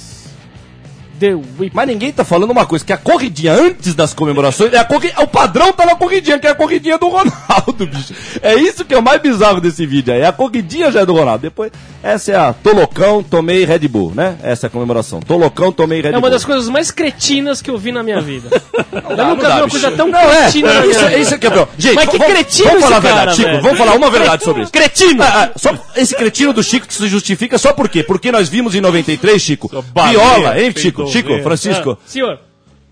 The 1.22 1.36
Whip. 1.36 1.72
Mas 1.76 1.88
ninguém 1.88 2.12
tá 2.12 2.26
falando 2.26 2.50
uma 2.50 2.66
coisa, 2.66 2.84
que 2.84 2.92
a 2.92 2.98
corridinha 2.98 3.54
antes 3.54 3.94
das 3.94 4.12
comemorações, 4.12 4.74
é 4.74 4.80
a 4.80 4.84
corri... 4.84 5.14
o 5.20 5.28
padrão 5.28 5.72
tá 5.72 5.86
na 5.86 5.94
corridinha, 5.96 6.40
que 6.40 6.48
é 6.48 6.50
a 6.50 6.56
corridinha 6.56 6.98
do 6.98 7.08
Ronaldo, 7.10 7.86
bicho. 7.86 8.12
É 8.42 8.56
isso 8.56 8.84
que 8.84 8.96
é 8.96 8.98
o 8.98 9.04
mais 9.04 9.22
bizarro 9.22 9.62
desse 9.62 9.86
vídeo 9.86 10.12
aí. 10.12 10.24
A 10.26 10.32
corridinha 10.32 10.92
já 10.92 11.02
é 11.02 11.06
do 11.06 11.14
Ronaldo. 11.14 11.44
Depois, 11.44 11.72
essa 12.02 12.32
é 12.32 12.36
a 12.36 12.54
Tolocão, 12.54 13.22
tomei 13.22 13.64
Red 13.66 13.88
Bull, 13.88 14.14
né? 14.16 14.36
Essa 14.42 14.66
é 14.66 14.68
a 14.68 14.70
comemoração. 14.72 15.20
Tolocão, 15.20 15.72
tomei 15.72 16.02
Red 16.02 16.08
É 16.08 16.12
Bull. 16.14 16.22
uma 16.22 16.30
das 16.32 16.44
coisas 16.44 16.68
mais 16.70 16.90
cretinas 16.90 17.62
que 17.62 17.70
eu 17.70 17.78
vi 17.78 17.92
na 17.92 18.02
minha 18.02 18.20
vida. 18.20 18.50
eu 18.92 19.16
dá, 19.16 19.26
nunca 19.30 19.44
não 19.44 19.50
dá, 19.50 19.50
vi 19.50 19.62
uma 19.62 19.66
bicho. 19.68 19.80
coisa 19.80 19.92
tão 19.96 20.08
Não, 20.08 20.20
é, 20.20 20.42
cretina 20.42 20.74
na 20.74 20.82
minha 20.82 20.92
isso, 20.92 21.00
vida. 21.06 21.18
isso 21.20 21.34
é 21.36 21.38
que 21.38 21.46
é 21.46 21.50
pior. 21.52 21.68
Gente, 21.78 21.96
Mas 21.96 22.10
que 22.10 22.18
vamos- 22.18 22.34
cretino 22.34 22.68
vamos 22.70 22.84
falar 22.84 22.96
a 22.98 23.00
verdade, 23.00 23.36
Chico. 23.36 23.48
velho. 23.50 23.62
Vamos 23.62 23.78
falar 23.78 23.94
uma 23.96 24.10
verdade 24.10 24.44
sobre 24.44 24.64
isso. 24.64 24.72
Cretino! 24.72 25.22
Ah, 25.24 25.44
ah, 25.44 25.52
só, 25.56 25.76
esse 25.96 26.16
cretino 26.16 26.52
do 26.52 26.64
Chico 26.64 26.92
se 26.92 27.08
justifica 27.08 27.60
só 27.60 27.74
por 27.74 27.88
quê? 27.90 28.02
Porque 28.02 28.32
nós 28.32 28.50
vimos 28.50 28.74
em 28.74 28.82
93, 28.82 29.40
Chico, 29.40 29.70
Viola, 29.94 30.60
hein, 30.60 30.74
Chico? 30.76 31.06
Chico. 31.12 31.44
Francisco? 31.44 31.92
Ah, 32.00 32.04
senhor. 32.06 32.40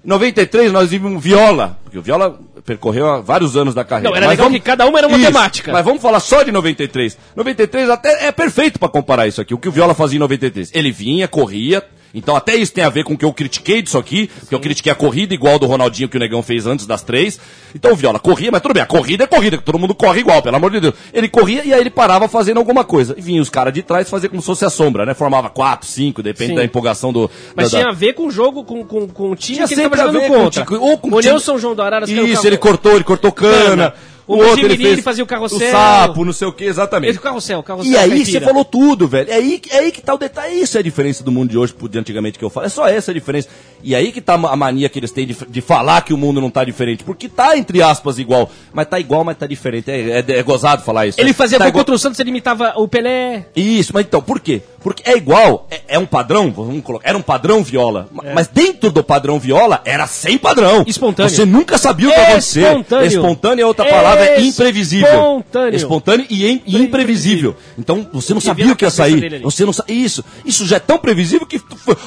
Em 0.04 0.08
93 0.08 0.72
nós 0.72 0.90
vimos 0.90 1.22
Viola, 1.22 1.78
porque 1.84 1.98
o 1.98 2.02
Viola 2.02 2.40
percorreu 2.66 3.08
há 3.10 3.20
vários 3.20 3.58
anos 3.58 3.74
da 3.74 3.84
carreira. 3.84 4.10
Não, 4.10 4.16
era 4.16 4.28
Mas 4.28 4.38
legal 4.38 4.52
que 4.52 4.60
cada 4.60 4.86
uma 4.86 4.98
era 4.98 5.08
uma 5.08 5.18
Isso, 5.18 5.26
temática. 5.28 5.72
Mas 5.74 5.84
vamos 5.84 6.02
falar 6.02 6.20
só 6.20 6.44
de 6.44 6.52
93. 6.52 7.18
93 7.36 7.90
até 7.90 8.28
é 8.28 8.32
perfeito 8.32 8.80
pra 8.80 8.88
comparar 8.88 9.28
isso 9.28 9.42
aqui. 9.42 9.54
O 9.54 9.58
que 9.58 9.68
o 9.68 9.72
Viola 9.72 9.94
fazia 9.94 10.18
em 10.18 10.20
93? 10.20 10.72
Ele 10.74 10.92
vinha, 10.92 11.28
corria. 11.28 11.84
Então 12.14 12.36
até 12.36 12.56
isso 12.56 12.74
tem 12.74 12.84
a 12.84 12.90
ver 12.90 13.04
com 13.04 13.14
o 13.14 13.18
que 13.18 13.24
eu 13.26 13.32
critiquei 13.32 13.82
disso 13.82 13.98
aqui, 13.98 14.28
porque 14.40 14.56
eu 14.56 14.60
critiquei 14.60 14.92
a 14.92 14.96
corrida 14.96 15.34
igual 15.34 15.60
do 15.60 15.68
Ronaldinho 15.68 16.10
que 16.10 16.18
o 16.18 16.20
Negão 16.20 16.42
fez 16.42 16.66
antes 16.66 16.86
das 16.88 17.04
três. 17.04 17.40
Então 17.76 17.92
o 17.92 17.96
Viola 17.96 18.18
corria, 18.20 18.50
mas 18.52 18.62
tudo 18.62 18.74
bem, 18.74 18.82
a 18.82 18.86
corrida 18.86 19.26
é 19.26 19.28
corrida, 19.28 19.58
que 19.58 19.64
todo 19.64 19.78
mundo 19.78 19.94
corre 19.94 20.22
igual, 20.22 20.42
pelo 20.42 20.56
amor 20.56 20.72
de 20.72 20.80
Deus. 20.80 20.96
Ele 21.14 21.30
corria 21.30 21.64
e 21.64 21.74
aí 21.74 21.80
ele 21.80 21.90
parava 21.92 22.28
fazendo 22.28 22.58
alguma 22.58 22.84
coisa. 22.84 23.14
E 23.18 23.22
vinha 23.22 23.42
os 23.42 23.50
caras 23.50 23.74
de 23.74 23.84
trás 23.84 24.10
fazer 24.10 24.30
como 24.30 24.42
se 24.42 24.46
fosse 24.48 24.66
a 24.66 24.70
sombra, 24.70 25.06
né? 25.06 25.14
Formava 25.14 25.50
quatro, 25.50 25.88
cinco, 25.88 26.24
depende 26.24 26.52
Sim. 26.52 26.56
da 26.56 26.64
empolgação 26.64 27.14
do. 27.14 27.30
Mas 27.56 27.66
da- 27.72 27.78
tinha 27.78 27.84
da- 27.84 27.90
a 27.92 27.94
ver 27.94 28.14
com 28.14 28.28
o 28.28 28.32
jogo, 28.32 28.64
com, 28.64 28.84
com, 28.84 29.08
com 29.08 29.32
o 29.32 29.36
time 29.36 29.58
Tinha 29.58 29.68
que 29.68 29.74
ele 29.76 29.84
tava 29.84 29.98
jogando 29.98 30.22
com 30.22 30.28
contra. 30.44 30.66
time- 30.66 30.78
ou 30.80 30.98
com 30.98 31.08
o 31.10 31.22
time- 31.22 31.60
João 31.60 31.76
do 31.76 31.84
que 32.08 32.20
o 32.20 32.28
Isso, 32.28 32.48
ele 32.48 32.58
cortou, 32.58 32.94
ele 32.96 33.04
cortou 33.04 33.32
cana. 33.32 33.60
Cana. 33.92 33.94
O, 34.30 34.36
O 34.36 34.38
outro 34.46 34.64
ele 34.64 34.78
fez 34.78 34.94
ele 34.94 35.02
fazia 35.02 35.24
o 35.24 35.28
carrossel. 35.28 35.68
O 35.68 35.72
sapo, 35.72 36.24
não 36.24 36.32
sei 36.32 36.48
o 36.48 36.54
que, 36.54 36.64
exatamente. 36.64 37.10
Esse 37.10 37.20
carrossel, 37.20 37.64
carrossel 37.64 37.92
E 37.92 37.98
aí 37.98 38.24
você 38.24 38.40
falou 38.40 38.64
tudo, 38.64 39.08
velho. 39.08 39.28
É 39.28 39.34
aí, 39.34 39.60
é 39.72 39.80
aí 39.80 39.92
que 39.92 40.04
tá 40.04 40.14
o 40.14 40.20
detalhe. 40.20 40.54
Isso 40.62 40.78
é 40.78 40.82
a 40.82 40.84
diferença 40.84 41.24
do 41.24 41.32
mundo 41.32 41.50
de 41.50 41.58
hoje 41.58 41.74
de 41.90 41.98
antigamente 41.98 42.38
que 42.38 42.46
eu 42.46 42.50
falo. 42.52 42.68
É 42.68 42.70
só 42.70 42.88
essa 42.88 43.10
a 43.10 43.14
diferença. 43.14 43.50
E 43.84 43.96
aí 43.96 44.12
que 44.12 44.22
tá 44.22 44.36
a 44.36 44.56
mania 44.56 44.88
que 44.88 45.00
eles 45.00 45.10
têm 45.10 45.26
de, 45.26 45.36
de 45.50 45.62
falar 45.62 46.02
que 46.04 46.14
o 46.14 46.18
mundo 46.18 46.40
não 46.40 46.52
tá 46.52 46.64
diferente. 46.64 47.04
Porque 47.04 47.28
tá, 47.28 47.58
entre 47.58 47.82
aspas, 47.82 48.20
igual. 48.20 48.52
Mas 48.72 48.86
tá 48.86 49.00
igual, 49.00 49.24
mas 49.24 49.36
tá 49.36 49.48
diferente. 49.48 49.90
É, 49.90 50.20
é, 50.20 50.26
é 50.28 50.44
gozado 50.44 50.84
falar 50.84 51.08
isso. 51.08 51.20
Ele 51.20 51.30
né? 51.30 51.34
fazia 51.34 51.58
tá 51.58 51.64
gol 51.64 51.70
igual- 51.70 51.84
contra 51.86 51.96
o 51.96 51.98
Santos, 51.98 52.20
ele 52.20 52.30
imitava 52.30 52.74
o 52.76 52.88
Pelé. 52.88 53.48
Isso, 53.56 53.92
mas 53.96 54.06
então, 54.06 54.22
por 54.22 54.40
quê? 54.40 54.62
Porque 54.82 55.04
é 55.10 55.16
igual, 55.18 55.68
é, 55.70 55.82
é 55.90 56.00
um 56.00 56.06
padrão, 56.06 56.52
vamos 56.52 56.82
colocar, 56.84 57.08
era 57.10 57.18
um 57.18 57.22
padrão 57.22 57.64
viola. 57.64 58.08
Ma- 58.12 58.24
Mas 58.34 58.48
dentro 58.48 58.90
do 58.92 59.04
padrão 59.04 59.38
viola, 59.40 59.82
era 59.84 60.08
sem 60.08 60.38
padrão. 60.38 60.84
É. 60.88 60.90
Espontâneo. 60.90 61.30
Você 61.30 61.46
nunca 61.46 61.78
sabia 61.78 62.08
o 62.08 62.12
que 62.12 62.18
ia 62.18 62.24
acontecer. 62.28 62.62
Espontâneo. 62.66 63.06
Espontâneo 63.08 63.64
é 63.64 63.66
outra 63.66 63.86
palavra, 63.86 64.24
é 64.26 64.42
imprevisível. 64.42 65.08
Espontâneo. 65.10 65.76
Espontâneo 65.76 66.26
e 66.30 66.50
im- 66.50 66.62
e 66.66 66.78
imprevisível. 66.78 67.56
Então, 67.78 68.08
você 68.14 68.34
não 68.34 68.40
sabia 68.42 68.66
o 68.72 68.76
que 68.76 68.86
ia 68.86 68.90
sair. 68.92 69.42
Você 69.44 69.66
não. 69.66 69.74
Isso, 69.88 70.24
isso 70.46 70.66
já 70.66 70.78
é 70.78 70.80
tão 70.80 70.98
previsível 70.98 71.46
que 71.46 71.62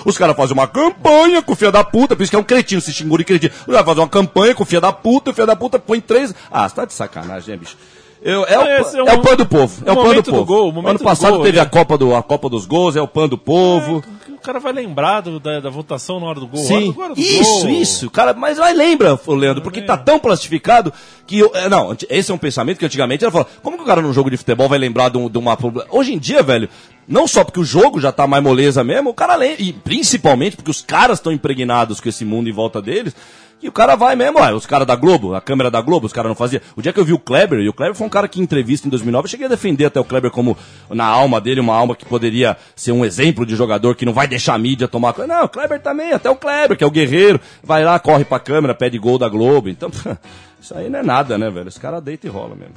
os 0.04 0.16
caras 0.16 0.36
fazem 0.36 0.54
uma 0.54 0.66
campanha 0.66 1.42
com 1.42 1.52
o 1.52 1.56
filho 1.56 1.72
da 1.72 1.84
puta, 1.84 2.16
por 2.16 2.22
isso 2.22 2.30
que 2.30 2.36
é 2.36 2.38
um 2.38 2.42
cretino, 2.44 2.80
se 2.80 2.92
xingou 2.92 3.18
de 3.18 3.24
cretino. 3.24 3.52
Os 3.66 3.66
caras 3.72 3.84
fazem 3.84 4.02
uma 4.02 4.08
campanha 4.08 4.54
com 4.54 4.62
o 4.62 4.66
filho 4.66 4.80
da 4.80 4.92
puta, 4.92 5.30
o 5.30 5.34
filho 5.34 5.46
da 5.46 5.56
puta 5.56 5.78
põe 5.78 6.00
três. 6.00 6.34
Ah, 6.50 6.68
você 6.68 6.74
tá 6.74 6.84
de 6.84 6.92
sacanagem, 6.94 7.52
hein, 7.54 7.60
bicho? 7.60 7.76
Eu, 8.24 8.44
é, 8.44 8.56
o, 8.58 8.62
Esse 8.80 8.96
é 8.96 9.00
é, 9.00 9.02
um- 9.02 9.14
o 9.16 9.20
pano 9.22 9.36
do 9.38 9.46
povo. 9.46 9.82
É 9.84 9.90
o 9.90 9.94
o 9.94 9.96
pano 9.96 10.02
do 10.02 10.08
momento 10.10 10.24
do 10.26 10.30
povo. 10.32 10.44
gol, 10.44 10.88
ano 10.88 10.98
do 10.98 11.04
passado 11.04 11.34
gol, 11.34 11.42
teve 11.44 11.56
né? 11.58 11.62
a 11.62 11.66
Copa, 11.66 11.98
do, 11.98 12.14
a 12.14 12.22
Copa 12.22 12.48
dos 12.48 12.66
Gols, 12.66 12.94
é 12.94 13.02
o 13.02 13.08
pano 13.08 13.28
do 13.28 13.38
povo. 13.38 14.02
O 14.28 14.38
cara 14.44 14.58
vai 14.60 14.72
lembrar 14.72 15.20
do- 15.20 15.38
da, 15.40 15.60
da 15.60 15.70
votação 15.70 16.18
na 16.20 16.26
hora 16.26 16.38
do 16.40 16.46
gol. 16.46 16.62
Sim, 16.62 16.92
do- 16.92 17.20
isso, 17.20 17.60
gol. 17.62 17.70
isso, 17.70 18.10
cara, 18.10 18.32
mas 18.34 18.58
vai 18.58 18.72
lembra, 18.72 19.18
Leandro, 19.28 19.62
porque 19.62 19.82
tá 19.82 19.96
tão 19.96 20.18
plastificado 20.18 20.92
que 21.26 21.38
eu, 21.40 21.50
é, 21.54 21.68
não, 21.68 21.96
esse 22.10 22.30
é 22.30 22.34
um 22.34 22.38
pensamento 22.38 22.78
que 22.78 22.84
antigamente 22.86 23.24
era 23.24 23.30
falar, 23.32 23.46
como 23.62 23.76
que 23.76 23.82
o 23.82 23.86
cara 23.86 24.02
num 24.02 24.12
jogo 24.12 24.30
de 24.30 24.36
futebol 24.36 24.68
vai 24.68 24.78
lembrar 24.78 25.08
de, 25.10 25.18
um- 25.18 25.28
de 25.28 25.38
uma 25.38 25.56
hoje 25.90 26.12
em 26.14 26.18
dia, 26.18 26.42
velho, 26.42 26.68
não 27.12 27.28
só 27.28 27.44
porque 27.44 27.60
o 27.60 27.64
jogo 27.64 28.00
já 28.00 28.10
tá 28.10 28.26
mais 28.26 28.42
moleza 28.42 28.82
mesmo, 28.82 29.10
o 29.10 29.14
cara 29.14 29.36
lembra, 29.36 29.62
e 29.62 29.70
principalmente 29.70 30.56
porque 30.56 30.70
os 30.70 30.80
caras 30.80 31.18
estão 31.18 31.30
impregnados 31.30 32.00
com 32.00 32.08
esse 32.08 32.24
mundo 32.24 32.48
em 32.48 32.52
volta 32.52 32.80
deles, 32.80 33.14
e 33.62 33.68
o 33.68 33.72
cara 33.72 33.94
vai 33.94 34.16
mesmo, 34.16 34.40
ó, 34.40 34.50
os 34.54 34.64
caras 34.64 34.86
da 34.86 34.96
Globo, 34.96 35.34
a 35.34 35.40
câmera 35.40 35.70
da 35.70 35.80
Globo, 35.80 36.06
os 36.06 36.12
caras 36.12 36.28
não 36.28 36.34
faziam. 36.34 36.60
O 36.74 36.82
dia 36.82 36.92
que 36.92 36.98
eu 36.98 37.04
vi 37.04 37.12
o 37.12 37.18
Kleber, 37.18 37.60
e 37.60 37.68
o 37.68 37.72
Kleber 37.72 37.94
foi 37.94 38.06
um 38.06 38.10
cara 38.10 38.26
que 38.26 38.40
em 38.40 38.42
entrevista 38.42 38.88
em 38.88 38.90
2009, 38.90 39.26
eu 39.26 39.30
cheguei 39.30 39.46
a 39.46 39.48
defender 39.50 39.84
até 39.84 40.00
o 40.00 40.04
Kleber 40.04 40.30
como, 40.30 40.56
na 40.88 41.04
alma 41.04 41.40
dele, 41.40 41.60
uma 41.60 41.74
alma 41.74 41.94
que 41.94 42.04
poderia 42.04 42.56
ser 42.74 42.90
um 42.90 43.04
exemplo 43.04 43.44
de 43.44 43.54
jogador 43.54 43.94
que 43.94 44.06
não 44.06 44.14
vai 44.14 44.26
deixar 44.26 44.54
a 44.54 44.58
mídia 44.58 44.88
tomar 44.88 45.12
coisa. 45.12 45.32
Não, 45.32 45.44
o 45.44 45.48
Kleber 45.48 45.80
também, 45.80 46.12
até 46.12 46.28
o 46.28 46.34
Kleber, 46.34 46.76
que 46.76 46.82
é 46.82 46.86
o 46.86 46.90
guerreiro, 46.90 47.38
vai 47.62 47.84
lá, 47.84 47.98
corre 48.00 48.24
pra 48.24 48.40
câmera, 48.40 48.74
pede 48.74 48.98
gol 48.98 49.18
da 49.18 49.28
Globo. 49.28 49.68
Então, 49.68 49.90
isso 50.60 50.74
aí 50.74 50.88
não 50.88 50.98
é 50.98 51.02
nada, 51.02 51.38
né, 51.38 51.48
velho? 51.50 51.68
Esse 51.68 51.78
cara 51.78 52.00
deita 52.00 52.26
e 52.26 52.30
rola 52.30 52.56
mesmo. 52.56 52.74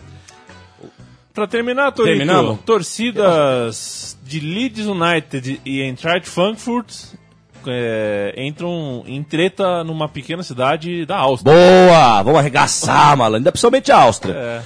Pra 1.35 1.45
terminar, 1.45 1.91
Torito, 1.91 2.17
Terminamos? 2.17 2.59
torcidas 2.65 4.17
de 4.23 4.39
Leeds 4.39 4.85
United 4.87 5.61
e 5.65 5.81
Eintracht 5.81 6.29
Frankfurt 6.29 6.87
é, 7.67 8.33
entram 8.37 9.03
em 9.05 9.21
treta 9.21 9.83
numa 9.83 10.07
pequena 10.07 10.41
cidade 10.43 11.05
da 11.05 11.17
Áustria. 11.17 11.53
Boa! 11.53 12.23
Vamos 12.23 12.39
arregaçar, 12.39 13.17
malandro. 13.17 13.51
Principalmente 13.51 13.91
a 13.91 13.97
Áustria. 13.97 14.63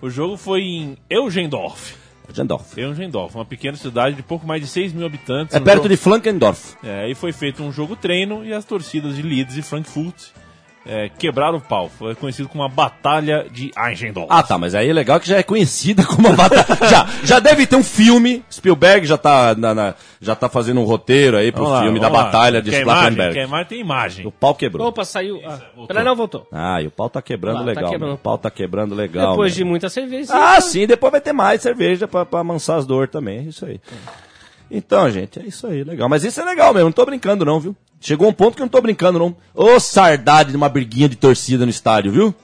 O 0.00 0.08
jogo 0.08 0.36
foi 0.38 0.62
em 0.62 0.96
Eugendorf. 1.10 1.96
Gendorf. 2.34 2.80
Eugendorf, 2.80 3.34
uma 3.36 3.44
pequena 3.44 3.76
cidade 3.76 4.16
de 4.16 4.22
pouco 4.22 4.46
mais 4.46 4.62
de 4.62 4.66
6 4.66 4.94
mil 4.94 5.04
habitantes. 5.04 5.54
É 5.54 5.58
Um 5.58 5.62
perto 5.62 5.76
jogo- 5.82 5.88
de 5.90 5.96
Flankendorf. 5.98 6.76
É, 6.82 7.06
e 7.10 7.14
foi 7.14 7.30
feito 7.30 7.62
um 7.62 7.70
jogo 7.70 7.94
treino 7.94 8.42
e 8.42 8.54
as 8.54 8.64
torcidas 8.64 9.16
de 9.16 9.20
Leeds 9.22 9.58
e 9.58 9.60
Frankfurt 9.62 10.14
é, 10.84 11.08
quebraram 11.08 11.58
o 11.58 11.60
pau. 11.60 11.88
Foi 11.88 12.14
conhecido 12.14 12.48
como 12.48 12.62
a 12.64 12.68
Batalha 12.68 13.46
de 13.50 13.70
Eigendorf. 13.76 14.26
Ah, 14.30 14.42
tá, 14.42 14.58
mas 14.58 14.74
aí 14.74 14.88
é 14.90 14.92
legal 14.92 15.20
que 15.20 15.28
já 15.28 15.38
é 15.38 15.42
conhecida 15.42 16.04
como 16.04 16.28
uma 16.28 16.36
batalha. 16.36 16.66
já, 16.90 17.06
já 17.24 17.38
deve 17.38 17.66
ter 17.66 17.76
um 17.76 17.82
filme. 17.84 18.44
Spielberg 18.50 19.06
já 19.06 19.16
tá, 19.16 19.54
na, 19.54 19.74
na- 19.74 19.94
já 20.20 20.34
tá 20.34 20.48
fazendo 20.48 20.80
um 20.80 20.84
roteiro 20.84 21.36
aí 21.36 21.52
pro 21.52 21.64
lá, 21.68 21.82
filme 21.82 22.00
da 22.00 22.08
lá. 22.08 22.24
Batalha 22.24 22.60
de? 22.60 22.70
Splattenberg. 22.70 23.34
Quer 23.34 23.44
imagem? 23.46 23.66
Tem 23.66 23.80
imagem. 23.80 24.26
O 24.26 24.32
pau 24.32 24.54
quebrou. 24.54 24.88
Opa, 24.88 25.04
saiu. 25.04 25.40
Ah, 25.46 26.02
não 26.04 26.16
voltou. 26.16 26.46
Ah, 26.50 26.82
e 26.82 26.86
o 26.86 26.90
pau 26.90 27.08
tá 27.08 27.22
quebrando 27.22 27.56
Ah, 27.56 27.60
tá 27.60 27.64
legal. 27.66 27.84
quebrando. 27.84 28.00
mano. 28.02 28.14
O 28.14 28.18
pau 28.18 28.38
tá 28.38 28.50
quebrando 28.50 28.94
legal. 28.94 29.30
Depois 29.30 29.52
mano. 29.52 29.56
de 29.56 29.64
muita 29.64 29.88
cerveja. 29.88 30.32
Ah, 30.34 30.60
sim, 30.60 30.86
depois 30.86 31.10
vai 31.12 31.20
ter 31.20 31.32
mais 31.32 31.62
cerveja 31.62 32.08
pra, 32.08 32.26
pra 32.26 32.40
amansar 32.40 32.78
as 32.78 32.86
dores 32.86 33.10
também. 33.10 33.38
É 33.38 33.42
isso 33.42 33.64
aí. 33.64 33.80
Então, 34.70 35.10
gente, 35.10 35.38
é 35.38 35.42
isso 35.42 35.66
aí, 35.66 35.84
legal. 35.84 36.08
Mas 36.08 36.24
isso 36.24 36.40
é 36.40 36.44
legal 36.44 36.72
mesmo, 36.72 36.86
não 36.86 36.92
tô 36.92 37.04
brincando 37.04 37.44
não, 37.44 37.60
viu? 37.60 37.76
Chegou 38.02 38.28
um 38.28 38.32
ponto 38.32 38.56
que 38.56 38.62
eu 38.62 38.64
não 38.64 38.68
tô 38.70 38.80
brincando 38.80 39.18
não. 39.18 39.36
Ô, 39.54 39.78
sardade 39.78 40.50
de 40.50 40.56
uma 40.56 40.68
briguinha 40.68 41.08
de 41.08 41.16
torcida 41.16 41.64
no 41.64 41.70
estádio, 41.70 42.10
viu? 42.12 42.34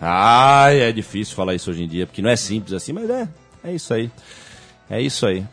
Ai, 0.00 0.80
é 0.80 0.92
difícil 0.92 1.34
falar 1.34 1.54
isso 1.54 1.70
hoje 1.70 1.82
em 1.82 1.88
dia, 1.88 2.06
porque 2.06 2.22
não 2.22 2.30
é 2.30 2.36
simples 2.36 2.72
assim, 2.74 2.92
mas 2.92 3.08
é. 3.08 3.28
É 3.64 3.72
isso 3.72 3.92
aí. 3.94 4.10
É 4.88 5.00
isso 5.00 5.26
aí. 5.26 5.44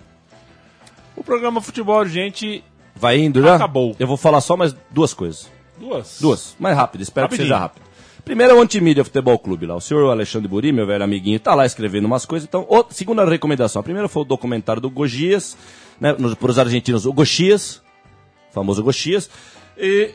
O 1.15 1.23
programa 1.23 1.61
Futebol 1.61 1.97
Urgente, 1.99 2.63
Vai 2.99 3.19
indo 3.19 3.41
já? 3.41 3.55
Acabou. 3.55 3.95
Eu 3.99 4.07
vou 4.07 4.17
falar 4.17 4.41
só 4.41 4.57
mais 4.57 4.75
duas 4.89 5.13
coisas. 5.13 5.49
duas. 5.79 6.17
Duas. 6.19 6.55
Mais 6.59 6.75
rápido, 6.75 7.01
espero 7.01 7.25
Rapidinho. 7.25 7.45
que 7.45 7.53
seja 7.53 7.59
rápido. 7.59 7.83
Primeiro 8.25 8.53
é 8.53 8.55
o 8.55 8.61
Antimídia 8.61 9.03
Futebol 9.05 9.37
Clube 9.39 9.65
lá. 9.67 9.75
O 9.75 9.79
senhor 9.81 10.09
Alexandre 10.09 10.47
Buri, 10.49 10.71
meu 10.73 10.85
velho 10.87 11.03
amiguinho, 11.03 11.39
tá 11.39 11.53
lá 11.55 11.65
escrevendo 11.65 12.05
umas 12.05 12.25
coisas. 12.25 12.47
Então, 12.47 12.65
o- 12.67 12.85
segunda 12.89 13.23
recomendação. 13.23 13.79
A 13.79 13.83
primeira 13.83 14.09
foi 14.09 14.23
o 14.23 14.25
documentário 14.25 14.81
do 14.81 14.89
Gogias, 14.89 15.55
né? 16.01 16.13
Para 16.39 16.51
os 16.51 16.59
argentinos, 16.59 17.05
o 17.05 17.13
Goxias, 17.13 17.81
famoso 18.57 18.83
Goxias. 18.83 19.29
E 19.77 20.11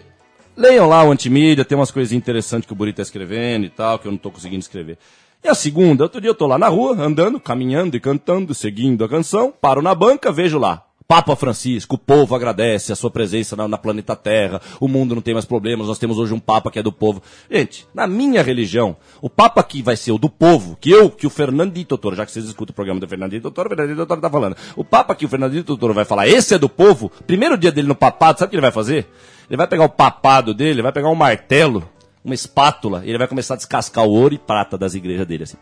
leiam 0.57 0.89
lá 0.89 1.05
o 1.05 1.11
Antimídia, 1.11 1.65
tem 1.65 1.77
umas 1.77 1.91
coisas 1.91 2.13
interessantes 2.13 2.67
que 2.67 2.73
o 2.73 2.77
Buri 2.77 2.93
tá 2.93 3.03
escrevendo 3.03 3.65
e 3.67 3.71
tal, 3.71 3.99
que 3.99 4.07
eu 4.07 4.13
não 4.13 4.19
tô 4.19 4.31
conseguindo 4.31 4.61
escrever. 4.61 4.99
E 5.45 5.49
a 5.49 5.55
segunda, 5.55 6.05
outro 6.05 6.21
dia 6.21 6.31
eu 6.31 6.35
tô 6.35 6.47
lá 6.47 6.59
na 6.59 6.69
rua, 6.69 6.97
andando, 7.01 7.41
caminhando 7.41 7.97
e 7.97 8.01
cantando, 8.01 8.55
seguindo 8.55 9.05
a 9.05 9.09
canção, 9.09 9.53
paro 9.53 9.83
na 9.83 9.95
banca, 9.95 10.31
vejo 10.31 10.59
lá. 10.59 10.85
Papa 11.13 11.37
Francisco, 11.37 11.97
o 11.97 11.99
povo 11.99 12.35
agradece 12.35 12.91
a 12.91 12.97
sua 12.97 13.11
presença 13.11 13.55
na, 13.55 13.69
na 13.69 13.77
planeta 13.77 14.17
Terra, 14.17 14.63
o 14.81 14.89
mundo 14.89 15.15
não 15.15 15.21
tem 15.21 15.35
mais 15.35 15.45
problemas, 15.45 15.87
nós 15.87 15.99
temos 15.99 16.19
hoje 16.19 16.33
um 16.33 16.41
Papa 16.41 16.71
que 16.71 16.79
é 16.79 16.83
do 16.83 16.91
povo. 16.91 17.23
Gente, 17.51 17.87
na 17.95 18.07
minha 18.07 18.43
religião, 18.43 18.97
o 19.21 19.29
Papa 19.29 19.63
que 19.63 19.83
vai 19.83 19.95
ser 19.95 20.13
o 20.13 20.17
do 20.17 20.31
povo, 20.31 20.75
que 20.81 20.91
eu, 20.91 21.11
que 21.11 21.27
o 21.27 21.31
Fernandinho 21.31 21.85
Totoro, 21.85 22.17
já 22.17 22.25
que 22.25 22.33
vocês 22.33 22.47
escutam 22.47 22.73
o 22.73 22.75
programa 22.75 22.99
do 22.99 23.07
Fernandinho 23.07 23.43
Totoro, 23.43 23.67
o 23.67 23.69
Fernandinho 23.69 23.99
Totoro 23.99 24.23
tá 24.23 24.31
falando. 24.31 24.57
O 24.75 24.83
Papa 24.83 25.15
que 25.15 25.27
o 25.27 25.29
Fernandinho 25.29 25.65
Totoro 25.65 25.93
vai 25.93 26.07
falar, 26.07 26.29
esse 26.29 26.55
é 26.55 26.59
do 26.59 26.67
povo, 26.67 27.13
primeiro 27.27 27.59
dia 27.59 27.71
dele 27.71 27.89
no 27.89 27.95
papado, 27.95 28.39
sabe 28.39 28.49
o 28.49 28.51
que 28.53 28.57
ele 28.57 28.63
vai 28.63 28.73
fazer? 28.73 29.07
Ele 29.51 29.59
vai 29.59 29.67
pegar 29.67 29.85
o 29.85 29.91
papado 29.91 30.55
dele, 30.55 30.81
vai 30.81 30.93
pegar 30.93 31.11
um 31.11 31.15
martelo, 31.15 31.87
uma 32.25 32.33
espátula, 32.35 33.03
e 33.05 33.11
ele 33.11 33.19
vai 33.19 33.29
começar 33.29 33.53
a 33.53 33.59
descascar 33.59 34.07
o 34.07 34.11
ouro 34.11 34.33
e 34.33 34.39
prata 34.39 34.79
das 34.79 34.95
igrejas 34.95 35.27
dele, 35.27 35.45
assim. 35.45 35.59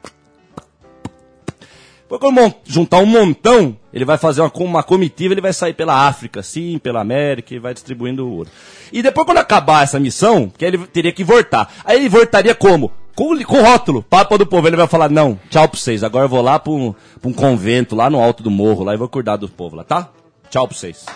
Depois 2.10 2.34
quando 2.34 2.54
juntar 2.64 2.98
um 2.98 3.06
montão, 3.06 3.76
ele 3.92 4.04
vai 4.04 4.18
fazer 4.18 4.40
uma, 4.40 4.50
uma 4.52 4.82
comitiva, 4.82 5.32
ele 5.32 5.40
vai 5.40 5.52
sair 5.52 5.74
pela 5.74 6.08
África, 6.08 6.42
sim, 6.42 6.76
pela 6.76 7.00
América, 7.00 7.54
e 7.54 7.60
vai 7.60 7.72
distribuindo 7.72 8.26
o 8.26 8.32
ouro. 8.38 8.50
E 8.92 9.00
depois 9.00 9.24
quando 9.24 9.38
acabar 9.38 9.84
essa 9.84 10.00
missão, 10.00 10.50
que 10.58 10.64
ele 10.64 10.78
teria 10.88 11.12
que 11.12 11.22
voltar. 11.22 11.72
Aí 11.84 11.98
ele 11.98 12.08
voltaria 12.08 12.52
como? 12.52 12.90
Com, 13.14 13.40
com 13.44 13.62
rótulo, 13.62 14.02
Papa 14.02 14.36
do 14.36 14.44
Povo. 14.44 14.66
Ele 14.66 14.76
vai 14.76 14.88
falar, 14.88 15.08
não, 15.08 15.38
tchau 15.48 15.68
pra 15.68 15.78
vocês, 15.78 16.02
agora 16.02 16.24
eu 16.24 16.28
vou 16.28 16.42
lá 16.42 16.58
pra 16.58 16.72
um, 16.72 16.92
pra 17.20 17.30
um 17.30 17.32
convento, 17.32 17.94
lá 17.94 18.10
no 18.10 18.20
alto 18.20 18.42
do 18.42 18.50
morro, 18.50 18.82
lá 18.82 18.92
e 18.92 18.96
vou 18.96 19.08
cuidar 19.08 19.36
do 19.36 19.48
povo 19.48 19.76
lá, 19.76 19.84
tá? 19.84 20.08
Tchau 20.50 20.66
pra 20.66 20.76
vocês. 20.76 21.06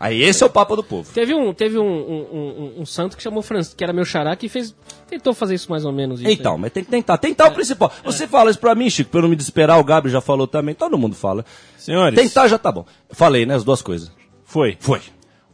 Aí 0.00 0.22
esse 0.22 0.42
é 0.44 0.46
o 0.46 0.50
Papa 0.50 0.76
do 0.76 0.82
Povo. 0.84 1.10
Teve 1.12 1.34
um, 1.34 1.52
teve 1.52 1.76
um, 1.76 1.82
um, 1.84 2.26
um- 2.78 2.82
um 2.82 2.86
santo 2.86 3.16
que 3.16 3.22
chamou 3.22 3.42
Francisco, 3.42 3.76
que 3.76 3.82
era 3.82 3.92
meu 3.92 4.04
xará, 4.04 4.36
que 4.36 4.48
fez. 4.48 4.72
Tentou 5.08 5.34
fazer 5.34 5.54
isso 5.56 5.68
mais 5.70 5.84
ou 5.84 5.92
menos. 5.92 6.20
isso 6.20 6.30
Então, 6.30 6.54
aí. 6.54 6.60
mas 6.60 6.72
tem 6.72 6.84
que 6.84 6.90
tentar. 6.90 7.18
Tentar 7.18 7.48
o 7.48 7.50
principal. 7.52 7.90
Você 8.04 8.26
fala 8.28 8.48
isso 8.50 8.60
pra 8.60 8.74
mim, 8.76 8.88
Chico, 8.88 9.10
pra 9.10 9.18
eu 9.18 9.22
não 9.22 9.28
me 9.28 9.34
desesperar, 9.36 9.78
o 9.80 9.84
Gabriel 9.84 10.12
já 10.12 10.20
falou 10.20 10.46
também, 10.46 10.74
todo 10.74 10.96
mundo 10.96 11.16
fala. 11.16 11.44
Senhores, 11.76 12.16
Tentar 12.18 12.46
já 12.46 12.58
tá 12.58 12.70
bom. 12.70 12.84
Falei, 13.10 13.44
né, 13.44 13.54
as 13.56 13.64
duas 13.64 13.82
coisas. 13.82 14.12
foi. 14.44 14.76
Foi. 14.78 15.00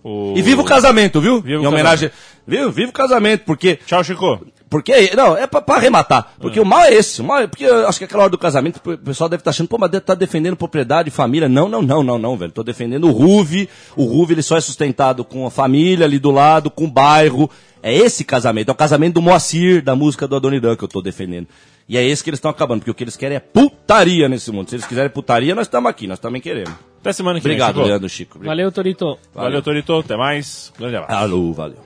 O... 0.02 0.34
E 0.36 0.42
viva 0.42 0.60
o 0.60 0.64
casamento, 0.66 1.18
viu? 1.18 1.40
Viva 1.40 1.60
o 1.60 1.64
em 1.64 1.66
homenagem. 1.66 2.10
Viu? 2.46 2.70
Viva 2.70 2.90
o 2.90 2.92
casamento, 2.92 3.44
porque. 3.46 3.76
Tchau, 3.86 4.04
Chico. 4.04 4.46
Porque, 4.74 5.14
não, 5.14 5.36
é 5.36 5.46
pra, 5.46 5.60
pra 5.60 5.76
arrematar. 5.76 6.32
Porque 6.36 6.58
o 6.58 6.64
mal 6.64 6.82
é 6.82 6.92
esse. 6.92 7.20
O 7.20 7.24
mal 7.24 7.38
é, 7.38 7.46
porque 7.46 7.62
eu 7.62 7.86
acho 7.86 7.96
que 7.96 8.06
aquela 8.06 8.24
hora 8.24 8.30
do 8.30 8.36
casamento, 8.36 8.80
o 8.84 8.98
pessoal 8.98 9.30
deve 9.30 9.40
estar 9.40 9.50
achando, 9.50 9.68
pô, 9.68 9.78
mas 9.78 9.88
deve 9.88 10.04
tá 10.04 10.16
defendendo 10.16 10.56
propriedade, 10.56 11.12
família. 11.12 11.48
Não, 11.48 11.68
não, 11.68 11.80
não, 11.80 12.02
não, 12.02 12.18
não, 12.18 12.36
velho. 12.36 12.50
Tô 12.50 12.64
defendendo 12.64 13.06
o 13.06 13.12
RUV. 13.12 13.68
O 13.94 14.04
RUV 14.04 14.34
ele 14.34 14.42
só 14.42 14.56
é 14.56 14.60
sustentado 14.60 15.24
com 15.24 15.46
a 15.46 15.50
família 15.50 16.04
ali 16.04 16.18
do 16.18 16.32
lado, 16.32 16.72
com 16.72 16.86
o 16.86 16.90
bairro. 16.90 17.48
É 17.80 17.94
esse 17.94 18.24
casamento. 18.24 18.68
É 18.68 18.72
o 18.72 18.74
casamento 18.74 19.14
do 19.14 19.22
Moacir, 19.22 19.80
da 19.80 19.94
música 19.94 20.26
do 20.26 20.34
Adoniran 20.34 20.74
que 20.74 20.82
eu 20.82 20.88
tô 20.88 21.00
defendendo. 21.00 21.46
E 21.88 21.96
é 21.96 22.04
esse 22.04 22.24
que 22.24 22.30
eles 22.30 22.38
estão 22.38 22.50
acabando, 22.50 22.80
porque 22.80 22.90
o 22.90 22.94
que 22.94 23.04
eles 23.04 23.16
querem 23.16 23.36
é 23.36 23.40
putaria 23.40 24.28
nesse 24.28 24.50
mundo. 24.50 24.70
Se 24.70 24.74
eles 24.74 24.86
quiserem 24.86 25.08
putaria, 25.08 25.54
nós 25.54 25.68
estamos 25.68 25.88
aqui, 25.88 26.08
nós 26.08 26.18
também 26.18 26.42
queremos. 26.42 26.74
Até 27.00 27.12
semana 27.12 27.38
que 27.38 27.46
vem. 27.46 27.52
Obrigado, 27.52 27.76
Chico. 27.76 27.86
Leandro 27.86 28.08
Chico. 28.08 28.38
Valeu, 28.40 28.72
Torito. 28.72 29.18
Valeu, 29.32 29.62
Torito. 29.62 29.98
Até 29.98 30.16
mais. 30.16 30.72
Grande 30.76 30.96
abraço. 30.96 31.22
Alô, 31.22 31.52
valeu. 31.52 31.83